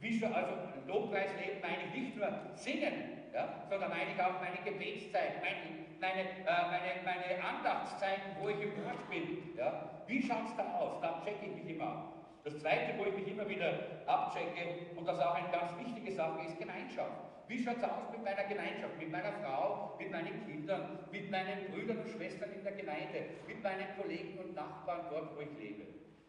wie 0.00 0.18
schon, 0.18 0.32
also 0.32 0.52
Lobpreisleben 0.86 1.60
meine 1.60 1.84
ich 1.86 2.02
nicht 2.02 2.16
nur 2.16 2.28
singen, 2.54 3.22
ja, 3.32 3.66
sondern 3.68 3.90
meine 3.90 4.12
ich 4.12 4.20
auch 4.20 4.40
meine 4.40 4.58
Gebetszeit, 4.64 5.40
meine, 5.40 5.86
meine, 6.00 6.22
äh, 6.22 6.44
meine, 6.44 7.04
meine 7.04 7.44
Andachtszeiten, 7.44 8.36
wo 8.40 8.48
ich 8.48 8.60
im 8.60 8.84
Wort 8.84 9.08
bin. 9.10 9.54
Ja. 9.56 10.02
Wie 10.06 10.22
schaut 10.22 10.48
es 10.48 10.56
da 10.56 10.74
aus? 10.78 11.00
Da 11.00 11.22
checke 11.24 11.46
ich 11.46 11.62
mich 11.62 11.76
immer 11.76 11.84
ab. 11.84 12.14
Das 12.42 12.58
Zweite, 12.58 12.98
wo 12.98 13.04
ich 13.04 13.14
mich 13.14 13.28
immer 13.28 13.46
wieder 13.46 14.00
abchecke, 14.06 14.96
und 14.96 15.06
das 15.06 15.20
auch 15.20 15.34
eine 15.34 15.50
ganz 15.50 15.76
wichtige 15.78 16.10
Sache 16.10 16.40
ist, 16.46 16.58
Gemeinschaft. 16.58 17.12
Wie 17.48 17.62
schaut 17.62 17.76
es 17.76 17.84
aus 17.84 18.10
mit 18.10 18.24
meiner 18.24 18.44
Gemeinschaft, 18.44 18.96
mit 18.98 19.10
meiner 19.10 19.32
Frau, 19.44 19.96
mit 19.98 20.10
meinen 20.10 20.46
Kindern, 20.46 21.00
mit 21.12 21.30
meinen 21.30 21.70
Brüdern 21.70 21.98
und 21.98 22.08
Schwestern 22.08 22.52
in 22.52 22.64
der 22.64 22.72
Gemeinde, 22.72 23.36
mit 23.46 23.62
meinen 23.62 23.86
Kollegen 24.00 24.38
und 24.38 24.54
Nachbarn 24.54 25.06
dort, 25.10 25.36
wo 25.36 25.40
ich 25.40 25.52
lebe? 25.58 25.84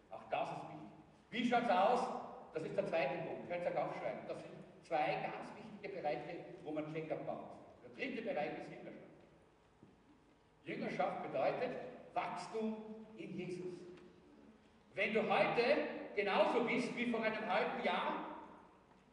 Auch 0.10 0.24
das 0.30 0.50
ist 0.50 0.64
wichtig. 0.68 0.92
Wie 1.30 1.48
schaut 1.48 1.64
es 1.64 1.72
aus? 1.72 2.08
Das 2.54 2.64
ist 2.64 2.76
der 2.76 2.86
zweite 2.88 3.16
Punkt, 3.24 3.48
könnt 3.48 3.64
ihr 3.64 3.72
auch 3.80 3.88
aufschreiben. 3.88 4.20
Das 4.28 4.42
sind 4.42 4.52
zwei 4.84 5.16
ganz 5.24 5.54
wichtige 5.56 6.02
Bereiche, 6.02 6.36
wo 6.64 6.72
man 6.72 6.92
Check-up 6.92 7.26
macht. 7.26 7.56
Der 7.86 7.92
dritte 7.96 8.22
Bereich 8.24 8.52
ist 8.58 8.81
Jüngerschaft. 10.66 11.24
Bedeutet 11.24 11.72
Wachstum 12.14 12.78
in 13.18 13.38
Jesus. 13.38 13.80
Wenn 14.93 15.14
du 15.14 15.22
heute 15.22 15.78
genauso 16.16 16.64
bist 16.64 16.95
wie 16.95 17.09
vor 17.09 17.24
einem 17.24 17.47
halben 17.47 17.84
Jahr, 17.84 18.26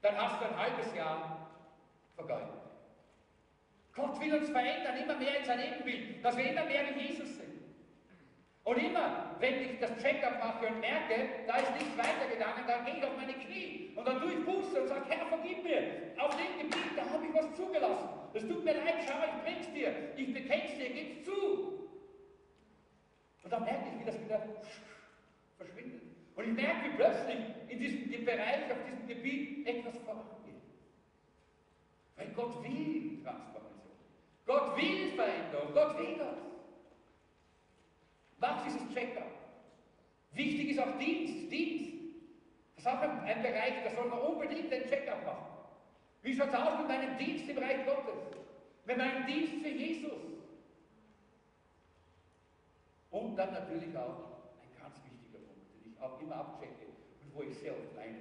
dann 0.03 0.17
hast 0.17 0.41
du 0.41 0.47
ein 0.47 0.57
halbes 0.57 0.95
Jahr 0.95 1.49
vergeudet. 2.15 2.49
Gott 3.95 4.21
will 4.21 4.35
uns 4.35 4.51
verändern, 4.51 4.97
immer 4.97 5.17
mehr 5.17 5.39
in 5.39 5.45
sein 5.45 5.61
Ebenbild, 5.61 6.25
dass 6.25 6.37
wir 6.37 6.51
immer 6.51 6.65
mehr 6.65 6.95
wie 6.95 7.09
Jesus 7.09 7.37
sind. 7.37 7.48
Und 8.69 8.77
immer, 8.77 9.35
wenn 9.41 9.63
ich 9.63 9.81
das 9.81 9.97
Check-up 9.97 10.39
mache 10.45 10.67
und 10.67 10.81
merke, 10.81 11.47
da 11.47 11.57
ist 11.57 11.73
nichts 11.73 11.97
weitergegangen, 11.97 12.67
dann 12.67 12.85
gehe 12.85 12.99
ich 12.99 13.03
auf 13.03 13.17
meine 13.17 13.33
Knie 13.33 13.95
und 13.97 14.07
dann 14.07 14.21
tue 14.21 14.35
ich 14.35 14.45
Buße 14.45 14.83
und 14.83 14.89
sage, 14.89 15.05
Herr, 15.09 15.25
vergib 15.25 15.63
mir. 15.63 16.13
Auf 16.19 16.37
dem 16.37 16.59
Gebiet, 16.61 16.93
da 16.95 17.09
habe 17.09 17.25
ich 17.25 17.33
was 17.33 17.57
zugelassen. 17.57 18.09
Es 18.35 18.47
tut 18.47 18.63
mir 18.63 18.75
leid, 18.75 18.97
schau, 19.07 19.25
ich 19.25 19.43
bring's 19.43 19.73
dir. 19.73 20.13
Ich 20.19 20.35
bekenn's 20.35 20.77
dir, 20.77 20.91
gib's 20.91 21.25
zu. 21.25 21.89
Und 23.43 23.51
dann 23.51 23.65
merke 23.65 23.85
ich, 23.89 24.01
wie 24.01 24.05
das 24.05 24.21
wieder 24.23 24.43
verschwindet. 25.57 26.03
Und 26.37 26.45
ich 26.45 26.53
merke, 26.53 26.91
wie 26.91 26.97
plötzlich 26.97 27.39
in 27.69 27.79
diesem 27.79 28.25
Bereich, 28.27 28.71
auf 28.71 28.85
diesem 28.85 29.07
Gebiet 29.07 29.67
etwas 29.67 29.97
vorangeht. 30.05 30.61
Weil 32.17 32.29
Gott 32.37 32.63
will 32.63 33.23
Transformation. 33.25 33.97
Gott 34.45 34.77
will 34.77 35.13
Veränderung. 35.17 35.73
Gott 35.73 35.99
will 35.99 36.19
das. 36.19 36.48
Mach 38.39 38.65
dieses 38.65 38.89
Check-up. 38.95 39.31
Wichtig 40.33 40.71
ist 40.71 40.79
auch 40.79 40.99
Dienst. 40.99 41.51
Dienst. 41.51 41.93
Das 42.77 42.85
ist 42.85 42.91
auch 42.91 43.01
ein, 43.01 43.21
ein 43.21 43.43
Bereich, 43.43 43.85
da 43.85 43.91
soll 43.91 44.09
man 44.09 44.21
unbedingt 44.21 44.73
ein 44.73 44.89
Check-up 44.89 45.25
machen. 45.25 45.47
Wie 46.23 46.35
schaut 46.35 46.49
es 46.49 46.55
aus 46.55 46.79
mit 46.79 46.89
meinem 46.89 47.19
Dienst 47.19 47.49
im 47.49 47.59
Reich 47.59 47.85
Gottes? 47.85 48.39
Mit 48.85 48.97
meinem 48.97 49.27
Dienst 49.27 49.55
für 49.63 49.69
Jesus? 49.69 50.13
Und 53.11 53.37
dann 53.37 53.53
natürlich 53.53 53.97
auch 53.97 54.63
ein 54.63 54.81
ganz 54.81 54.97
wichtiger 55.05 55.39
Punkt, 55.39 55.75
den 55.75 55.93
ich 55.93 56.01
auch 56.01 56.21
immer 56.21 56.37
abchecke 56.37 56.87
und 57.23 57.35
wo 57.35 57.43
ich 57.43 57.57
sehr 57.59 57.73
oft 57.73 57.97
leide. 57.97 58.19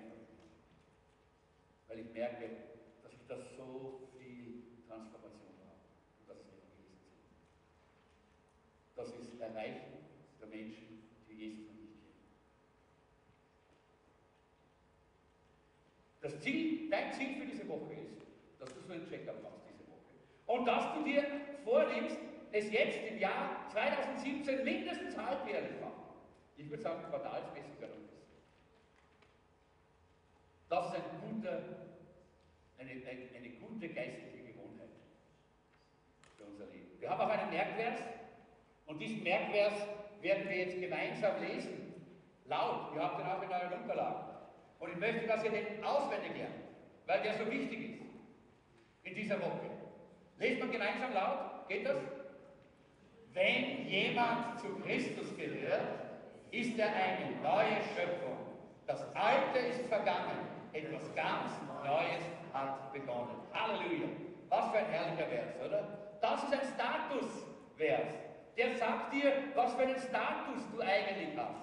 Weil 1.88 1.99
ich 1.99 2.13
merke, 2.13 2.49
dass 3.03 3.13
ich 3.13 3.28
da 3.28 3.38
so 3.38 4.09
viel 4.18 4.63
Transformation 4.88 5.53
habe 5.65 5.84
und 6.20 6.30
das 6.30 6.38
ist 6.38 6.47
Evangelisten. 6.49 7.18
Das 8.95 9.09
ist 9.09 9.39
Erreichen 9.39 9.97
der 10.39 10.47
Menschen, 10.47 11.03
die 11.28 11.34
Jesus 11.34 11.68
noch 11.68 11.74
nicht 11.76 12.01
kennen. 12.01 12.18
Das 16.28 16.41
Ziel, 16.41 16.89
dein 16.89 17.13
Ziel 17.13 17.38
für 17.39 17.45
diese 17.45 17.65
Woche 17.69 17.93
ist, 17.93 18.17
dass 18.59 18.67
du 18.73 18.82
so 18.82 18.91
einen 18.91 19.07
Check-up 19.07 19.41
machst 19.41 19.63
diese 19.71 19.88
Woche. 19.88 20.01
Und 20.45 20.65
dass 20.65 20.93
du 20.93 21.05
dir 21.05 21.23
vornimmst, 21.63 22.17
es 22.51 22.69
jetzt 22.69 22.99
im 23.07 23.17
Jahr 23.17 23.65
2017 23.71 24.65
mindestens 24.65 25.15
halbjährlich 25.15 25.80
machen. 25.80 26.03
Ich 26.57 26.69
würde 26.69 26.84
sagen, 26.84 27.01
quartalsmäßig 27.09 27.80
wäre 27.80 27.91
das. 27.91 28.01
Das 30.67 30.88
ist 30.88 30.95
ein 30.95 31.21
guter, 31.21 31.63
eine, 32.78 32.91
eine, 32.91 33.30
eine 33.34 33.49
gute 33.61 33.88
geistliche 33.88 34.51
Gewohnheit 34.51 34.89
für 36.36 36.43
unser 36.43 36.65
Leben. 36.65 36.99
Wir 36.99 37.09
haben 37.09 37.21
auch 37.21 37.30
einen 37.30 37.51
Merkvers 37.51 38.01
und 38.86 38.99
diesen 38.99 39.23
Merkvers 39.23 39.88
werden 40.21 40.49
wir 40.49 40.57
jetzt 40.57 40.82
gemeinsam 40.82 41.41
lesen. 41.41 41.93
Laut. 42.47 42.93
Ihr 42.95 43.01
habt 43.01 43.17
den 43.17 43.28
auch 43.28 43.41
in 43.41 43.49
euren 43.49 43.82
Unterlagen. 43.82 44.26
Und 44.80 44.91
ich 44.91 44.97
möchte, 44.97 45.28
dass 45.28 45.43
ihr 45.43 45.51
den 45.51 45.84
auswendig 45.84 46.38
lernt, 46.38 46.53
weil 47.05 47.21
der 47.21 47.34
so 47.34 47.49
wichtig 47.49 47.91
ist 47.91 48.01
in 49.03 49.15
dieser 49.15 49.39
Woche. 49.39 49.69
Lest 50.38 50.59
man 50.59 50.71
gemeinsam 50.71 51.13
laut? 51.13 51.67
Geht 51.67 51.86
das? 51.86 51.97
Wenn 53.34 53.88
jemand 53.88 54.59
zu 54.59 54.67
Christus 54.80 55.36
gehört, 55.36 55.82
ist 56.51 56.78
er 56.78 56.88
eine 56.88 57.36
neue 57.41 57.82
Schöpfung. 57.93 58.38
Das 58.86 59.03
Alte 59.15 59.59
ist 59.59 59.88
vergangen, 59.88 60.47
etwas 60.73 61.13
ganz 61.15 61.51
Neues 61.84 62.23
hat 62.53 62.91
begonnen. 62.93 63.36
Halleluja! 63.53 64.07
Was 64.49 64.71
für 64.71 64.78
ein 64.78 64.86
herrlicher 64.86 65.28
Vers, 65.28 65.53
oder? 65.65 66.17
Das 66.21 66.43
ist 66.43 66.53
ein 66.53 66.59
Statusvers. 66.75 68.13
Der 68.57 68.75
sagt 68.78 69.13
dir, 69.13 69.32
was 69.55 69.73
für 69.75 69.84
einen 69.84 69.99
Status 69.99 70.63
du 70.73 70.82
eigentlich 70.82 71.38
hast. 71.38 71.55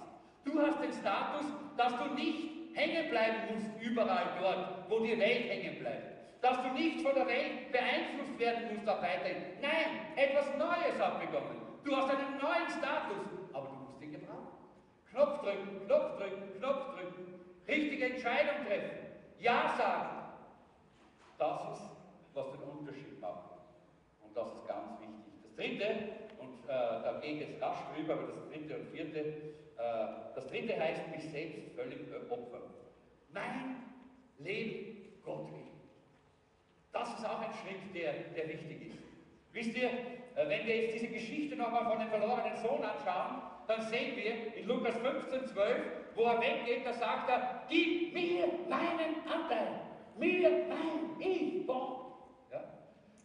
Du 0.44 0.60
hast 0.60 0.80
den 0.82 0.92
Status, 0.92 1.46
dass 1.76 1.98
du 1.98 2.14
nicht 2.14 2.63
hängen 2.74 3.08
bleiben 3.10 3.54
musst 3.54 3.70
überall 3.80 4.26
dort, 4.40 4.90
wo 4.90 5.00
die 5.00 5.18
Welt 5.18 5.48
hängen 5.48 5.78
bleibt. 5.78 6.42
Dass 6.42 6.62
du 6.62 6.68
nicht 6.72 7.00
von 7.00 7.14
der 7.14 7.26
Welt 7.26 7.72
beeinflusst 7.72 8.38
werden 8.38 8.74
musst 8.74 8.88
auch 8.88 9.00
weiterhin. 9.00 9.42
Nein, 9.62 10.14
etwas 10.16 10.46
Neues 10.58 10.98
hat 10.98 11.20
begonnen. 11.20 11.62
Du 11.84 11.96
hast 11.96 12.10
einen 12.10 12.38
neuen 12.38 12.68
Status, 12.68 13.26
aber 13.52 13.68
du 13.68 13.74
musst 13.76 14.02
ihn 14.02 14.12
gebrauchen. 14.12 14.48
Knopf 15.10 15.40
drücken, 15.40 15.86
Knopf 15.86 16.18
drücken, 16.18 16.58
Knopf 16.58 16.94
drücken. 16.94 17.40
Richtige 17.66 18.06
Entscheidung 18.06 18.66
treffen. 18.66 18.98
Ja 19.38 19.74
sagen. 19.78 20.24
Das 21.38 21.78
ist, 21.78 21.90
was 22.34 22.50
den 22.52 22.60
Unterschied 22.60 23.20
macht. 23.20 23.50
Und 24.22 24.36
das 24.36 24.48
ist 24.48 24.66
ganz 24.66 25.00
wichtig. 25.00 25.34
Das 25.42 25.56
dritte, 25.56 26.08
und 26.40 26.64
äh, 26.64 26.68
da 26.68 27.18
gehe 27.20 27.34
ich 27.34 27.40
jetzt 27.40 27.62
rasch 27.62 27.78
drüber, 27.94 28.14
aber 28.14 28.26
das 28.28 28.48
dritte 28.48 28.76
und 28.76 28.88
vierte, 28.90 29.34
das 29.76 30.46
dritte 30.48 30.78
heißt, 30.78 31.08
mich 31.10 31.30
selbst 31.30 31.74
völlig 31.74 31.98
opfern. 32.30 32.62
Mein 33.32 33.76
Leben 34.38 35.20
Gott 35.24 35.50
will. 35.52 35.64
Schritt, 37.64 37.94
der, 37.94 38.12
der 38.36 38.48
wichtig 38.48 38.88
ist. 38.88 38.98
Wisst 39.52 39.76
ihr, 39.76 39.88
äh, 39.88 40.48
wenn 40.48 40.66
wir 40.66 40.76
jetzt 40.76 40.94
diese 40.94 41.08
Geschichte 41.08 41.56
nochmal 41.56 41.84
von 41.84 41.98
dem 41.98 42.08
verlorenen 42.08 42.56
Sohn 42.56 42.82
anschauen, 42.82 43.42
dann 43.66 43.80
sehen 43.82 44.16
wir 44.16 44.54
in 44.54 44.66
Lukas 44.66 44.96
15, 44.96 45.46
12, 45.46 45.80
wo 46.14 46.24
er 46.24 46.40
weggeht, 46.40 46.84
da 46.84 46.92
sagt 46.92 47.30
er, 47.30 47.62
gib 47.68 48.12
mir 48.12 48.46
meinen 48.68 49.26
Anteil, 49.26 49.80
mir 50.18 50.50
mein, 50.68 51.20
ich, 51.20 51.66
Gott. 51.66 52.12
Ja? 52.52 52.62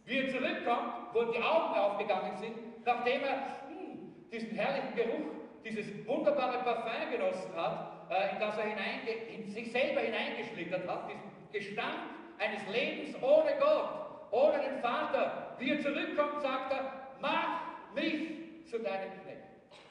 Wie 0.04 0.18
er 0.18 0.28
zurückkommt, 0.30 1.12
wo 1.12 1.24
die 1.24 1.38
Augen 1.38 1.74
aufgegangen 1.74 2.36
sind, 2.38 2.84
nachdem 2.86 3.22
er 3.22 3.68
hm, 3.68 4.30
diesen 4.32 4.50
herrlichen 4.52 4.94
Geruch, 4.94 5.39
dieses 5.64 6.06
wunderbare 6.06 6.58
Parfum 6.64 7.10
genossen 7.10 7.54
hat, 7.54 8.10
äh, 8.10 8.32
in 8.34 8.40
das 8.40 8.56
er 8.58 9.34
in 9.34 9.48
sich 9.50 9.70
selber 9.70 10.00
hineingeschlittert 10.00 10.88
hat, 10.88 11.10
diesen 11.10 11.30
Gestank 11.52 12.00
eines 12.38 12.66
Lebens 12.68 13.14
ohne 13.22 13.52
Gott, 13.60 14.30
ohne 14.30 14.62
den 14.62 14.78
Vater. 14.80 15.56
Wie 15.58 15.70
er 15.70 15.80
zurückkommt, 15.80 16.42
sagt 16.42 16.72
er, 16.72 17.08
mach 17.20 17.60
mich 17.94 18.66
zu 18.66 18.78
deinem 18.78 19.10
Knecht. 19.22 19.40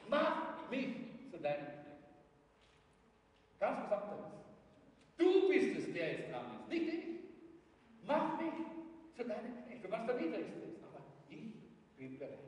Mach 0.08 0.68
mich 0.70 0.88
zu 1.30 1.38
deinem 1.38 1.66
Knecht. 1.66 1.80
Ganz 3.60 3.90
was 3.90 4.02
anderes. 4.02 4.32
Du 5.16 5.48
bist 5.48 5.76
es, 5.76 5.92
der 5.92 6.12
jetzt 6.12 6.32
dran 6.32 6.46
ist, 6.58 6.68
nicht 6.68 6.94
ich. 6.94 7.04
Mach 8.06 8.40
mich 8.40 8.54
zu 9.14 9.24
deinem 9.24 9.64
Knecht. 9.64 9.84
Du 9.84 9.90
was 9.90 10.06
der 10.06 10.14
Niedrigste 10.16 10.60
aber 10.82 11.04
ich 11.28 11.52
bin 11.96 12.18
bereit. 12.18 12.39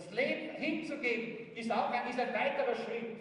Das 0.00 0.10
Leben 0.12 0.56
hinzugeben 0.56 1.54
ist 1.54 1.70
auch 1.70 1.90
ein, 1.90 2.08
ist 2.08 2.18
ein 2.18 2.32
weiterer 2.32 2.74
Schritt, 2.74 3.18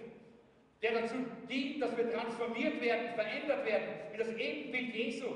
der 0.82 0.94
dazu 0.94 1.16
dient, 1.50 1.82
dass 1.82 1.96
wir 1.98 2.10
transformiert 2.10 2.80
werden, 2.80 3.10
verändert 3.16 3.66
werden 3.66 3.90
in 4.14 4.18
das 4.18 4.30
Ebenbild 4.30 4.96
Jesu 4.96 5.28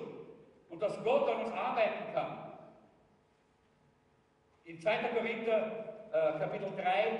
und 0.69 0.81
dass 0.81 1.03
Gott 1.03 1.29
an 1.29 1.43
uns 1.43 1.51
arbeiten 1.51 2.13
kann. 2.13 2.53
In 4.63 4.79
2. 4.79 4.97
Korinther 5.17 6.07
äh, 6.13 6.39
Kapitel 6.39 6.71
3, 6.77 7.19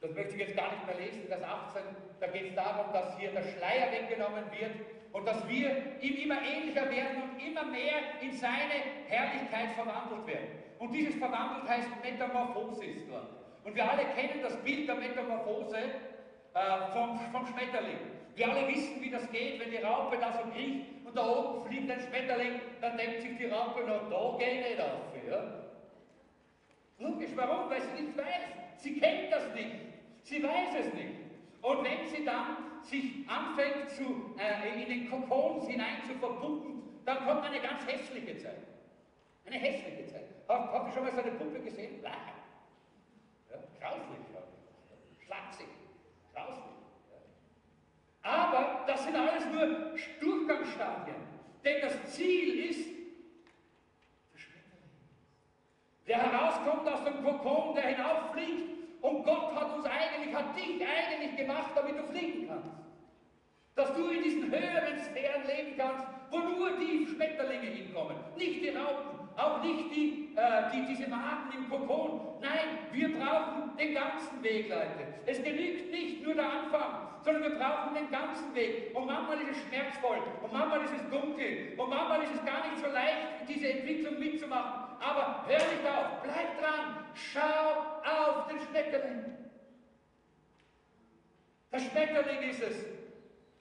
das 0.00 0.10
möchte 0.10 0.34
ich 0.34 0.40
jetzt 0.40 0.56
gar 0.56 0.72
nicht 0.72 0.86
mehr 0.86 1.06
lesen, 1.06 1.28
Vers 1.28 1.42
18, 1.44 1.82
da 2.18 2.26
geht 2.26 2.48
es 2.48 2.54
darum, 2.56 2.92
dass 2.92 3.16
hier 3.16 3.30
der 3.30 3.44
Schleier 3.44 3.92
weggenommen 3.92 4.44
wird 4.58 4.74
und 5.12 5.24
dass 5.24 5.48
wir 5.48 5.70
ihm 6.00 6.16
immer 6.16 6.42
ähnlicher 6.42 6.90
werden 6.90 7.22
und 7.22 7.46
immer 7.46 7.64
mehr 7.66 8.20
in 8.20 8.32
seine 8.32 8.74
Herrlichkeit 9.06 9.70
verwandelt 9.76 10.26
werden. 10.26 10.63
Und 10.78 10.92
dieses 10.92 11.14
verwandelt 11.16 11.68
heißt 11.68 11.88
Metamorphosis 12.02 13.06
dort. 13.08 13.28
Und 13.64 13.74
wir 13.74 13.90
alle 13.90 14.04
kennen 14.14 14.42
das 14.42 14.56
Bild 14.62 14.88
der 14.88 14.96
Metamorphose 14.96 15.76
äh, 15.76 16.92
vom, 16.92 17.18
vom 17.32 17.46
Schmetterling. 17.46 17.98
Wir 18.36 18.48
alle 18.48 18.68
wissen, 18.68 19.00
wie 19.00 19.10
das 19.10 19.30
geht, 19.30 19.60
wenn 19.60 19.70
die 19.70 19.78
Raupe 19.78 20.18
da 20.18 20.32
so 20.32 20.50
kriecht 20.50 20.86
und 21.04 21.16
da 21.16 21.26
oben 21.26 21.66
fliegt 21.66 21.90
ein 21.90 22.00
Schmetterling, 22.00 22.60
dann 22.80 22.96
denkt 22.96 23.22
sich 23.22 23.36
die 23.38 23.46
Raupe 23.46 23.84
noch, 23.84 24.10
da 24.10 24.38
gehe 24.38 24.60
ich 24.60 24.68
nicht 24.70 24.80
auf. 24.80 25.14
Ja? 25.28 25.64
Logisch, 26.98 27.30
warum? 27.36 27.70
Weil 27.70 27.82
sie 27.82 28.02
nicht 28.02 28.16
weiß. 28.16 28.42
Sie 28.76 28.98
kennt 28.98 29.32
das 29.32 29.54
nicht. 29.54 29.76
Sie 30.22 30.42
weiß 30.42 30.74
es 30.80 30.94
nicht. 30.94 31.14
Und 31.62 31.84
wenn 31.84 32.06
sie 32.08 32.24
dann 32.24 32.56
sich 32.82 33.28
anfängt, 33.28 33.90
zu, 33.90 34.34
äh, 34.38 34.82
in 34.82 34.88
den 34.88 35.10
Kokons 35.10 35.66
hinein 35.66 36.02
zu 36.06 36.14
verpuppen, 36.14 36.82
dann 37.04 37.24
kommt 37.24 37.44
eine 37.44 37.60
ganz 37.60 37.86
hässliche 37.86 38.36
Zeit. 38.36 38.58
Eine 39.46 39.56
hässliche 39.56 40.06
Zeit. 40.06 40.33
Habt, 40.48 40.72
habt 40.72 40.88
ihr 40.88 40.94
schon 40.94 41.04
mal 41.04 41.12
so 41.12 41.20
eine 41.20 41.30
Puppe 41.32 41.60
gesehen? 41.60 42.02
Ja, 42.02 42.10
grauslich. 43.80 44.18
Ja. 44.32 45.24
Schlaksig. 45.24 45.66
Grauslich. 46.34 46.64
Aber 48.22 48.84
das 48.86 49.04
sind 49.04 49.16
alles 49.16 49.46
nur 49.46 49.94
Durchgangsstadien. 50.20 51.16
Denn 51.64 51.80
das 51.80 52.12
Ziel 52.12 52.70
ist, 52.70 52.88
der 56.06 56.18
herauskommt 56.18 56.86
aus 56.88 57.04
dem 57.04 57.24
Kokon, 57.24 57.74
der 57.74 57.84
hinauffliegt 57.84 58.74
und 59.00 59.24
Gott 59.24 59.54
hat 59.54 59.74
uns 59.74 59.86
eigentlich, 59.86 60.34
hat 60.34 60.56
dich 60.56 60.86
eigentlich 60.86 61.36
gemacht, 61.36 61.70
damit 61.74 61.98
du 61.98 62.04
fliegen 62.04 62.48
kannst. 62.48 62.70
Dass 63.74 63.94
du 63.94 64.08
in 64.08 64.22
diesen 64.22 64.50
höheren 64.50 64.98
Sphären 64.98 65.46
leben 65.46 65.76
kannst, 65.76 66.06
wo 66.30 66.38
nur 66.38 66.78
die 66.78 67.06
Schmetterlinge 67.06 67.66
hinkommen, 67.66 68.16
nicht 68.36 68.62
die 68.62 68.68
Raupen, 68.70 69.23
auch 69.36 69.62
nicht 69.62 69.90
die, 69.94 70.34
äh, 70.36 70.70
die, 70.72 70.86
diese 70.86 71.08
Maden 71.08 71.52
im 71.56 71.68
Kokon. 71.68 72.38
Nein, 72.40 72.78
wir 72.92 73.18
brauchen 73.18 73.76
den 73.76 73.94
ganzen 73.94 74.42
Weg, 74.42 74.68
Leute. 74.68 75.14
Es 75.26 75.42
genügt 75.42 75.90
nicht 75.90 76.22
nur 76.22 76.34
der 76.34 76.50
Anfang, 76.50 77.08
sondern 77.22 77.42
wir 77.42 77.58
brauchen 77.58 77.94
den 77.94 78.10
ganzen 78.10 78.54
Weg. 78.54 78.94
Und 78.94 79.06
manchmal 79.06 79.40
ist 79.40 79.50
es 79.50 79.62
schmerzvoll, 79.68 80.18
und 80.42 80.52
manchmal 80.52 80.84
ist 80.84 80.94
es 80.94 81.10
dunkel, 81.10 81.72
und 81.76 81.90
manchmal 81.90 82.22
ist 82.22 82.34
es 82.34 82.44
gar 82.44 82.68
nicht 82.68 82.78
so 82.78 82.86
leicht, 82.90 83.48
diese 83.48 83.68
Entwicklung 83.68 84.18
mitzumachen. 84.18 84.96
Aber 85.00 85.44
hör 85.48 85.58
nicht 85.58 85.86
auf, 85.86 86.22
bleib 86.22 86.60
dran, 86.60 87.04
schau 87.14 87.40
auf 88.04 88.46
den 88.48 88.58
Schmetterling. 88.60 89.24
Der 91.72 91.78
Schmetterling 91.78 92.50
ist 92.50 92.62
es, 92.62 92.84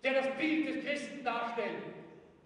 der 0.04 0.14
das 0.14 0.30
Bild 0.38 0.68
des 0.68 0.86
Christen 0.86 1.24
darstellt, 1.24 1.82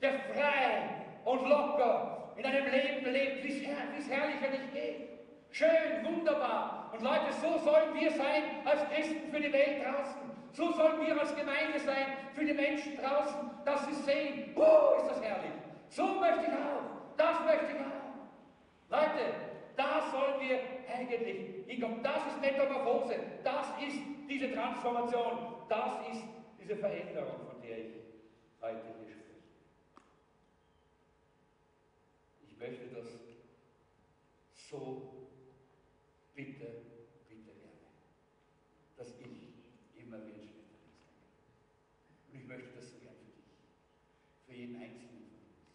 der 0.01 0.13
frei 0.34 1.03
und 1.25 1.49
locker 1.49 2.16
in 2.38 2.45
einem 2.45 2.65
Leben 2.71 3.11
lebt, 3.11 3.43
wie 3.43 3.63
es 3.97 4.09
herrlicher 4.09 4.49
nicht 4.49 4.73
geht. 4.73 5.09
Schön, 5.51 6.03
wunderbar. 6.03 6.91
Und 6.93 7.01
Leute, 7.01 7.33
so 7.41 7.57
sollen 7.57 7.93
wir 7.99 8.11
sein 8.11 8.43
als 8.65 8.88
Christen 8.89 9.31
für 9.31 9.39
die 9.39 9.51
Welt 9.51 9.83
draußen. 9.83 10.27
So 10.51 10.71
sollen 10.71 11.05
wir 11.05 11.19
als 11.19 11.35
Gemeinde 11.35 11.79
sein 11.79 12.17
für 12.33 12.45
die 12.45 12.53
Menschen 12.53 12.97
draußen, 12.97 13.49
dass 13.65 13.85
sie 13.88 13.93
sehen, 13.93 14.53
oh, 14.55 14.97
ist 14.97 15.09
das 15.09 15.21
herrlich. 15.21 15.51
So 15.89 16.05
möchte 16.05 16.45
ich 16.45 16.53
auch. 16.53 17.15
Das 17.17 17.39
möchte 17.45 17.65
ich 17.65 17.79
auch. 17.79 17.97
Leute, 18.89 19.33
da 19.75 20.01
sollen 20.11 20.39
wir 20.39 20.59
eigentlich 20.93 21.65
hinkommen. 21.67 22.01
Das 22.03 22.25
ist 22.27 22.41
Metamorphose. 22.41 23.15
Das 23.43 23.67
ist 23.85 23.97
diese 24.29 24.51
Transformation. 24.53 25.38
Das 25.69 25.93
ist 26.11 26.23
diese 26.59 26.75
Veränderung, 26.75 27.47
von 27.49 27.61
der 27.61 27.77
ich 27.77 27.93
heute 28.61 28.81
hier 28.99 29.13
spreche. 29.13 29.27
Ich 32.60 32.68
möchte 32.70 32.88
das 32.88 33.05
so 34.68 35.30
bitte, 36.34 36.66
bitte 37.30 37.51
gerne, 37.62 37.86
dass 38.97 39.10
ich 39.10 40.01
immer 40.01 40.18
wieder 40.26 40.41
Schmetterling 40.41 40.97
sein 40.97 41.22
Und 42.32 42.39
ich 42.41 42.47
möchte 42.47 42.70
das 42.76 42.89
so 42.89 42.97
gern 42.97 43.14
für 43.14 43.30
dich, 43.38 43.62
für 44.47 44.53
jeden 44.55 44.76
Einzelnen 44.76 45.30
von 45.30 45.38
uns, 45.38 45.70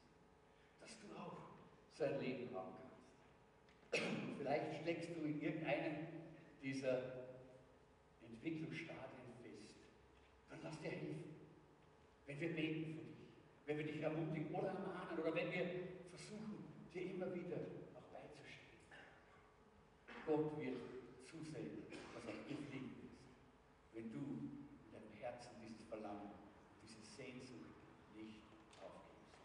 dass 0.80 0.98
du 0.98 1.16
auch 1.16 1.54
sein 1.94 2.20
Leben 2.20 2.52
haben 2.52 2.74
kannst. 2.82 4.04
Vielleicht 4.38 4.82
steckst 4.82 5.10
du 5.10 5.24
in 5.24 5.40
irgendeinem 5.40 6.08
dieser 6.64 7.00
Entwicklungsstadien 8.28 9.30
fest. 9.40 9.76
Dann 10.50 10.58
lass 10.64 10.80
dir 10.80 10.90
helfen. 10.90 11.36
Wenn 12.26 12.40
wir 12.40 12.56
beten 12.56 12.94
für 12.94 13.04
dich, 13.04 13.28
wenn 13.66 13.78
wir 13.78 13.84
dich 13.86 14.02
ermutigen 14.02 14.52
oder 14.52 14.66
ermahnen 14.66 15.20
oder 15.20 15.32
wenn 15.32 15.52
wir 15.52 15.91
dir 16.94 17.10
immer 17.10 17.34
wieder 17.34 17.56
auch 17.94 18.08
beizustehen. 18.12 18.86
Gott 20.26 20.60
wird 20.60 20.92
zusehen, 21.32 21.82
was 22.14 22.24
auch 22.28 22.40
du 22.48 22.56
fliegen 22.68 22.92
wirst, 23.00 23.24
wenn 23.94 24.12
du 24.12 24.20
in 24.20 24.92
deinem 24.92 25.12
Herzen 25.20 25.50
dieses 25.60 25.82
Verlangen, 25.88 26.30
diese 26.82 27.00
Sehnsucht 27.00 27.72
nicht 28.14 28.44
aufgibst. 28.80 29.40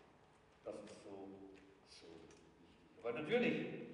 Das 0.65 0.75
ist 0.83 1.03
so, 1.03 1.31
so 1.89 2.07
wichtig. 2.21 2.43
Aber 2.99 3.13
natürlich, 3.13 3.87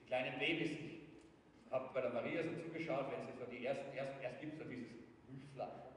die 0.00 0.06
kleinen 0.06 0.38
Babys, 0.38 0.70
ich 0.70 1.72
habe 1.72 1.88
bei 1.92 2.00
der 2.00 2.10
Maria 2.10 2.42
so 2.44 2.52
zugeschaut, 2.62 3.10
wenn 3.10 3.26
sie 3.26 3.32
so 3.38 3.44
die 3.50 3.64
ersten, 3.64 3.92
erst, 3.96 4.20
erst 4.22 4.40
gibt 4.40 4.52
es 4.54 4.58
so 4.58 4.64
dieses 4.68 4.92
Müsla. 5.28 5.96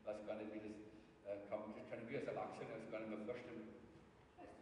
Ich 0.00 0.06
weiß 0.06 0.26
gar 0.26 0.36
nicht, 0.36 0.52
wie 0.52 0.60
das, 0.60 0.76
äh, 1.28 1.48
kann, 1.48 1.72
das 1.76 1.88
können 1.88 2.08
wir 2.08 2.18
als 2.18 2.28
Erwachsene 2.28 2.74
uns 2.74 2.90
gar 2.90 3.00
nicht 3.00 3.10
mehr 3.10 3.24
vorstellen, 3.26 3.68
was 4.36 4.48
das 4.48 4.56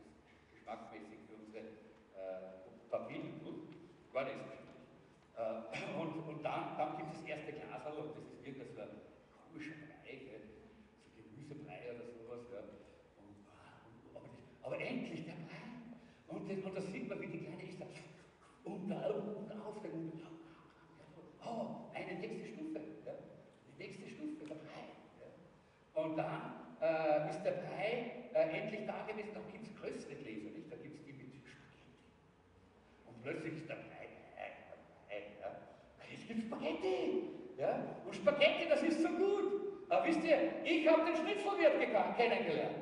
geschmackmäßig 0.53 1.19
für 1.27 1.35
unsere 1.39 1.65
äh, 2.19 2.69
Papillen 2.91 3.41
tut. 3.41 3.71
Gar 4.13 4.25
nicht 4.25 4.39
so 4.39 4.55
äh, 5.37 5.99
und, 5.99 6.23
und 6.29 6.43
dann, 6.45 6.77
dann 6.79 6.97
gibt 6.97 7.13
es 7.13 7.21
das 7.21 7.29
erste 7.29 7.53
Glas, 7.53 7.83
und 7.87 8.15
das 8.15 8.25
ist 8.31 8.47
irgendwas 8.47 8.75
so 8.75 8.81
ein 8.83 8.89
komischer 9.51 9.75
Brei, 9.89 10.21
so 10.23 11.11
Gemüsebrei 11.17 11.91
oder 11.91 12.07
sowas. 12.07 12.47
Ja. 12.53 12.61
Und, 13.19 13.35
und, 13.35 14.15
aber, 14.15 14.29
das, 14.29 14.39
aber 14.63 14.79
endlich 14.79 15.25
der 15.25 15.33
Brei. 15.33 15.65
Und, 16.29 16.47
und 16.47 16.75
da 16.77 16.81
sieht 16.81 17.09
man, 17.09 17.21
wie 17.21 17.27
die 17.27 17.41
Kleine 17.43 17.63
ist 17.65 17.81
da 17.81 17.87
und 18.65 18.89
da 18.89 19.09
und 19.11 19.51
auf, 19.53 19.85
und, 19.85 20.23
oh, 21.45 21.91
eine 21.93 22.19
nächste 22.21 22.47
Stufe, 22.49 22.81
ja, 23.05 23.13
die 23.69 23.83
nächste 23.83 24.09
Stufe, 24.09 24.47
der 24.47 24.55
Brei. 24.55 24.87
Ja. 25.21 26.04
Und 26.15 26.19
dann 26.19 26.55
äh, 26.81 27.29
ist 27.29 27.43
der 27.43 27.59
Brei 27.67 28.23
äh, 28.35 28.57
endlich 28.57 28.87
da 28.87 29.03
gewesen, 29.03 29.35
da 29.35 29.41
gibt 29.51 29.67
es 29.67 29.75
größere 29.75 30.15
Gläser, 30.15 30.51
nicht? 30.55 30.71
Da 30.71 30.77
gibt 30.77 30.95
es 30.95 31.03
die 31.03 31.13
mit 31.13 31.27
Spaghetti. 31.43 31.91
Und 33.09 33.21
plötzlich 33.25 33.55
ist 33.55 33.69
der 33.69 33.75
Brei, 33.75 34.07
äh, 34.39 35.19
ja. 35.43 35.51
Jetzt 36.09 36.29
gibt 36.29 36.39
es 36.39 36.47
Spaghetti. 36.47 37.35
Ja? 37.59 37.83
Und 38.07 38.15
Spaghetti, 38.15 38.69
das 38.69 38.83
ist 38.85 39.03
so 39.03 39.09
gut. 39.09 39.75
Aber 39.89 40.07
wisst 40.07 40.23
ihr, 40.23 40.39
ich 40.63 40.87
habe 40.87 41.03
den 41.03 41.17
Schnitzelwirt 41.17 41.83
kennengelernt. 42.17 42.77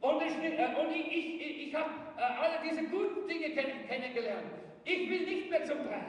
Und 0.00 0.22
äh, 0.22 0.28
ich, 0.28 1.12
ich, 1.12 1.68
ich 1.68 1.74
habe 1.74 1.90
äh, 2.16 2.22
alle 2.22 2.56
diese 2.64 2.88
guten 2.88 3.28
Dinge 3.28 3.50
kenn, 3.50 3.86
kennengelernt. 3.86 4.48
Ich 4.84 5.10
will 5.10 5.26
nicht 5.26 5.50
mehr 5.50 5.62
zum 5.66 5.84
Brei. 5.84 6.08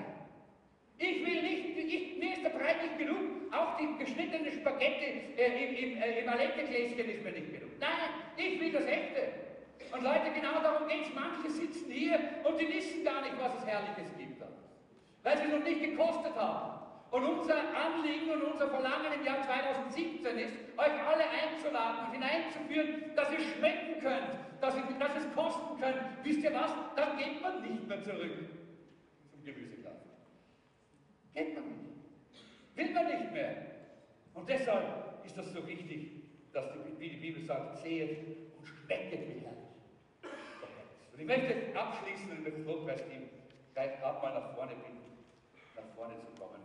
Ich 0.98 1.26
will 1.26 1.42
nicht, 1.42 1.78
ich, 1.78 2.18
mir 2.20 2.36
ist 2.36 2.44
der 2.46 2.52
Brei 2.52 2.74
nicht 2.82 2.98
genug. 2.98 3.43
Auch 3.54 3.78
die 3.78 3.98
geschnittene 4.04 4.52
Spaghetti 4.52 5.36
äh, 5.38 5.64
im, 5.64 5.76
im, 5.76 6.02
äh, 6.02 6.20
im 6.22 6.30
Alette-Gläschen 6.30 7.08
ist 7.08 7.24
mir 7.24 7.32
nicht 7.32 7.54
genug. 7.54 7.70
Nein, 7.80 8.10
ich 8.36 8.60
will 8.60 8.72
das 8.72 8.86
Echte. 8.86 9.22
Und 9.92 10.04
Leute, 10.04 10.32
genau 10.34 10.60
darum 10.64 10.88
geht 10.88 11.04
es. 11.04 11.14
Manche 11.14 11.52
sitzen 11.52 11.92
hier 11.92 12.20
und 12.44 12.60
die 12.60 12.68
wissen 12.68 13.04
gar 13.04 13.22
nicht, 13.22 13.36
was 13.40 13.54
es 13.60 13.68
Herrliches 13.68 14.10
gibt. 14.18 14.42
Weil 15.22 15.38
sie 15.38 15.44
es 15.44 15.54
noch 15.54 15.64
nicht 15.64 15.82
gekostet 15.82 16.36
haben. 16.36 16.82
Und 17.12 17.26
unser 17.26 17.54
Anliegen 17.78 18.32
und 18.32 18.42
unser 18.42 18.70
Verlangen 18.70 19.14
im 19.14 19.24
Jahr 19.24 19.44
2017 19.44 20.36
ist, 20.40 20.54
euch 20.76 20.94
alle 21.06 21.26
einzuladen 21.30 22.08
und 22.08 22.12
hineinzuführen, 22.14 23.16
dass 23.16 23.32
ihr 23.32 23.40
schmecken 23.40 24.02
könnt, 24.02 24.34
dass, 24.62 24.76
ihr, 24.76 24.84
dass 24.98 25.16
es 25.18 25.36
kosten 25.36 25.80
könnt. 25.80 26.02
Wisst 26.24 26.44
ihr 26.44 26.54
was? 26.56 26.72
Dann 26.96 27.16
geht 27.18 27.40
man 27.40 27.62
nicht 27.62 27.88
mehr 27.88 28.02
zurück 28.02 28.50
zum 29.30 29.46
Gemüsegarten. 29.46 30.10
Geht 31.36 31.54
man 31.54 31.68
nicht. 31.68 31.83
Will 32.76 32.92
man 32.92 33.06
nicht 33.06 33.32
mehr. 33.32 33.56
Und 34.34 34.50
deshalb 34.50 35.24
ist 35.26 35.38
das 35.38 35.52
so 35.54 35.66
wichtig, 35.68 36.24
dass 36.52 36.66
die, 36.74 37.00
wie 37.00 37.10
die 37.10 37.18
Bibel 37.18 37.44
sagt, 37.44 37.78
sehet 37.78 38.18
und 38.58 38.66
schmecket 38.66 39.28
wie 39.28 39.40
herrlich. 39.42 39.74
Und 41.14 41.20
ich 41.20 41.28
möchte 41.28 41.80
abschließen 41.80 42.44
mit 42.44 42.54
dem 42.54 42.66
Lobpreisteam 42.66 43.30
gleich 43.74 44.00
gerade 44.00 44.22
mal 44.22 44.34
nach 44.34 44.56
vorne 44.56 44.76
bitten, 44.76 45.26
nach 45.76 45.96
vorne 45.96 46.16
zu 46.20 46.28
kommen. 46.40 46.62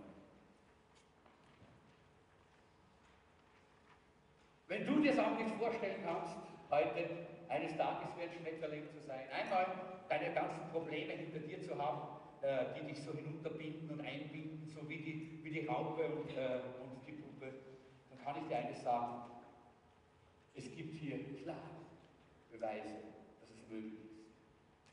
Wenn 4.69 4.87
du 4.87 5.01
dir 5.01 5.13
das 5.13 5.25
auch 5.25 5.39
nicht 5.39 5.55
vorstellen 5.57 6.03
kannst, 6.05 6.37
heute 6.71 7.09
eines 7.49 7.77
Tages 7.77 8.09
ein 8.21 8.31
Schmetterling 8.31 8.87
zu 8.91 9.01
sein, 9.07 9.27
einmal 9.33 9.67
deine 10.09 10.33
ganzen 10.35 10.69
Probleme 10.71 11.13
hinter 11.13 11.39
dir 11.41 11.61
zu 11.63 11.79
haben, 11.79 12.18
die 12.43 12.86
dich 12.86 13.03
so 13.03 13.12
hinunterbinden 13.12 13.91
und 13.91 14.01
einbinden, 14.01 14.66
so 14.66 14.89
wie 14.89 14.99
die, 14.99 15.41
wie 15.43 15.51
die 15.51 15.66
Raupe 15.66 16.05
und, 16.07 16.30
äh, 16.36 16.61
und 16.82 17.07
die 17.07 17.12
Puppe, 17.12 17.53
dann 18.11 18.18
kann 18.24 18.43
ich 18.43 18.49
dir 18.49 18.59
eines 18.59 18.82
sagen, 18.82 19.30
es 20.55 20.64
gibt 20.74 20.95
hier 20.95 21.18
klare 21.43 21.59
Beweise, 22.51 22.95
dass 23.41 23.51
es 23.51 23.68
möglich 23.68 23.95
ist. 24.05 24.18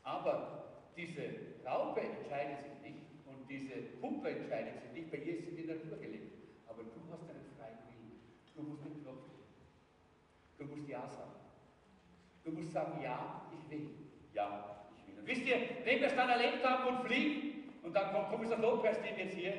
Aber 0.02 0.92
diese 0.96 1.22
Raupe 1.64 2.00
entscheidet 2.00 2.60
sich 2.62 2.80
nicht 2.82 3.06
und 3.26 3.48
diese 3.48 3.74
Puppe 4.00 4.30
entscheidet 4.30 4.80
sich 4.80 4.92
nicht, 4.92 5.10
bei 5.10 5.18
ihr 5.18 5.38
ist 5.38 5.48
in 5.48 5.56
die 5.56 5.66
Natur 5.66 5.98
gelegt. 5.98 6.32
Aber 6.68 6.82
du 6.82 7.00
hast 7.10 7.28
einen 7.28 7.44
freien 7.56 7.78
Willen. 7.88 8.20
Du 8.54 8.62
musst 8.62 8.82
Knopf 8.82 9.22
drücken. 9.22 9.54
Du 10.58 10.64
musst 10.64 10.88
Ja 10.88 11.08
sagen. 11.08 11.32
Du 12.44 12.52
musst 12.52 12.72
sagen, 12.72 13.02
ja, 13.02 13.50
ich 13.52 13.70
will. 13.70 13.90
Ja, 14.32 14.85
wisst 15.26 15.46
ihr, 15.46 15.56
wenn 15.84 16.00
wir 16.00 16.06
es 16.06 16.16
dann 16.16 16.30
erlebt 16.30 16.64
haben 16.64 16.86
und 16.86 17.06
fliegen, 17.06 17.46
und 17.82 17.94
dann 17.94 18.12
kommt, 18.12 18.30
kommt 18.30 18.50
das 18.50 18.58
Lobpreisteam 18.58 19.16
jetzt 19.16 19.36
hier, 19.36 19.52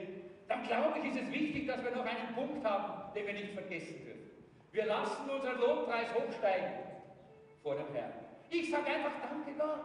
dann 0.47 0.63
glaube 0.63 0.99
ich, 0.99 1.11
ist 1.11 1.22
es 1.22 1.32
wichtig, 1.32 1.68
dass 1.68 1.84
wir 1.84 1.91
noch 1.91 2.05
einen 2.05 2.34
Punkt 2.36 2.65
haben, 2.65 3.13
den 3.13 3.28
wir 3.28 3.34
nicht 3.34 3.53
vergessen 3.53 4.03
dürfen. 4.03 4.32
Wir 4.72 4.86
lassen 4.86 5.30
unseren 5.30 5.59
Lobpreis 5.59 6.07
hochsteigen 6.13 6.74
vor 7.63 7.76
dem 7.76 7.93
Herrn. 7.93 8.13
Ich 8.49 8.70
sage 8.70 8.86
einfach, 8.88 9.11
danke 9.22 9.51
Gott. 9.57 9.80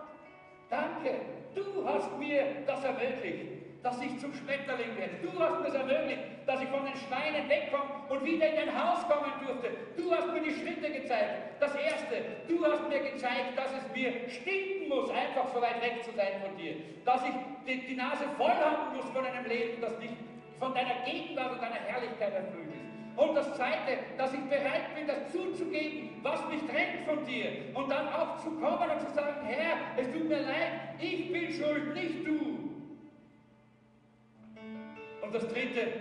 Danke, 0.70 1.20
du 1.54 1.84
hast 1.84 2.18
mir 2.18 2.62
das 2.66 2.84
ermöglicht, 2.84 3.61
dass 3.82 4.00
ich 4.00 4.16
zum 4.18 4.32
Schmetterling 4.32 4.96
werde. 4.96 5.18
Du 5.22 5.32
hast 5.38 5.60
mir 5.60 5.68
es 5.68 5.74
ermöglicht, 5.74 6.22
dass 6.46 6.62
ich 6.62 6.68
von 6.68 6.84
den 6.86 6.94
Schweinen 6.94 7.48
wegkomme 7.48 8.06
und 8.08 8.24
wieder 8.24 8.48
in 8.48 8.56
dein 8.56 8.72
Haus 8.72 9.02
kommen 9.08 9.32
durfte. 9.44 9.70
Du 9.96 10.14
hast 10.14 10.32
mir 10.32 10.40
die 10.40 10.54
Schritte 10.54 10.90
gezeigt. 10.90 11.58
Das 11.58 11.74
Erste, 11.74 12.22
du 12.48 12.64
hast 12.64 12.88
mir 12.88 13.00
gezeigt, 13.00 13.58
dass 13.58 13.72
es 13.74 13.94
mir 13.94 14.28
stinken 14.30 14.88
muss, 14.88 15.10
einfach 15.10 15.52
so 15.52 15.60
weit 15.60 15.82
weg 15.82 16.04
zu 16.04 16.12
sein 16.12 16.40
von 16.40 16.56
dir. 16.56 16.76
Dass 17.04 17.22
ich 17.26 17.34
die, 17.66 17.86
die 17.86 17.96
Nase 17.96 18.24
voll 18.36 18.54
haben 18.54 18.96
muss 18.96 19.06
von 19.10 19.26
einem 19.26 19.46
Leben, 19.46 19.80
das 19.80 19.98
nicht 19.98 20.14
von 20.58 20.72
deiner 20.74 21.02
Gegenwart 21.04 21.52
und 21.52 21.62
deiner 21.62 21.82
Herrlichkeit 21.82 22.34
erfüllt 22.34 22.70
ist. 22.70 22.82
Und 23.16 23.34
das 23.34 23.52
Zweite, 23.54 23.98
dass 24.16 24.32
ich 24.32 24.40
bereit 24.40 24.94
bin, 24.94 25.06
das 25.06 25.32
zuzugeben, 25.32 26.20
was 26.22 26.40
mich 26.48 26.62
trennt 26.70 27.04
von 27.04 27.26
dir. 27.26 27.74
Und 27.74 27.90
dann 27.90 28.08
auch 28.08 28.38
zu 28.38 28.50
kommen 28.52 28.88
und 28.88 29.00
zu 29.00 29.12
sagen, 29.12 29.44
Herr, 29.44 29.76
es 29.98 30.10
tut 30.12 30.28
mir 30.28 30.40
leid, 30.40 30.96
ich 30.98 31.30
bin 31.30 31.52
schuld, 31.52 31.94
nicht 31.94 32.26
du. 32.26 32.61
Und 35.32 35.42
das 35.42 35.50
Dritte, 35.50 35.92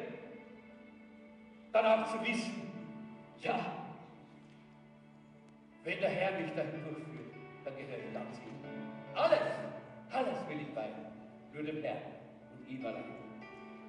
dann 1.71 1.86
auch 1.86 2.11
zu 2.11 2.21
wissen, 2.27 2.69
ja, 3.39 3.57
wenn 5.86 5.99
der 6.01 6.09
Herr 6.09 6.38
mich 6.38 6.51
dahin 6.51 6.84
durchführt, 6.84 7.34
dann 7.63 7.73
gehöre 7.77 7.97
ich 7.97 8.13
ganz 8.13 8.38
ihm. 8.39 9.15
Alles, 9.15 9.39
alles 10.11 10.49
will 10.49 10.59
ich 10.59 10.75
bei 10.75 10.89
nur 11.53 11.63
dem 11.63 11.82
Herrn 11.82 12.01
und 12.57 12.69
ihm 12.69 12.86
allein. 12.86 13.05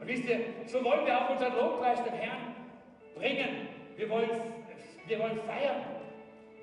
Und 0.00 0.06
wisst 0.06 0.28
ihr, 0.28 0.38
so 0.66 0.84
wollen 0.84 1.04
wir 1.06 1.20
auch 1.20 1.30
unseren 1.30 1.56
Lobpreis 1.56 2.04
dem 2.04 2.14
Herrn 2.14 2.54
bringen. 3.16 3.66
Wir 3.96 4.08
wollen, 4.10 4.30
wir 5.08 5.18
wollen 5.18 5.40
feiern. 5.40 5.82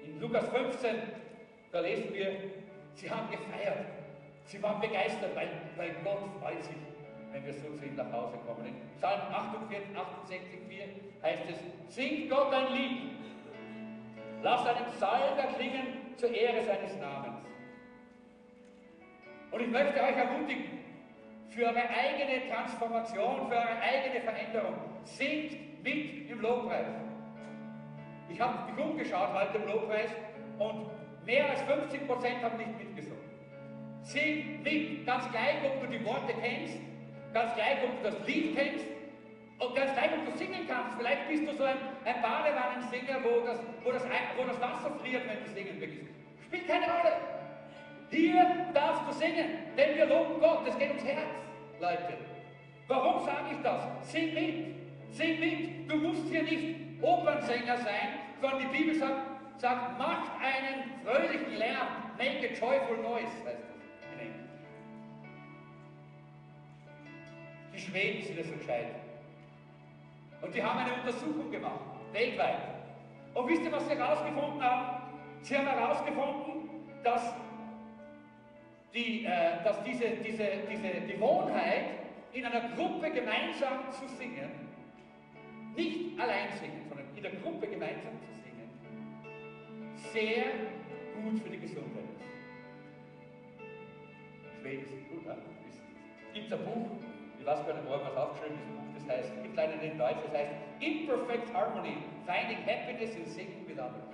In 0.06 0.22
Lukas 0.22 0.48
15, 0.48 0.96
da 1.74 1.82
lesen 1.82 2.14
wir, 2.14 2.32
sie 2.94 3.12
haben 3.12 3.30
gefeiert. 3.30 3.88
Sie 4.46 4.64
waren 4.64 4.80
begeistert, 4.80 5.36
weil, 5.36 5.50
weil 5.76 5.94
Gott 6.02 6.20
freut 6.40 6.64
sich, 6.64 6.78
wenn 7.32 7.46
wir 7.46 7.54
so 7.54 7.76
zu 7.78 7.86
ihm 7.86 7.96
nach 7.96 8.12
Hause 8.12 8.38
kommen. 8.46 8.66
In 8.66 8.76
Psalm 8.98 9.22
48, 9.32 9.96
68, 9.96 10.42
4 10.68 10.86
heißt 11.24 11.44
es, 11.50 11.96
singt 11.96 12.30
Gott 12.30 12.54
ein 12.54 12.74
Lied. 12.74 13.02
Lass 14.42 14.66
einen 14.66 14.86
Psalm 14.92 15.38
erklingen 15.38 16.16
zur 16.18 16.30
Ehre 16.32 16.64
seines 16.64 16.98
Namens. 16.98 17.40
Und 19.52 19.62
ich 19.62 19.70
möchte 19.70 20.02
euch 20.02 20.16
ermutigen, 20.16 20.80
für 21.50 21.66
eure 21.66 21.90
eigene 21.90 22.48
Transformation, 22.48 23.48
für 23.50 23.56
eure 23.56 23.82
eigene 23.82 24.22
Veränderung, 24.22 24.76
singt 25.04 25.84
mit 25.84 26.30
im 26.30 26.42
Lobpreis. 26.42 26.88
Ich 28.30 28.40
habe 28.40 28.72
mich 28.72 28.80
umgeschaut 28.80 29.34
heute 29.34 29.58
im 29.58 29.68
Lobpreis 29.68 30.12
und 30.60 31.26
mehr 31.26 31.50
als 31.50 31.62
50 31.64 32.08
Prozent 32.08 32.44
haben 32.44 32.58
nicht 32.58 32.78
mitgesungen. 32.78 33.24
Sing 34.04 34.62
mit, 34.62 35.06
ganz 35.06 35.30
gleich, 35.32 35.58
ob 35.66 35.82
du 35.82 35.88
die 35.88 36.06
Worte 36.06 36.34
kennst, 36.40 36.78
ganz 37.34 37.54
gleich, 37.56 37.78
ob 37.84 38.04
du 38.04 38.10
das 38.10 38.28
Lied 38.28 38.56
kennst 38.56 38.86
und 39.60 39.76
ganz 39.76 39.94
gleich, 39.94 40.12
ob 40.14 40.32
du 40.32 40.38
singen 40.38 40.68
kannst. 40.68 40.98
Vielleicht 40.98 41.28
bist 41.28 41.48
du 41.48 41.54
so 41.56 41.64
ein, 41.64 41.78
ein 42.06 42.22
Badewannensinger, 42.22 43.24
wo 43.24 43.46
das, 43.46 43.60
wo, 43.84 43.92
das, 43.92 44.04
wo 44.38 44.44
das 44.44 44.62
Wasser 44.62 44.92
friert, 45.00 45.24
wenn 45.28 45.44
du 45.44 45.50
singen 45.50 45.80
beginnst. 45.80 46.14
Spielt 46.46 46.68
keine 46.68 46.86
Rolle. 46.86 47.14
Hier 48.10 48.46
darfst 48.74 49.04
du 49.08 49.14
singen, 49.14 49.50
denn 49.78 49.96
wir 49.96 50.06
loben 50.06 50.40
Gott. 50.40 50.68
Es 50.68 50.78
geht 50.78 50.90
ums 50.90 51.06
Herz, 51.06 51.30
Leute. 51.80 52.18
Warum 52.88 53.24
sage 53.24 53.54
ich 53.54 53.62
das? 53.62 54.12
Sing 54.12 54.34
mit. 54.34 54.80
Sing 55.12 55.40
mit, 55.40 55.90
du 55.90 55.96
musst 55.98 56.30
hier 56.30 56.44
nicht 56.44 56.76
Opernsänger 57.02 57.78
sein, 57.78 58.20
sondern 58.42 58.60
die 58.60 58.78
Bibel 58.78 58.96
sagt, 58.96 59.22
sagt 59.58 59.98
macht 59.98 60.32
einen 60.40 60.84
fröhlichen 61.04 61.58
Lärm, 61.58 61.88
make 62.18 62.48
a 62.48 62.54
joyful 62.54 62.98
noise, 62.98 63.32
heißt 63.46 63.69
Die 67.80 67.86
Schweden 67.86 68.22
sind 68.22 68.38
das 68.38 68.52
entscheidend. 68.52 68.96
Und 70.42 70.54
die 70.54 70.62
haben 70.62 70.80
eine 70.80 70.94
Untersuchung 70.96 71.50
gemacht, 71.50 71.80
weltweit. 72.12 72.58
Und 73.34 73.48
wisst 73.48 73.64
ihr, 73.64 73.72
was 73.72 73.88
sie 73.88 73.96
herausgefunden 73.96 74.62
haben? 74.62 75.04
Sie 75.42 75.58
haben 75.58 75.68
herausgefunden, 75.68 76.70
dass, 77.04 77.34
die, 78.94 79.24
äh, 79.24 79.64
dass 79.64 79.82
diese, 79.84 80.10
diese, 80.18 80.46
diese 80.70 80.90
Gewohnheit, 81.08 81.86
in 82.34 82.46
einer 82.46 82.70
Gruppe 82.76 83.12
gemeinsam 83.12 83.90
zu 83.92 84.08
singen, 84.10 84.52
nicht 85.76 86.20
allein 86.20 86.52
singen, 86.60 86.84
sondern 86.90 87.08
in 87.16 87.24
der 87.24 87.32
Gruppe 87.32 87.68
gemeinsam 87.68 88.12
zu 88.22 88.34
singen, 88.44 88.70
sehr 90.12 90.44
gut 91.24 91.42
für 91.42 91.50
die 91.50 91.60
Gesundheit 91.60 92.04
ist. 92.18 92.30
Schweden 94.62 94.86
sind 94.86 95.10
gut 95.10 95.28
an. 95.28 95.38
Es 96.28 96.34
gibt 96.34 96.54
ein 96.54 96.66
Buch, 96.66 96.90
weiß 97.50 97.66
gar 97.66 97.74
nicht, 97.74 97.90
wo 97.90 97.96
es 97.96 98.16
aufgeschrieben 98.16 98.60
ist, 98.96 99.10
das 99.10 99.18
heißt, 99.18 99.44
gibt 99.44 99.56
leider 99.56 99.76
nicht 99.78 99.94
in 99.94 99.98
Deutsch, 99.98 100.22
das 100.24 100.34
heißt 100.38 100.52
Imperfect 100.80 101.54
Harmony, 101.54 101.98
Finding 102.28 102.62
Happiness 102.66 103.16
in 103.16 103.26
Singing 103.26 103.66
with 103.68 103.80
Others. 103.80 104.06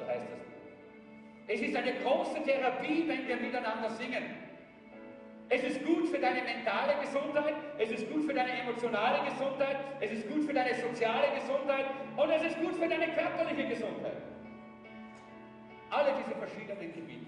So 0.00 0.06
heißt 0.06 0.26
das. 0.26 0.40
Es 1.46 1.60
ist 1.60 1.76
eine 1.76 1.94
große 2.02 2.42
Therapie, 2.42 3.04
wenn 3.06 3.28
wir 3.28 3.36
miteinander 3.36 3.88
singen. 3.90 4.24
Es 5.48 5.62
ist 5.62 5.84
gut 5.86 6.08
für 6.08 6.18
deine 6.18 6.42
mentale 6.42 6.94
Gesundheit, 7.00 7.54
es 7.78 7.90
ist 7.90 8.10
gut 8.10 8.24
für 8.24 8.34
deine 8.34 8.50
emotionale 8.50 9.30
Gesundheit, 9.30 9.76
es 10.00 10.10
ist 10.10 10.28
gut 10.28 10.42
für 10.42 10.52
deine 10.52 10.74
soziale 10.74 11.38
Gesundheit 11.38 11.86
und 12.16 12.30
es 12.30 12.42
ist 12.42 12.60
gut 12.60 12.74
für 12.74 12.88
deine 12.88 13.06
körperliche 13.14 13.68
Gesundheit. 13.68 14.16
Alle 15.90 16.14
diese 16.18 16.36
verschiedenen 16.36 16.92
Gebiete. 16.92 17.26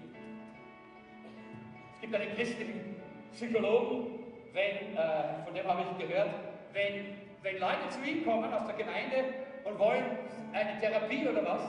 Es 1.95 2.01
gibt 2.01 2.13
einen 2.13 2.35
christlichen 2.35 2.95
Psychologen, 3.31 4.18
wenn, 4.53 4.97
äh, 4.97 5.43
von 5.45 5.53
dem 5.53 5.67
habe 5.67 5.83
ich 5.83 6.07
gehört, 6.07 6.29
wenn, 6.73 7.17
wenn 7.41 7.59
Leute 7.59 7.89
zu 7.89 8.01
ihm 8.03 8.25
kommen 8.25 8.53
aus 8.53 8.65
der 8.65 8.75
Gemeinde 8.75 9.33
und 9.63 9.79
wollen 9.79 10.03
eine 10.53 10.79
Therapie 10.79 11.27
oder 11.27 11.45
was, 11.45 11.61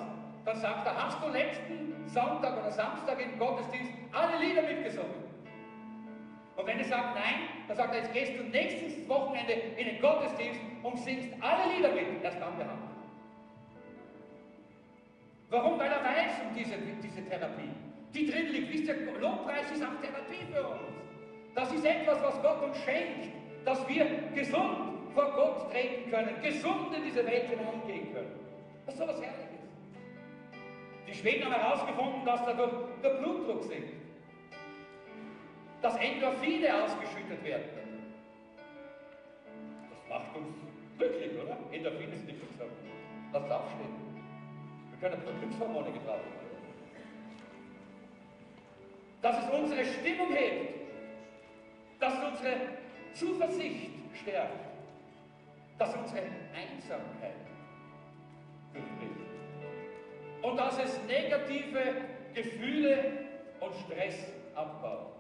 dann 0.45 0.57
sagt 0.57 0.87
er, 0.87 1.05
hast 1.05 1.23
du 1.23 1.29
letzten 1.29 1.95
Sonntag 2.07 2.59
oder 2.59 2.71
Samstag 2.71 3.21
im 3.21 3.39
Gottesdienst 3.39 3.93
alle 4.13 4.45
Lieder 4.45 4.63
mitgesungen. 4.63 5.31
Und 6.57 6.67
wenn 6.67 6.81
ich 6.81 6.89
sage 6.89 7.15
nein, 7.15 7.49
dann 7.69 7.77
sagt 7.77 7.95
er, 7.95 8.01
jetzt 8.01 8.13
gehst 8.13 8.39
du 8.39 8.43
nächstes 8.45 9.09
Wochenende 9.09 9.53
in 9.53 9.87
den 9.87 10.01
Gottesdienst 10.01 10.61
und 10.83 10.99
singst 10.99 11.29
alle 11.41 11.75
Lieder 11.75 11.91
mit. 11.93 12.23
Erst 12.23 12.41
dann 12.41 12.57
behandeln. 12.57 12.91
Warum? 15.49 15.79
Weil 15.79 15.91
er 15.91 16.05
weiß 16.05 16.33
um 16.49 16.55
diese, 16.55 16.77
diese 17.03 17.29
Therapie. 17.29 17.71
Die 18.15 18.27
drin 18.27 18.49
liegt. 18.49 18.73
Wisst 18.73 18.89
ihr, 18.89 19.13
Lobpreis 19.21 19.71
ist 19.71 19.83
auch 19.83 20.01
Therapie 20.01 20.45
für 20.53 20.67
uns. 20.69 21.10
Das 21.55 21.73
ist 21.73 21.85
etwas, 21.85 22.23
was 22.23 22.43
Gott 22.43 22.63
uns 22.63 22.77
schenkt, 22.79 23.29
dass 23.65 23.87
wir 23.89 24.07
gesund 24.35 24.91
vor 25.15 25.33
Gott 25.33 25.71
treten 25.71 26.11
können, 26.11 26.41
gesund 26.43 26.95
in 26.97 27.05
diese 27.05 27.27
Welt 27.27 27.49
hineingehen 27.49 28.13
können. 28.15 28.31
Das 28.87 28.95
ist 28.95 29.01
so 29.01 29.09
was 29.09 29.21
Herrliches. 29.21 29.51
Die 31.07 31.15
Schweden 31.15 31.45
haben 31.45 31.55
herausgefunden, 31.55 32.25
dass 32.25 32.45
dadurch 32.45 32.73
der 33.03 33.11
Blutdruck 33.11 33.65
sinkt. 33.65 33.95
Dass 35.83 35.97
Endorphine 35.97 36.85
ausgeschüttet 36.85 37.43
werden. 37.43 37.65
Das 39.91 40.09
macht 40.09 40.37
uns 40.37 40.55
glücklich, 40.99 41.33
oder? 41.43 41.57
Endorphine 41.73 42.17
sind 42.17 42.27
nicht 42.27 42.41
gesagt. 42.41 42.71
Lass 43.33 43.45
es 43.45 43.51
aufstehen. 43.51 43.95
Wir 44.91 45.09
können 45.09 45.21
ein 45.21 45.25
paar 45.25 45.41
Glückshormone 45.41 45.93
getragen 45.93 46.21
werden. 46.21 46.51
Dass 49.23 49.45
es 49.45 49.51
unsere 49.51 49.85
Stimmung 49.85 50.33
hebt. 50.33 50.80
Dass 52.01 52.15
unsere 52.15 52.57
Zuversicht 53.13 53.91
stärkt. 54.21 54.67
Dass 55.79 55.95
unsere 55.95 56.23
Einsamkeit 56.55 57.35
durchbricht 58.73 59.31
und 60.43 60.57
dass 60.57 60.79
es 60.79 60.99
negative 61.07 61.83
Gefühle 62.35 63.13
und 63.61 63.75
Stress 63.75 64.33
abbaut 64.55 65.13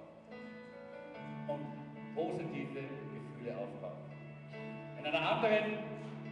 und 1.48 2.14
positive 2.14 2.80
Gefühle 3.14 3.56
aufbaut. 3.56 3.98
In 4.98 5.06
einer 5.06 5.30
anderen 5.30 5.78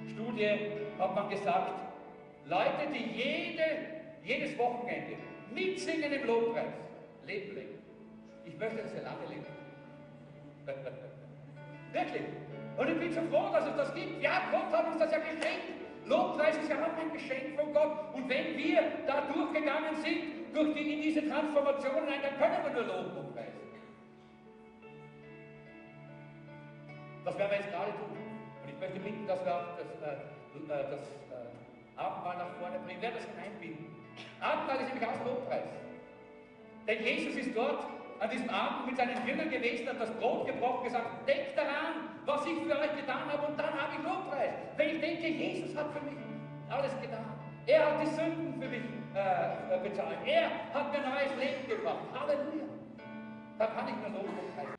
Studie 0.08 0.50
hat 0.98 1.14
man 1.14 1.28
gesagt, 1.28 1.72
Leute, 2.46 2.88
die 2.92 3.10
jede, 3.12 3.64
jedes 4.24 4.56
Wochenende 4.58 5.16
mitsingen 5.54 6.12
im 6.12 6.26
Lobpreis, 6.26 6.72
leben 7.26 7.54
länger. 7.54 7.78
Ich 8.46 8.56
möchte, 8.58 8.82
dass 8.82 8.92
sie 8.92 8.98
lange 8.98 9.26
leben. 9.28 9.57
Wirklich. 11.92 12.22
Und 12.76 12.88
ich 12.88 12.98
bin 12.98 13.12
so 13.12 13.20
froh, 13.22 13.50
dass 13.52 13.66
es 13.66 13.76
das 13.76 13.94
gibt. 13.94 14.22
Ja, 14.22 14.42
Gott 14.52 14.72
hat 14.72 14.86
uns 14.86 14.98
das 14.98 15.10
ja 15.10 15.18
geschenkt. 15.18 15.78
Lobpreis 16.06 16.56
ist 16.56 16.70
ja 16.70 16.76
auch 16.76 16.96
ein 16.96 17.12
Geschenk 17.12 17.58
von 17.58 17.72
Gott. 17.72 18.14
Und 18.14 18.28
wenn 18.28 18.56
wir 18.56 18.80
da 19.06 19.22
durchgegangen 19.32 19.96
sind, 20.02 20.54
durch 20.54 20.74
die, 20.74 20.94
in 20.94 21.02
diese 21.02 21.28
Transformation 21.28 21.94
hinein, 21.94 22.20
dann 22.22 22.38
können 22.38 22.64
wir 22.64 22.82
nur 22.82 22.94
loben 22.94 23.16
und 23.16 23.34
preisen. 23.34 23.60
Das 27.24 27.38
werden 27.38 27.50
wir 27.50 27.58
jetzt 27.58 27.70
gerade 27.70 27.92
tun. 27.92 28.16
Und 28.62 28.68
ich 28.68 28.80
möchte 28.80 29.00
bitten, 29.00 29.26
dass 29.26 29.44
wir 29.44 29.54
auch 29.54 29.76
das, 29.76 29.90
äh, 30.00 30.72
äh 30.72 30.90
das 30.90 31.02
äh, 31.02 32.00
Abendmahl 32.00 32.38
nach 32.38 32.54
vorne 32.60 32.78
bringen. 32.86 33.02
Werden 33.02 33.16
das 33.16 33.26
hineinbinden. 33.26 33.86
Abendmahl 34.40 34.80
ist 34.80 34.88
nämlich 34.88 35.08
auch 35.08 35.24
Lobpreis. 35.26 35.68
Denn 36.86 37.04
Jesus 37.04 37.36
ist 37.36 37.54
dort 37.54 37.97
an 38.20 38.30
diesem 38.30 38.50
Abend 38.50 38.86
mit 38.86 38.96
seinen 38.96 39.26
Jüngern 39.26 39.50
gewesen, 39.50 39.88
hat 39.88 40.00
das 40.00 40.10
Brot 40.12 40.46
gebrochen, 40.46 40.84
gesagt, 40.84 41.28
denkt 41.28 41.56
daran, 41.56 42.10
was 42.26 42.44
ich 42.46 42.58
für 42.58 42.78
euch 42.78 42.96
getan 42.96 43.30
habe 43.30 43.46
und 43.46 43.58
dann 43.58 43.72
habe 43.72 43.92
ich 43.96 44.04
Lobpreis. 44.04 44.52
Wenn 44.76 44.96
ich 44.96 45.00
denke, 45.00 45.28
Jesus 45.28 45.76
hat 45.76 45.86
für 45.92 46.04
mich 46.04 46.18
alles 46.68 46.92
getan. 47.00 47.24
Er 47.66 47.86
hat 47.86 48.02
die 48.02 48.06
Sünden 48.06 48.60
für 48.60 48.68
mich 48.68 48.84
äh, 49.14 49.88
bezahlt. 49.88 50.18
Er 50.24 50.50
hat 50.74 50.92
mir 50.92 51.00
neues 51.00 51.34
Leben 51.38 51.68
gebracht. 51.68 52.04
Halleluja. 52.14 52.64
Da 53.58 53.66
kann 53.66 53.88
ich 53.88 53.94
nur 53.96 54.20
Lobpreis 54.20 54.77